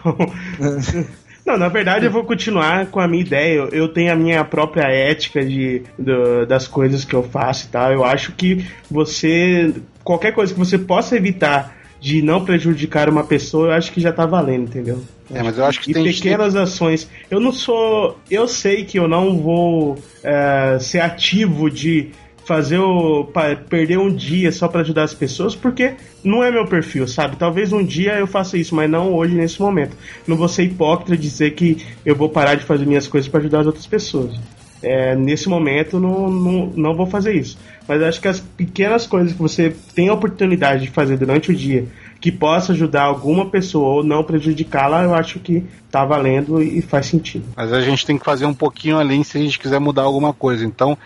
[1.46, 3.54] Não, na verdade eu vou continuar com a minha ideia.
[3.58, 7.68] Eu, eu tenho a minha própria ética de, do- das coisas que eu faço e
[7.68, 7.92] tal.
[7.92, 9.74] Eu acho que você.
[10.04, 14.12] Qualquer coisa que você possa evitar de não prejudicar uma pessoa, eu acho que já
[14.12, 15.02] tá valendo, entendeu?
[15.32, 17.08] É, mas eu acho que e tem pequenas ações.
[17.30, 18.18] Eu não sou.
[18.30, 22.10] Eu sei que eu não vou é, ser ativo de
[22.44, 23.26] fazer o.
[23.68, 27.36] perder um dia só pra ajudar as pessoas, porque não é meu perfil, sabe?
[27.36, 29.96] Talvez um dia eu faça isso, mas não hoje, nesse momento.
[30.26, 33.60] Não vou ser hipócrita dizer que eu vou parar de fazer minhas coisas pra ajudar
[33.60, 34.38] as outras pessoas.
[34.82, 37.58] É, nesse momento não, não, não vou fazer isso.
[37.86, 41.54] Mas acho que as pequenas coisas que você tem a oportunidade de fazer durante o
[41.54, 41.86] dia
[42.20, 47.04] que possa ajudar alguma pessoa ou não prejudicá-la, eu acho que tá valendo e faz
[47.04, 47.44] sentido.
[47.54, 50.32] Mas a gente tem que fazer um pouquinho além se a gente quiser mudar alguma
[50.32, 50.64] coisa.
[50.64, 50.96] Então,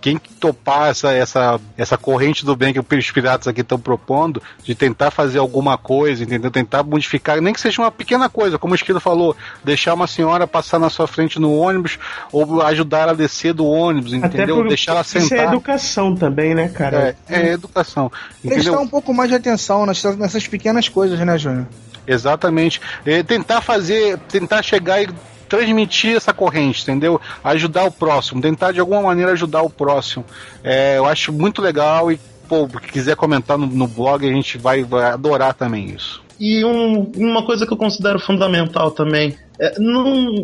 [0.00, 4.74] quem topar essa, essa, essa corrente do bem que os piratas aqui estão propondo, de
[4.74, 6.50] tentar fazer alguma coisa, entendeu?
[6.50, 10.46] Tentar modificar, nem que seja uma pequena coisa, como o Esquilo falou, deixar uma senhora
[10.46, 11.98] passar na sua frente no ônibus,
[12.30, 14.56] ou ajudar ela a descer do ônibus, entendeu?
[14.56, 15.48] por- deixar ela Isso é sentar.
[15.48, 17.16] educação também, né, cara?
[17.28, 18.10] É, é educação.
[18.42, 18.80] Prestar Entendeu?
[18.80, 21.66] um pouco mais de atenção nessas, nessas pequenas coisas, né, Júnior?
[22.06, 22.80] Exatamente.
[23.04, 25.08] É, tentar fazer, tentar chegar e
[25.48, 27.20] transmitir essa corrente, entendeu?
[27.42, 30.24] Ajudar o próximo, tentar de alguma maneira ajudar o próximo.
[30.62, 32.18] É, eu acho muito legal e,
[32.48, 36.22] pô, se quiser comentar no, no blog, a gente vai, vai adorar também isso.
[36.40, 39.36] E um- uma coisa que eu considero fundamental também.
[39.60, 39.74] É,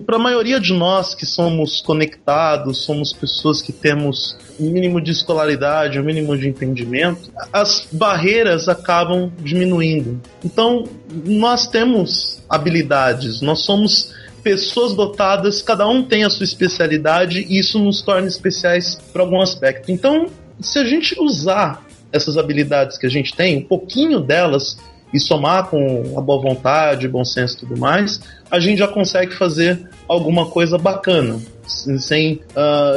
[0.04, 5.12] para a maioria de nós que somos conectados, somos pessoas que temos um mínimo de
[5.12, 10.20] escolaridade, um mínimo de entendimento, as barreiras acabam diminuindo.
[10.44, 10.82] Então,
[11.24, 14.12] nós temos habilidades, nós somos
[14.44, 19.40] pessoas dotadas, cada um tem a sua especialidade e isso nos torna especiais para algum
[19.40, 19.90] aspecto.
[19.90, 20.26] Então,
[20.60, 24.76] se a gente usar essas habilidades que a gente tem, um pouquinho delas,
[25.14, 29.32] e somar com a boa vontade, bom senso e tudo mais, a gente já consegue
[29.32, 31.38] fazer alguma coisa bacana.
[31.64, 32.96] Sem, ah,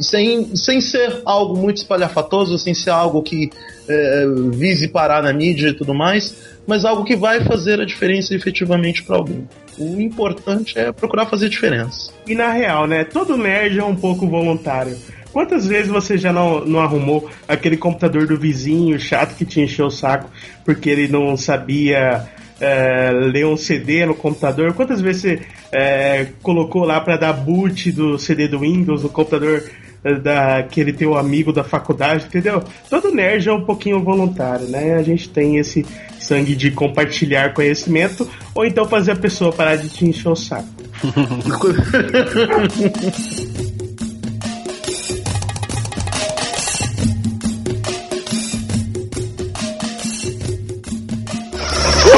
[0.00, 3.48] sem, sem ser algo muito espalhafatoso, sem ser algo que
[3.88, 6.36] eh, vise parar na mídia e tudo mais,
[6.66, 9.48] mas algo que vai fazer a diferença efetivamente para alguém.
[9.78, 12.12] O importante é procurar fazer diferença.
[12.26, 13.04] E na real, né?
[13.04, 14.96] Todo nerd é um pouco voluntário.
[15.32, 19.86] Quantas vezes você já não, não arrumou aquele computador do vizinho chato que te encheu
[19.86, 20.30] o saco
[20.62, 22.28] porque ele não sabia
[22.60, 24.74] é, ler um CD no computador?
[24.74, 25.40] Quantas vezes você
[25.72, 29.81] é, colocou lá para dar boot do CD do Windows no computador é,
[30.22, 32.62] daquele teu amigo da faculdade, entendeu?
[32.90, 34.94] Todo nerd é um pouquinho voluntário, né?
[34.94, 35.86] A gente tem esse
[36.18, 40.68] sangue de compartilhar conhecimento ou então fazer a pessoa parar de te encher o saco.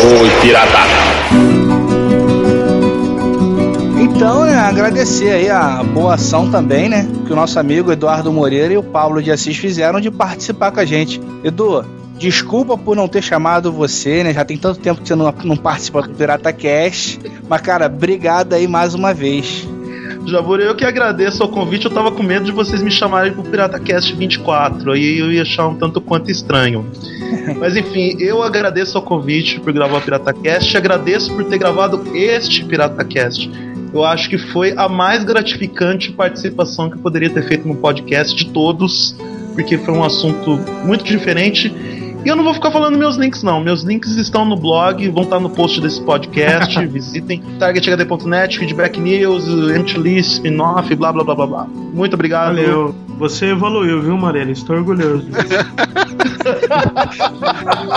[0.07, 0.94] Oi, pirata.
[4.69, 7.07] Agradecer aí a boa ação também, né?
[7.27, 10.81] Que o nosso amigo Eduardo Moreira e o Paulo de Assis fizeram de participar com
[10.81, 11.21] a gente.
[11.43, 11.85] Edu,
[12.19, 14.33] desculpa por não ter chamado você, né?
[14.33, 17.21] Já tem tanto tempo que você não, não participa do Pirata Cast.
[17.49, 19.69] Mas, cara, obrigado aí mais uma vez.
[20.27, 21.85] Jabur, eu que agradeço ao convite.
[21.85, 24.93] Eu tava com medo de vocês me chamarem pro Pirata Cast 24.
[24.93, 26.87] Aí eu ia achar um tanto quanto estranho.
[27.61, 30.75] Mas enfim, eu agradeço ao convite por gravar o Pirata Cast.
[30.75, 33.51] Agradeço por ter gravado este Pirata Cast.
[33.95, 38.35] Eu acho que foi a mais gratificante participação que eu poderia ter feito no podcast
[38.35, 39.15] de todos,
[39.55, 41.73] porque foi um assunto muito diferente.
[42.25, 43.61] E eu não vou ficar falando meus links, não.
[43.61, 46.75] Meus links estão no blog, vão estar no post desse podcast.
[46.89, 51.67] Visitem targethd.net, feedback news, empty list, spin-off, blá blá blá blá blá.
[51.67, 52.55] Muito obrigado.
[52.55, 52.95] Valeu.
[53.19, 54.51] Você evoluiu, viu, Marina?
[54.51, 55.27] Estou orgulhoso.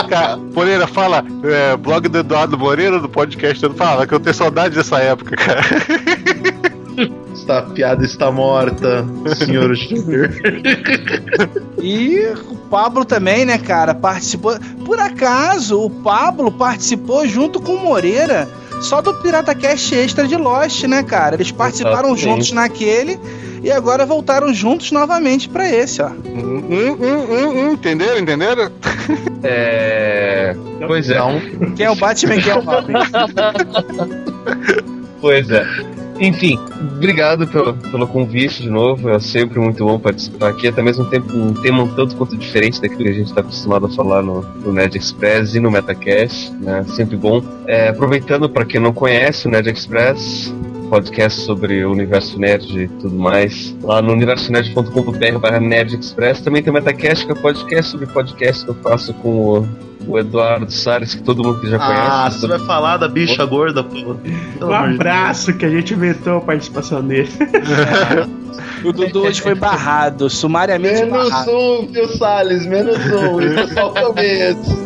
[0.08, 4.74] Cara, Moreira, fala, é, blog do Eduardo Moreira, do podcast, fala que eu tenho saudade
[4.74, 5.60] dessa época, cara.
[7.32, 9.06] Esta piada está morta,
[9.36, 10.30] senhor Júnior.
[11.80, 12.28] E
[12.70, 13.94] Pablo também, né, cara?
[13.94, 14.58] Participou.
[14.84, 18.48] Por acaso, o Pablo participou junto com o Moreira
[18.80, 21.34] só do Pirata Cast Extra de Lost, né, cara?
[21.36, 22.22] Eles participaram Exatamente.
[22.22, 23.18] juntos naquele
[23.62, 26.08] e agora voltaram juntos novamente pra esse, ó.
[26.08, 28.18] Hum, hum, hum, hum, entenderam?
[28.18, 28.70] Entenderam?
[29.42, 30.54] É.
[30.86, 31.18] Pois é.
[31.76, 32.92] Quem é o Batman, quem é o Robin?
[35.20, 35.66] Pois é.
[36.20, 36.58] Enfim,
[36.96, 39.08] obrigado pelo, pelo convite de novo.
[39.08, 40.66] É sempre muito bom participar aqui.
[40.66, 43.86] Até mesmo tempo, um tema um tanto quanto diferente daquilo que a gente está acostumado
[43.86, 46.52] a falar no, no Nerd Express e no Metacast.
[46.54, 46.84] Né?
[46.88, 47.42] Sempre bom.
[47.66, 50.52] É, aproveitando, para quem não conhece o Nerd Express,
[50.90, 53.76] podcast sobre o universo nerd e tudo mais.
[53.82, 56.40] Lá no universonerd.com.br barra Nerd Express.
[56.40, 59.68] Também tem o Metacast, que é podcast sobre podcast que eu faço com o,
[60.06, 62.40] o Eduardo Salles, que todo mundo que já Ah, conhece.
[62.40, 64.16] você vai falar da bicha gorda, pô.
[64.64, 67.28] Um abraço que a gente inventou a participação dele.
[68.84, 71.50] O Dudu hoje foi barrado, sumariamente Menos barrado.
[71.50, 72.64] um, viu, Salles?
[72.64, 73.40] Menos um.
[73.40, 74.78] Isso é só o começo.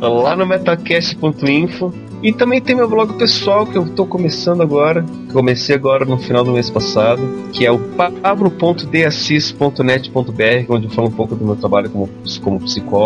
[0.00, 1.92] lá no metacast.info.
[2.22, 5.04] E também tem meu blog pessoal que eu tô começando agora.
[5.32, 7.22] Comecei agora no final do mês passado,
[7.52, 12.10] que é o pablo.dassis.net.br, onde eu falo um pouco do meu trabalho como,
[12.42, 12.99] como psicólogo.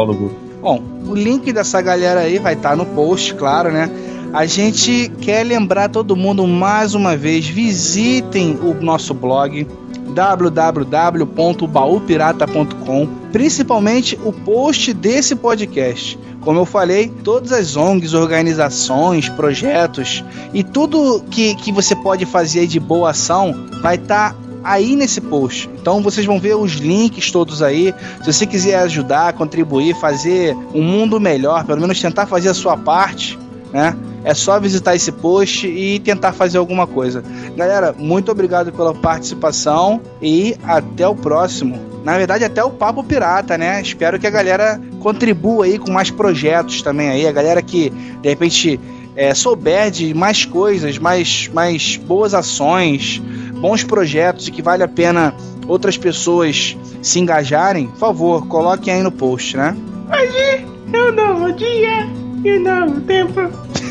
[0.61, 3.91] Bom, o link dessa galera aí vai estar no post, claro, né?
[4.33, 9.66] A gente quer lembrar todo mundo mais uma vez, visitem o nosso blog
[10.15, 16.19] www.baupirata.com, principalmente o post desse podcast.
[16.41, 22.66] Como eu falei, todas as ONGs, organizações, projetos e tudo que, que você pode fazer
[22.66, 25.70] de boa ação vai estar aí nesse post.
[25.81, 27.95] Então vocês vão ver os links todos aí.
[28.23, 32.77] Se você quiser ajudar, contribuir, fazer um mundo melhor, pelo menos tentar fazer a sua
[32.77, 33.39] parte,
[33.73, 33.95] né?
[34.24, 37.23] É só visitar esse post e tentar fazer alguma coisa.
[37.55, 41.78] Galera, muito obrigado pela participação e até o próximo.
[42.03, 43.82] Na verdade, até o Papo Pirata, né?
[43.82, 47.27] Espero que a galera contribua aí com mais projetos também aí.
[47.27, 47.91] A galera que,
[48.23, 48.81] de repente,
[49.16, 53.23] é, souber de mais coisas, mais, mais boas ações,
[53.61, 55.35] bons projetos e que vale a pena
[55.66, 59.77] outras pessoas se engajarem, por favor, coloquem aí no post, né?
[60.11, 62.09] Hoje é um novo dia
[62.45, 63.41] e um novo tempo.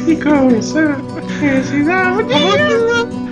[0.08, 0.92] E começou
[1.42, 3.24] esse novo dia.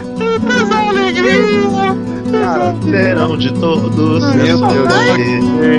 [2.31, 4.35] Cara, Serão de todos.
[4.35, 4.93] Meu Deus.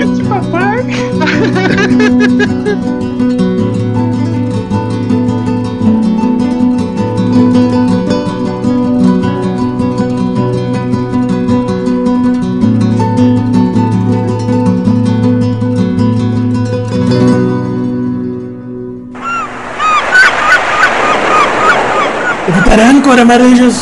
[0.01, 0.85] Esse papai.
[23.13, 23.75] por amarillos.